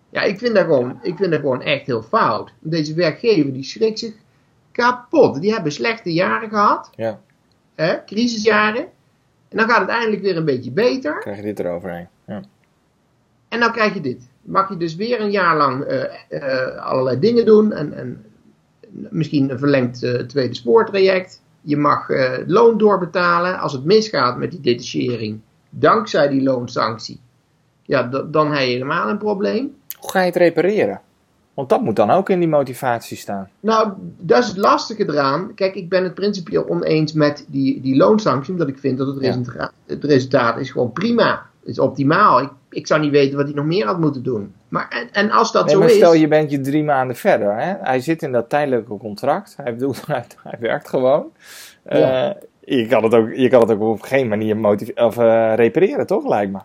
ja 0.10 0.22
ik, 0.22 0.40
vind 0.40 0.56
dat 0.56 0.64
gewoon, 0.64 1.00
ik 1.02 1.18
vind 1.18 1.32
dat 1.32 1.40
gewoon 1.40 1.62
echt 1.62 1.86
heel 1.86 2.02
fout. 2.02 2.54
Deze 2.60 2.94
werkgever 2.94 3.54
die 3.54 3.64
schrikt 3.64 4.00
zich 4.00 4.14
kapot. 4.72 5.42
Die 5.42 5.54
hebben 5.54 5.72
slechte 5.72 6.14
jaren 6.14 6.50
gehad, 6.50 6.90
ja. 6.96 7.20
hè, 7.76 8.04
crisisjaren. 8.06 8.86
En 9.50 9.58
dan 9.58 9.70
gaat 9.70 9.80
het 9.80 9.90
eindelijk 9.90 10.22
weer 10.22 10.38
een 10.38 10.46
beetje 10.46 10.72
beter. 10.72 11.20
Krijg 11.20 11.38
je 11.38 11.44
dit 11.44 11.60
eroverheen. 11.60 12.08
Ja. 12.28 12.42
En 13.52 13.60
dan 13.60 13.72
krijg 13.72 13.94
je 13.94 14.02
dit. 14.02 14.30
Mag 14.42 14.70
je 14.70 14.78
dus 14.78 14.96
weer 14.96 15.22
een 15.22 15.32
jaar 15.32 15.58
lang 15.58 15.92
uh, 15.92 16.04
uh, 16.30 16.76
allerlei 16.78 17.20
dingen 17.20 17.46
doen. 17.46 17.72
En, 17.74 17.94
en 17.94 18.26
misschien 18.90 19.50
een 19.50 19.60
verlengd 19.60 20.04
uh, 20.04 20.20
tweede 20.20 20.54
spoortraject. 20.54 21.42
Je 21.62 21.78
mag 21.78 22.10
loon 22.46 22.78
doorbetalen. 22.78 23.60
Als 23.60 23.74
het 23.74 23.84
misgaat 23.84 24.38
met 24.38 24.52
die 24.52 24.62
detachering, 24.62 25.40
dankzij 25.70 26.28
die 26.28 26.44
loonsanctie, 26.44 27.20
ja, 27.84 28.04
dan 28.04 28.52
heb 28.52 28.60
je 28.60 28.66
helemaal 28.66 29.10
een 29.10 29.18
probleem. 29.18 29.76
Hoe 30.00 30.10
ga 30.10 30.20
je 30.20 30.26
het 30.26 30.36
repareren? 30.36 31.02
Want 31.54 31.70
dat 31.70 31.82
moet 31.82 31.96
dan 31.96 32.10
ook 32.10 32.30
in 32.30 32.40
die 32.40 32.48
motivatie 32.48 33.18
staan. 33.18 33.50
Nou, 33.60 33.92
dat 34.18 34.44
is 34.44 34.48
het 34.48 34.58
lastige 34.58 35.04
eraan. 35.04 35.54
Kijk, 35.54 35.76
ik 35.76 35.90
ben 35.90 36.04
het 36.04 36.14
principieel 36.14 36.70
oneens 36.70 37.14
met 37.14 37.46
die, 37.48 37.82
die 37.82 37.96
loonsanctie, 37.96 38.52
omdat 38.54 38.68
ik 38.68 38.78
vind 38.78 38.98
dat 38.98 39.08
het, 39.08 39.22
ja. 39.22 39.28
resultaat, 39.28 39.74
het 39.86 40.04
resultaat 40.04 40.58
is 40.58 40.72
gewoon 40.72 40.92
prima. 40.92 41.50
Is 41.64 41.80
optimaal. 41.80 42.42
Ik, 42.42 42.50
ik 42.70 42.88
zou 42.88 43.02
niet 43.02 43.12
weten 43.12 43.38
wat 43.38 43.46
hij 43.46 43.56
nog 43.56 43.66
meer 43.66 43.86
had 43.86 44.00
moeten 44.00 44.24
doen. 44.24 44.54
Maar, 44.68 44.88
en, 44.90 45.08
en 45.12 45.32
als 45.32 45.52
dat 45.52 45.66
nee, 45.66 45.74
zo 45.74 45.80
maar 45.80 45.90
is... 45.90 45.96
stel 45.96 46.14
je 46.14 46.28
bent 46.28 46.52
je 46.52 46.62
drie 46.62 46.84
maanden 46.84 47.16
verder. 47.16 47.56
Hè? 47.56 47.74
Hij 47.82 48.00
zit 48.00 48.22
in 48.22 48.32
dat 48.32 48.50
tijdelijke 48.50 48.98
contract. 48.98 49.54
Hij, 49.58 49.74
bedoelt, 49.74 50.06
hij, 50.08 50.26
hij 50.44 50.58
werkt 50.60 50.90
gewoon. 50.90 51.26
Ja. 51.90 52.30
Uh, 52.30 52.36
je, 52.60 52.88
kan 52.88 53.04
het 53.04 53.14
ook, 53.14 53.34
je 53.34 53.50
kan 53.50 53.62
het 53.62 53.72
ook 53.72 53.82
op 53.82 54.02
geen 54.02 54.28
manier 54.28 54.58
motive- 54.58 55.06
of, 55.06 55.18
uh, 55.18 55.54
repareren, 55.56 56.08
toch? 56.08 56.28
Lijkt 56.28 56.52
me. 56.52 56.60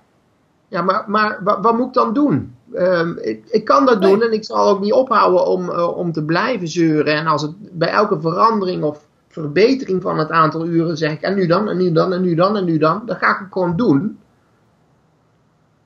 Ja, 0.69 0.83
maar, 0.83 1.05
maar 1.07 1.41
wat, 1.45 1.59
wat 1.63 1.77
moet 1.77 1.87
ik 1.87 1.93
dan 1.93 2.13
doen? 2.13 2.55
Um, 2.75 3.19
ik, 3.21 3.45
ik, 3.47 3.65
kan 3.65 3.87
dat 3.87 4.03
doen 4.03 4.23
en 4.23 4.33
ik 4.33 4.45
zal 4.45 4.69
ook 4.69 4.81
niet 4.81 4.93
ophouden 4.93 5.47
om, 5.47 5.69
uh, 5.71 5.97
om 5.97 6.13
te 6.13 6.25
blijven 6.25 6.69
zeuren. 6.69 7.15
En 7.15 7.27
als 7.27 7.43
het 7.43 7.53
bij 7.59 7.89
elke 7.89 8.21
verandering 8.21 8.83
of 8.83 9.07
verbetering 9.29 10.03
van 10.03 10.19
het 10.19 10.31
aantal 10.31 10.67
uren 10.67 10.97
zeg 10.97 11.13
ik 11.13 11.21
en 11.21 11.35
nu 11.35 11.47
dan, 11.47 11.69
en 11.69 11.77
nu 11.77 11.93
dan, 11.93 12.13
en 12.13 12.23
nu 12.23 12.35
dan, 12.35 12.57
en 12.57 12.65
nu 12.65 12.79
dan. 12.79 13.03
Dan 13.07 13.17
ga 13.17 13.31
ik 13.31 13.39
het 13.39 13.53
gewoon 13.53 13.77
doen. 13.77 14.19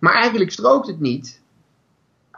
Maar 0.01 0.15
eigenlijk 0.15 0.51
strookt 0.51 0.87
het 0.87 1.01
niet 1.01 1.41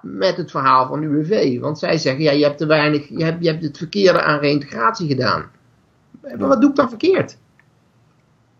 met 0.03 0.37
het 0.37 0.51
verhaal 0.51 0.87
van 0.87 1.03
UWV. 1.03 1.61
Want 1.61 1.79
zij 1.79 1.99
zeggen, 1.99 2.23
ja, 2.23 2.31
je 2.31 2.45
hebt 2.45 2.59
te 2.59 2.67
weinig, 2.67 3.09
je 3.09 3.25
hebt, 3.25 3.45
je 3.45 3.51
hebt 3.51 3.63
het 3.63 3.79
verkeerde 3.79 4.23
aan 4.23 4.39
reïntegratie 4.39 5.09
gedaan. 5.09 5.51
Maar 6.21 6.49
wat 6.49 6.61
doe 6.61 6.71
ik 6.71 6.77
dan 6.77 6.89
verkeerd? 6.89 7.37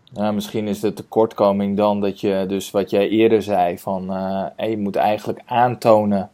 Ja, 0.03 0.31
misschien 0.31 0.67
is 0.67 0.79
de 0.79 0.93
tekortkoming 0.93 1.77
dan 1.77 2.01
dat 2.01 2.21
je, 2.21 2.45
dus 2.47 2.71
wat 2.71 2.89
jij 2.89 3.09
eerder 3.09 3.41
zei, 3.41 3.79
van 3.79 4.11
uh, 4.11 4.69
je 4.69 4.77
moet 4.77 4.95
eigenlijk 4.95 5.41
aantonen 5.45 6.29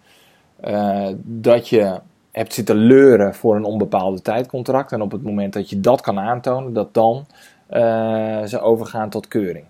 uh, 0.65 1.07
dat 1.23 1.69
je 1.69 1.99
hebt 2.31 2.53
zitten 2.53 2.75
leuren 2.75 3.35
voor 3.35 3.55
een 3.55 3.63
onbepaalde 3.63 4.21
tijdcontract. 4.21 4.91
En 4.91 5.01
op 5.01 5.11
het 5.11 5.23
moment 5.23 5.53
dat 5.53 5.69
je 5.69 5.79
dat 5.79 6.01
kan 6.01 6.19
aantonen, 6.19 6.73
dat 6.73 6.93
dan 6.93 7.25
uh, 7.71 8.43
ze 8.43 8.59
overgaan 8.61 9.09
tot 9.09 9.27
keuring. 9.27 9.65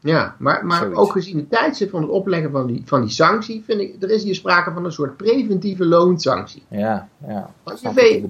Ja, 0.00 0.34
maar, 0.38 0.66
maar 0.66 0.92
ook 0.92 1.12
gezien 1.12 1.36
de 1.36 1.48
tijdstip 1.48 1.90
van 1.90 2.02
het 2.02 2.10
opleggen 2.10 2.50
van 2.50 2.66
die, 2.66 2.82
van 2.84 3.00
die 3.00 3.10
sanctie, 3.10 3.62
vind 3.66 3.80
ik, 3.80 4.02
er 4.02 4.10
is 4.10 4.22
hier 4.22 4.34
sprake 4.34 4.72
van 4.72 4.84
een 4.84 4.92
soort 4.92 5.16
preventieve 5.16 5.84
loonsanctie. 5.84 6.62
Ja, 6.68 7.08
ja. 7.26 7.50
Want 7.62 7.80
je 7.80 7.92
weet, 7.92 8.26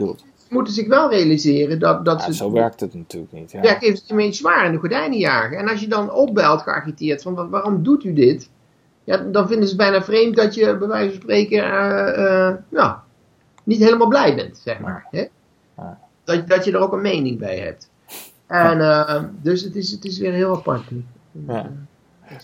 moeten 0.49 0.73
zich 0.73 0.87
wel 0.87 1.11
realiseren 1.11 1.79
dat, 1.79 2.05
dat 2.05 2.19
ja, 2.19 2.25
ze... 2.25 2.35
Zo 2.35 2.53
werkt 2.53 2.81
het 2.81 2.95
natuurlijk 2.95 3.33
niet. 3.33 3.53
Ja, 3.53 3.63
ja 3.63 3.77
het 3.81 4.05
een 4.07 4.35
zwaar 4.35 4.67
in 4.67 4.73
de 4.73 4.79
gordijnen 4.79 5.19
jagen. 5.19 5.59
En 5.59 5.69
als 5.69 5.81
je 5.81 5.89
dan 5.89 6.13
opbelt 6.13 6.63
geagiteerd 6.63 7.23
van 7.23 7.51
waarom 7.51 7.83
doet 7.83 8.05
u 8.05 8.13
dit? 8.13 8.51
Ja, 9.05 9.17
dan 9.17 9.49
vinden 9.49 9.69
ze 9.69 9.77
bijna 9.77 10.03
vreemd 10.03 10.37
dat 10.37 10.55
je 10.55 10.77
bij 10.77 10.89
wijze 10.89 11.11
van 11.11 11.21
spreken 11.21 11.59
uh, 11.59 12.19
uh, 12.19 12.55
nou, 12.69 12.97
niet 13.65 13.79
helemaal 13.79 14.09
blij 14.09 14.35
bent, 14.35 14.59
zeg 14.59 14.79
maar. 14.79 15.07
Hè? 15.11 15.27
Ja. 15.77 15.99
Dat, 16.25 16.49
dat 16.49 16.65
je 16.65 16.73
er 16.73 16.79
ook 16.79 16.93
een 16.93 17.01
mening 17.01 17.39
bij 17.39 17.59
hebt. 17.59 17.91
En 18.47 18.79
uh, 18.79 19.23
dus 19.43 19.63
het 19.63 19.77
is, 19.77 19.91
het 19.91 20.05
is 20.05 20.19
weer 20.19 20.33
heel 20.33 20.57
apart. 20.57 20.83
Ja. 21.47 21.71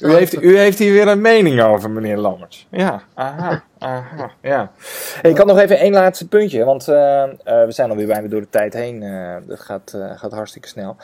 U 0.01 0.13
heeft, 0.13 0.43
u 0.43 0.59
heeft 0.59 0.79
hier 0.79 0.93
weer 0.93 1.09
een 1.09 1.21
mening 1.21 1.61
over, 1.63 1.91
meneer 1.91 2.17
Lammers. 2.17 2.67
Ja, 2.71 3.03
aha, 3.15 3.65
aha, 3.79 4.31
ja. 4.43 4.73
Hey, 5.21 5.31
ik 5.31 5.37
had 5.37 5.47
nog 5.47 5.59
even 5.59 5.79
één 5.79 5.93
laatste 5.93 6.29
puntje, 6.29 6.65
want 6.65 6.89
uh, 6.89 6.95
uh, 6.95 7.29
we 7.45 7.67
zijn 7.69 7.91
alweer 7.91 8.07
bijna 8.07 8.29
door 8.29 8.41
de 8.41 8.49
tijd 8.51 8.73
heen. 8.75 9.03
Uh, 9.03 9.37
dat 9.47 9.61
gaat, 9.61 9.97
gaat 10.17 10.33
hartstikke 10.33 10.69
snel. 10.69 10.97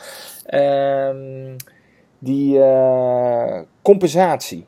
Ehm, 0.45 1.55
die 2.19 2.59
compensatie 3.81 4.65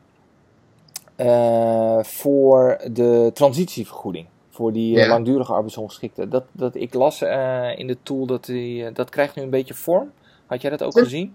voor 2.02 2.78
de 2.92 3.30
transitievergoeding, 3.34 4.26
voor 4.50 4.72
die 4.72 4.96
Ja. 4.96 5.08
langdurige 5.08 5.52
arbeidsongeschikten. 5.52 6.30
Dat, 6.30 6.44
dat, 6.52 6.74
ik 6.74 6.94
las 6.94 7.22
in 7.76 7.86
de 7.86 7.96
tool 8.02 8.26
dat 8.26 8.44
die, 8.44 8.92
dat 8.92 9.10
krijgt 9.10 9.36
nu 9.36 9.42
een 9.42 9.50
beetje 9.50 9.74
vorm. 9.74 10.10
Had 10.46 10.60
jij 10.62 10.70
dat 10.70 10.82
ook 10.82 10.98
gezien? 10.98 11.34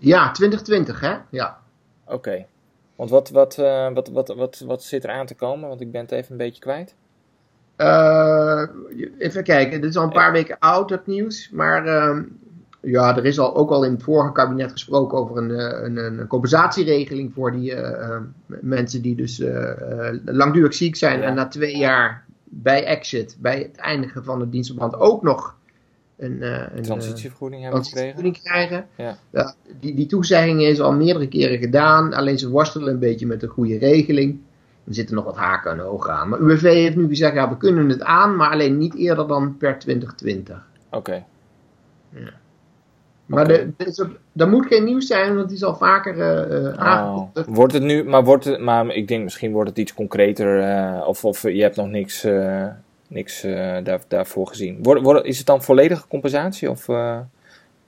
Ja, 0.00 0.30
2020 0.30 1.00
hè? 1.00 1.16
Ja. 1.30 1.58
Oké. 2.06 2.46
Want 2.96 3.10
wat, 3.10 3.30
wat, 3.30 3.58
eh, 3.58 3.92
wat, 3.92 4.08
wat, 4.08 4.28
wat, 4.28 4.62
wat 4.66 4.82
zit 4.82 5.04
er 5.04 5.10
aan 5.10 5.26
te 5.26 5.34
komen? 5.34 5.68
Want 5.68 5.80
ik 5.80 5.92
ben 5.92 6.00
het 6.00 6.12
even 6.12 6.30
een 6.32 6.36
beetje 6.36 6.60
kwijt. 6.60 6.94
Eh, 7.76 8.62
even 9.18 9.44
kijken, 9.44 9.80
dit 9.80 9.90
is 9.90 9.96
al 9.96 10.04
een 10.04 10.12
paar 10.12 10.32
weken 10.32 10.58
oud, 10.58 10.88
dat 10.88 11.06
nieuws. 11.06 11.50
Maar 11.50 11.86
ehm, 11.86 12.22
ja, 12.82 13.16
er 13.16 13.24
is 13.24 13.38
al, 13.38 13.56
ook 13.56 13.70
al 13.70 13.84
in 13.84 13.92
het 13.92 14.02
vorige 14.02 14.32
kabinet 14.32 14.72
gesproken 14.72 15.18
over 15.18 15.36
een, 15.36 15.50
eh, 15.50 15.82
een, 15.82 15.96
een 15.96 16.26
compensatieregeling 16.26 17.32
voor 17.34 17.52
die 17.52 17.74
eh, 17.74 18.14
eh, 18.14 18.22
mensen 18.46 19.02
die 19.02 19.16
dus 19.16 19.42
langdurig 20.24 20.74
ziek 20.74 20.96
zijn 20.96 21.20
Ja. 21.20 21.24
en 21.26 21.34
na 21.34 21.48
twee 21.48 21.76
jaar 21.76 22.24
bij 22.44 22.84
exit, 22.84 23.36
bij 23.40 23.58
het 23.58 23.76
eindigen 23.76 24.24
van 24.24 24.40
het 24.40 24.52
dienstverband, 24.52 24.94
ook 24.96 25.22
nog 25.22 25.56
een, 26.20 26.42
eh, 26.42 26.50
een 26.50 26.68
eh, 26.76 26.82
Transitievergoeding 26.82 27.62
hebben 27.62 27.84
gekregen. 27.84 28.14
transitievergoeding 28.14 28.86
krijgen. 28.94 29.16
Ja. 29.32 29.54
die, 29.80 29.94
die 29.94 30.06
toezegging 30.06 30.62
is 30.62 30.80
al 30.80 30.92
meerdere 30.92 31.28
keren 31.28 31.58
gedaan, 31.58 32.12
alleen 32.14 32.38
ze 32.38 32.48
worstelen 32.50 32.92
een 32.92 32.98
beetje 32.98 33.26
met 33.26 33.40
de 33.40 33.46
goede 33.46 33.78
regeling. 33.78 34.38
Er 34.86 34.94
zitten 34.94 35.14
nog 35.14 35.24
wat 35.24 35.36
haken 35.36 35.70
en 35.72 35.80
ogen 35.80 36.12
aan. 36.12 36.28
Maar 36.28 36.38
UWV 36.40 36.62
heeft 36.62 36.96
nu 36.96 37.08
gezegd, 37.08 37.34
ja, 37.34 37.48
we 37.48 37.56
kunnen 37.56 37.88
het 37.88 38.02
aan, 38.02 38.36
maar 38.36 38.50
alleen 38.50 38.78
niet 38.78 38.94
eerder 38.94 39.28
dan 39.28 39.56
per 39.56 39.78
2020. 39.78 40.66
Oké. 40.90 41.24
Maar 43.26 43.48
de, 43.48 43.70
dit 43.76 43.86
is 43.88 44.00
ook- 44.00 44.18
dat 44.32 44.48
moet 44.48 44.66
geen 44.66 44.84
nieuws 44.84 45.06
zijn, 45.06 45.34
want 45.36 45.48
die 45.48 45.56
is 45.56 45.64
al 45.64 45.74
vaker 45.76 46.16
Oh. 46.16 46.74
aangekondigd. 46.74 47.46
Wordt 47.48 47.72
het 47.72 47.82
nu, 47.82 48.04
maar, 48.04 48.24
wordt 48.24 48.44
het, 48.44 48.60
maar 48.60 48.86
ik 48.86 49.08
denk 49.08 49.22
misschien 49.22 49.52
wordt 49.52 49.68
het 49.68 49.78
iets 49.78 49.94
concreter. 49.94 50.62
of, 51.06 51.24
of 51.24 51.42
je 51.42 51.62
hebt 51.62 51.76
nog 51.76 51.88
niks, 51.88 52.26
niks 53.10 53.42
eh, 53.42 53.84
daar, 53.84 54.00
daarvoor 54.08 54.46
gezien. 54.46 54.82
Wordt, 54.82 55.02
wordt, 55.02 55.26
is 55.26 55.38
het 55.38 55.46
dan 55.46 55.62
volledige 55.62 56.06
compensatie? 56.08 56.70
Of 56.70 56.88
eh, 56.88 57.18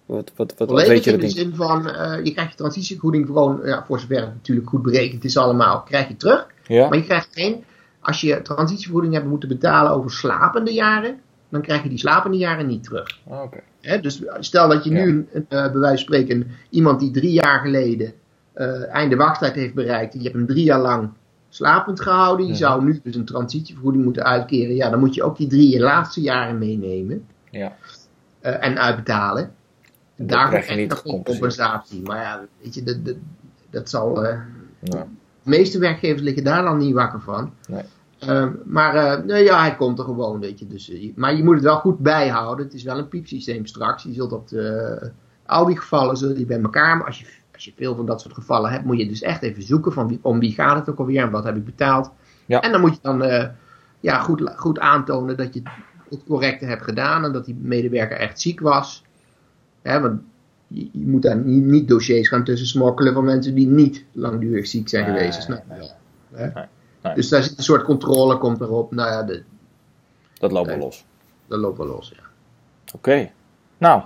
wat, 0.06 0.32
wat, 0.36 0.54
wat, 0.58 0.70
wat 0.70 0.86
weet 0.86 0.86
Volledig 0.86 1.04
je 1.04 1.12
in 1.12 1.18
de 1.18 1.28
zin 1.28 1.54
van, 1.54 1.88
eh, 1.90 2.24
je 2.24 2.32
krijgt 2.32 2.50
je 2.50 2.56
transitievergoeding 2.56 3.26
gewoon, 3.26 3.60
ja, 3.64 3.84
voor 3.86 4.00
zover 4.00 4.20
het 4.20 4.34
natuurlijk 4.34 4.68
goed 4.68 4.82
berekend 4.82 5.24
is 5.24 5.36
allemaal, 5.36 5.82
krijg 5.82 6.08
je 6.08 6.16
terug. 6.16 6.46
Ja? 6.66 6.88
Maar 6.88 6.98
je 6.98 7.04
krijgt 7.04 7.28
geen, 7.32 7.64
als 8.00 8.20
je 8.20 8.42
transitievergoeding 8.42 9.14
hebt 9.14 9.26
moeten 9.26 9.48
betalen 9.48 9.92
over 9.92 10.10
slapende 10.10 10.72
jaren, 10.72 11.20
dan 11.48 11.62
krijg 11.62 11.82
je 11.82 11.88
die 11.88 11.98
slapende 11.98 12.36
jaren 12.36 12.66
niet 12.66 12.84
terug. 12.84 13.18
Oké. 13.24 13.60
Hè, 13.80 14.00
dus 14.00 14.22
stel 14.38 14.68
dat 14.68 14.84
je 14.84 14.90
Ja. 14.90 15.04
nu, 15.04 15.26
eh, 15.32 15.42
bij 15.48 15.72
wijze 15.72 16.04
van 16.04 16.14
spreken, 16.14 16.50
iemand 16.70 17.00
die 17.00 17.10
drie 17.10 17.32
jaar 17.32 17.60
geleden 17.60 18.12
eh, 18.52 18.94
einde 18.94 19.16
wachttijd 19.16 19.54
heeft 19.54 19.74
bereikt, 19.74 20.12
en 20.12 20.18
je 20.18 20.24
hebt 20.24 20.36
hem 20.36 20.46
drie 20.46 20.64
jaar 20.64 20.80
lang 20.80 21.10
slapend 21.54 22.00
gehouden, 22.00 22.46
je 22.46 22.54
zou 22.54 22.84
nu 22.84 23.00
dus 23.02 23.14
een 23.16 23.24
transitievergoeding 23.24 24.04
moeten 24.04 24.24
uitkeren, 24.24 24.74
ja, 24.74 24.90
dan 24.90 24.98
moet 24.98 25.14
je 25.14 25.22
ook 25.22 25.36
die 25.36 25.46
drie 25.48 25.80
laatste 25.80 26.20
jaren 26.20 26.58
meenemen 26.58 27.24
Ja. 27.50 27.76
eh, 28.40 28.64
en 28.66 28.78
uitbetalen. 28.78 29.52
En 30.16 30.26
Daarvoor 30.26 30.48
krijg 30.60 30.68
je 30.68 30.74
niet 30.74 31.02
compensatie. 31.24 32.02
Maar 32.02 32.20
ja, 32.20 32.40
weet 32.62 32.74
je, 32.74 32.82
dat, 32.82 33.04
dat, 33.04 33.16
dat 33.70 33.90
zal. 33.90 34.24
eh, 34.24 34.38
Ja. 34.80 35.06
de 35.42 35.50
meeste 35.50 35.78
werkgevers 35.78 36.22
liggen 36.22 36.44
daar 36.44 36.62
dan 36.62 36.78
niet 36.78 36.94
wakker 36.94 37.20
van. 37.20 37.52
Nee. 37.68 37.82
Ehm, 38.18 38.52
maar 38.64 38.94
nou 39.26 39.40
ja, 39.40 39.60
hij 39.60 39.76
komt 39.76 39.98
er 39.98 40.04
gewoon, 40.04 40.40
weet 40.40 40.58
je. 40.58 40.66
Dus, 40.66 40.92
maar 41.14 41.36
je 41.36 41.44
moet 41.44 41.54
het 41.54 41.64
wel 41.64 41.78
goed 41.78 41.98
bijhouden. 41.98 42.64
Het 42.64 42.74
is 42.74 42.82
wel 42.82 42.98
een 42.98 43.08
piepsysteem 43.08 43.66
straks. 43.66 44.02
Je 44.02 44.12
zult 44.12 44.32
op 44.32 44.48
de, 44.48 45.10
al 45.46 45.64
die 45.66 45.78
gevallen 45.78 46.16
zullen 46.16 46.36
die 46.36 46.46
bij 46.46 46.60
elkaar. 46.62 46.96
Maar 46.96 47.06
als 47.06 47.18
je, 47.20 47.26
als 47.54 47.64
je 47.64 47.72
veel 47.76 47.94
van 47.94 48.06
dat 48.06 48.20
soort 48.20 48.34
gevallen 48.34 48.70
hebt, 48.70 48.84
moet 48.84 48.98
je 48.98 49.08
dus 49.08 49.22
echt 49.22 49.42
even 49.42 49.62
zoeken 49.62 49.92
van 49.92 50.08
wie, 50.08 50.18
om 50.22 50.38
wie 50.38 50.52
gaat 50.52 50.76
het 50.76 50.90
ook 50.90 50.98
alweer 50.98 51.22
en 51.22 51.30
wat 51.30 51.44
heb 51.44 51.56
ik 51.56 51.64
betaald. 51.64 52.10
Ja. 52.46 52.60
En 52.60 52.72
dan 52.72 52.80
moet 52.80 52.94
je 52.94 52.98
dan 53.02 53.22
eh, 53.22 53.48
ja, 54.00 54.18
goed, 54.18 54.52
goed 54.56 54.78
aantonen 54.78 55.36
dat 55.36 55.54
je 55.54 55.62
het 56.10 56.24
correcte 56.26 56.64
hebt 56.64 56.82
gedaan 56.82 57.24
en 57.24 57.32
dat 57.32 57.44
die 57.44 57.56
medewerker 57.60 58.16
echt 58.16 58.40
ziek 58.40 58.60
was. 58.60 59.04
Hè, 59.82 60.00
want 60.00 60.20
je, 60.66 60.88
je 60.92 61.06
moet 61.06 61.22
daar 61.22 61.36
niet, 61.36 61.64
niet 61.64 61.88
dossiers 61.88 62.28
gaan 62.28 62.44
tussen 62.44 62.66
smokkelen 62.66 63.12
van 63.14 63.24
mensen 63.24 63.54
die 63.54 63.66
niet 63.66 64.04
langdurig 64.12 64.66
ziek 64.66 64.88
zijn 64.88 65.04
Nee, 65.04 65.16
geweest. 65.18 65.48
Nee. 65.48 65.58
wel, 65.68 65.90
hè? 66.32 67.14
Dus 67.14 67.28
daar 67.28 67.42
zit 67.42 67.58
een 67.58 67.64
soort 67.64 67.82
controle 67.84 68.38
komt 68.38 68.60
erop. 68.60 68.92
Nou 68.92 69.10
ja, 69.10 69.22
de, 69.22 69.42
Dat 70.34 70.52
loopt 70.52 70.68
wel 70.68 70.78
los. 70.78 71.04
dat 71.46 71.58
loopt 71.58 71.78
wel 71.78 71.86
los. 71.86 72.12
Ja. 72.16 72.22
Oké. 72.94 73.30
Nou. 73.78 74.02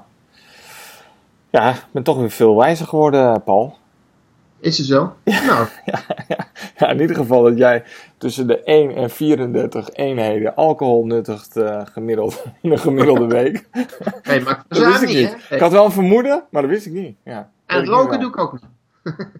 Ja, 1.51 1.71
ik 1.71 1.85
ben 1.91 2.03
toch 2.03 2.17
weer 2.19 2.31
veel 2.31 2.57
wijzer 2.57 2.87
geworden, 2.87 3.43
Paul. 3.43 3.77
Is 4.59 4.79
het 4.79 4.87
zo? 4.87 5.17
Nou, 5.47 5.67
Ja, 5.85 6.01
ja, 6.29 6.47
ja, 6.77 6.89
in 6.91 7.01
ieder 7.01 7.17
geval 7.17 7.43
dat 7.43 7.59
jij 7.59 7.85
tussen 8.19 8.47
de 8.47 8.63
1 8.63 8.95
en 8.95 9.11
34 9.11 9.91
eenheden 9.91 10.55
alcohol 10.55 11.07
nuttigt 11.07 11.57
eh, 11.57 11.87
gemiddeld 11.87 12.45
in 12.63 12.71
een 12.73 12.79
gemiddelde 12.79 13.27
week. 13.27 13.69
nee, 14.23 14.41
maar 14.41 14.65
Dat 14.69 14.85
wist 14.85 15.03
ik 15.03 15.09
niet? 15.09 15.37
Ik 15.51 15.61
had 15.61 15.73
wel 15.73 15.85
een 15.85 15.93
vermoeden, 15.93 16.45
maar 16.51 16.63
dat 16.63 16.71
wist 16.71 16.87
ik 16.87 16.93
niet. 16.93 17.17
Ja, 17.25 17.51
En 17.67 17.81
ik 17.81 17.87
roken 17.89 18.21
doe 18.21 18.29
ik 18.29 18.39
ook 18.39 18.53
niet. 18.53 18.65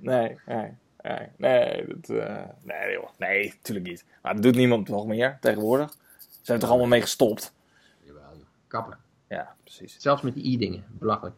Nee, 0.01 0.39
nee, 0.47 0.71
nee, 1.03 1.29
nee, 1.37 1.85
dat, 1.87 2.17
eh, 2.17 2.35
nee, 2.63 2.93
joh, 2.93 3.09
nee, 3.19 3.55
natuurlijk 3.57 3.87
niet. 3.87 4.05
Maar 4.23 4.35
dat 4.35 4.43
doet 4.43 4.55
niemand 4.57 4.89
nog 4.89 5.07
meer 5.07 5.39
tegenwoordig. 5.41 5.91
Ze 6.19 6.29
zijn 6.43 6.57
er 6.57 6.63
toch 6.63 6.69
allemaal 6.71 6.89
mee 6.89 7.01
gestopt? 7.01 7.53
Jawel. 8.03 8.23
Kappen. 8.69 8.99
Ja, 9.29 9.55
precies. 9.63 9.97
Zelfs 9.99 10.23
met 10.23 10.35
die 10.35 10.45
i-dingen. 10.45 10.85
Belachelijk. 10.89 11.35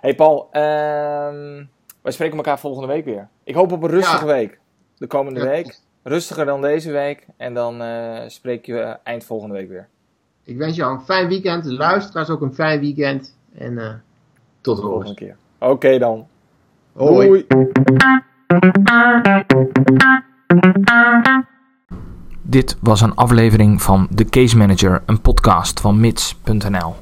Hey 0.00 0.14
Paul, 0.14 0.48
ehm, 0.50 1.64
wij 2.02 2.12
spreken 2.12 2.36
elkaar 2.36 2.58
volgende 2.58 2.88
week 2.88 3.04
weer. 3.04 3.28
Ik 3.44 3.54
hoop 3.54 3.72
op 3.72 3.82
een 3.82 3.90
rustige 3.90 4.26
Ja. 4.26 4.32
week. 4.32 4.58
De 4.96 5.06
komende 5.06 5.40
Ja. 5.40 5.46
week. 5.46 5.78
Rustiger 6.02 6.44
dan 6.44 6.60
deze 6.62 6.90
week. 6.92 7.26
En 7.36 7.54
dan 7.54 7.82
eh, 7.82 8.18
spreek 8.26 8.66
je 8.66 8.96
eind 9.02 9.24
volgende 9.24 9.54
week 9.54 9.68
weer. 9.68 9.88
Ik 10.44 10.56
wens 10.56 10.76
jou 10.76 10.94
een 10.94 11.00
fijn 11.00 11.28
weekend. 11.28 11.64
De 11.64 11.72
luisteraars 11.72 12.30
ook 12.30 12.40
een 12.40 12.54
fijn 12.54 12.80
weekend. 12.80 13.36
En 13.54 13.78
eh, 13.78 13.92
tot 14.60 14.76
de 14.76 14.82
De 14.82 14.88
volgende 14.88 15.14
keer. 15.14 15.36
Oké 15.58 15.98
dan. 15.98 16.26
Hoi. 16.92 17.26
Doei. 17.26 17.46
Dit 22.42 22.76
was 22.80 23.00
een 23.00 23.14
aflevering 23.14 23.82
van 23.82 24.08
The 24.14 24.24
Case 24.24 24.56
Manager, 24.56 25.02
een 25.06 25.20
podcast 25.20 25.80
van 25.80 26.00
mits.nl. 26.00 26.94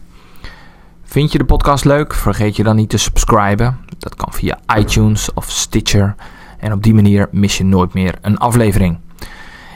Vind 1.10 1.32
je 1.32 1.38
de 1.38 1.44
podcast 1.44 1.84
leuk? 1.84 2.14
Vergeet 2.14 2.56
je 2.56 2.62
dan 2.62 2.76
niet 2.76 2.88
te 2.88 2.98
subscriben. 2.98 3.78
Dat 3.98 4.14
kan 4.14 4.32
via 4.32 4.58
iTunes 4.76 5.32
of 5.34 5.50
Stitcher. 5.50 6.14
En 6.58 6.72
op 6.72 6.82
die 6.82 6.94
manier 6.94 7.28
mis 7.30 7.58
je 7.58 7.64
nooit 7.64 7.94
meer 7.94 8.14
een 8.20 8.38
aflevering. 8.38 8.98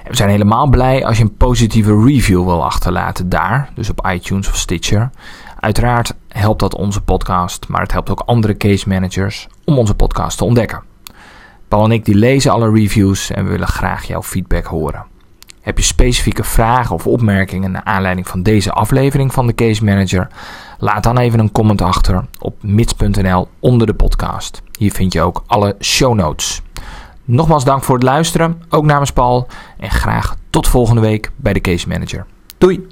We 0.09 0.17
zijn 0.17 0.29
helemaal 0.29 0.67
blij 0.67 1.05
als 1.05 1.17
je 1.17 1.23
een 1.23 1.37
positieve 1.37 2.05
review 2.05 2.45
wil 2.45 2.65
achterlaten 2.65 3.29
daar, 3.29 3.71
dus 3.75 3.91
op 3.91 4.09
iTunes 4.11 4.49
of 4.49 4.57
Stitcher. 4.57 5.11
Uiteraard 5.61 6.15
helpt 6.29 6.61
dat 6.61 6.75
onze 6.75 7.01
podcast, 7.01 7.69
maar 7.69 7.83
het 7.83 7.93
helpt 7.93 8.11
ook 8.11 8.21
andere 8.21 8.57
case 8.57 8.89
managers 8.89 9.49
om 9.65 9.79
onze 9.79 9.95
podcast 9.95 10.39
te 10.39 10.45
ontdekken. 10.45 10.83
Paul 11.69 11.85
en 11.85 11.93
ik 11.93 12.05
die 12.05 12.15
lezen 12.15 12.53
alle 12.53 12.71
reviews 12.71 13.31
en 13.31 13.45
we 13.45 13.51
willen 13.51 13.69
graag 13.69 14.05
jouw 14.05 14.23
feedback 14.23 14.65
horen. 14.65 15.11
Heb 15.63 15.79
je 15.79 15.85
specifieke 15.85 16.45
vragen 16.45 16.95
of 16.95 17.07
opmerkingen 17.07 17.71
naar 17.71 17.85
aanleiding 17.85 18.29
van 18.29 18.43
deze 18.43 18.73
aflevering 18.73 19.33
van 19.33 19.47
de 19.47 19.55
Case 19.55 19.85
Manager? 19.85 20.29
Laat 20.83 21.03
dan 21.03 21.19
even 21.19 21.39
een 21.39 21.53
comment 21.53 21.83
achter 21.83 22.25
op 22.39 22.63
mits.nl 22.63 23.49
onder 23.61 23.87
de 23.87 23.95
podcast. 23.95 24.63
Hier 24.79 24.93
vind 24.93 25.13
je 25.13 25.21
ook 25.21 25.43
alle 25.47 25.77
show 25.81 26.15
notes. 26.15 26.63
Nogmaals 27.25 27.65
dank 27.65 27.83
voor 27.83 27.95
het 27.95 28.05
luisteren, 28.05 28.63
ook 28.69 28.85
namens 28.85 29.13
Paul. 29.13 29.47
En 29.79 29.91
graag 29.91 30.37
tot 30.51 30.69
volgende 30.69 31.01
week 31.01 31.31
bij 31.37 31.53
de 31.53 31.61
Case 31.61 31.89
Manager. 31.89 32.27
Doei! 32.59 32.87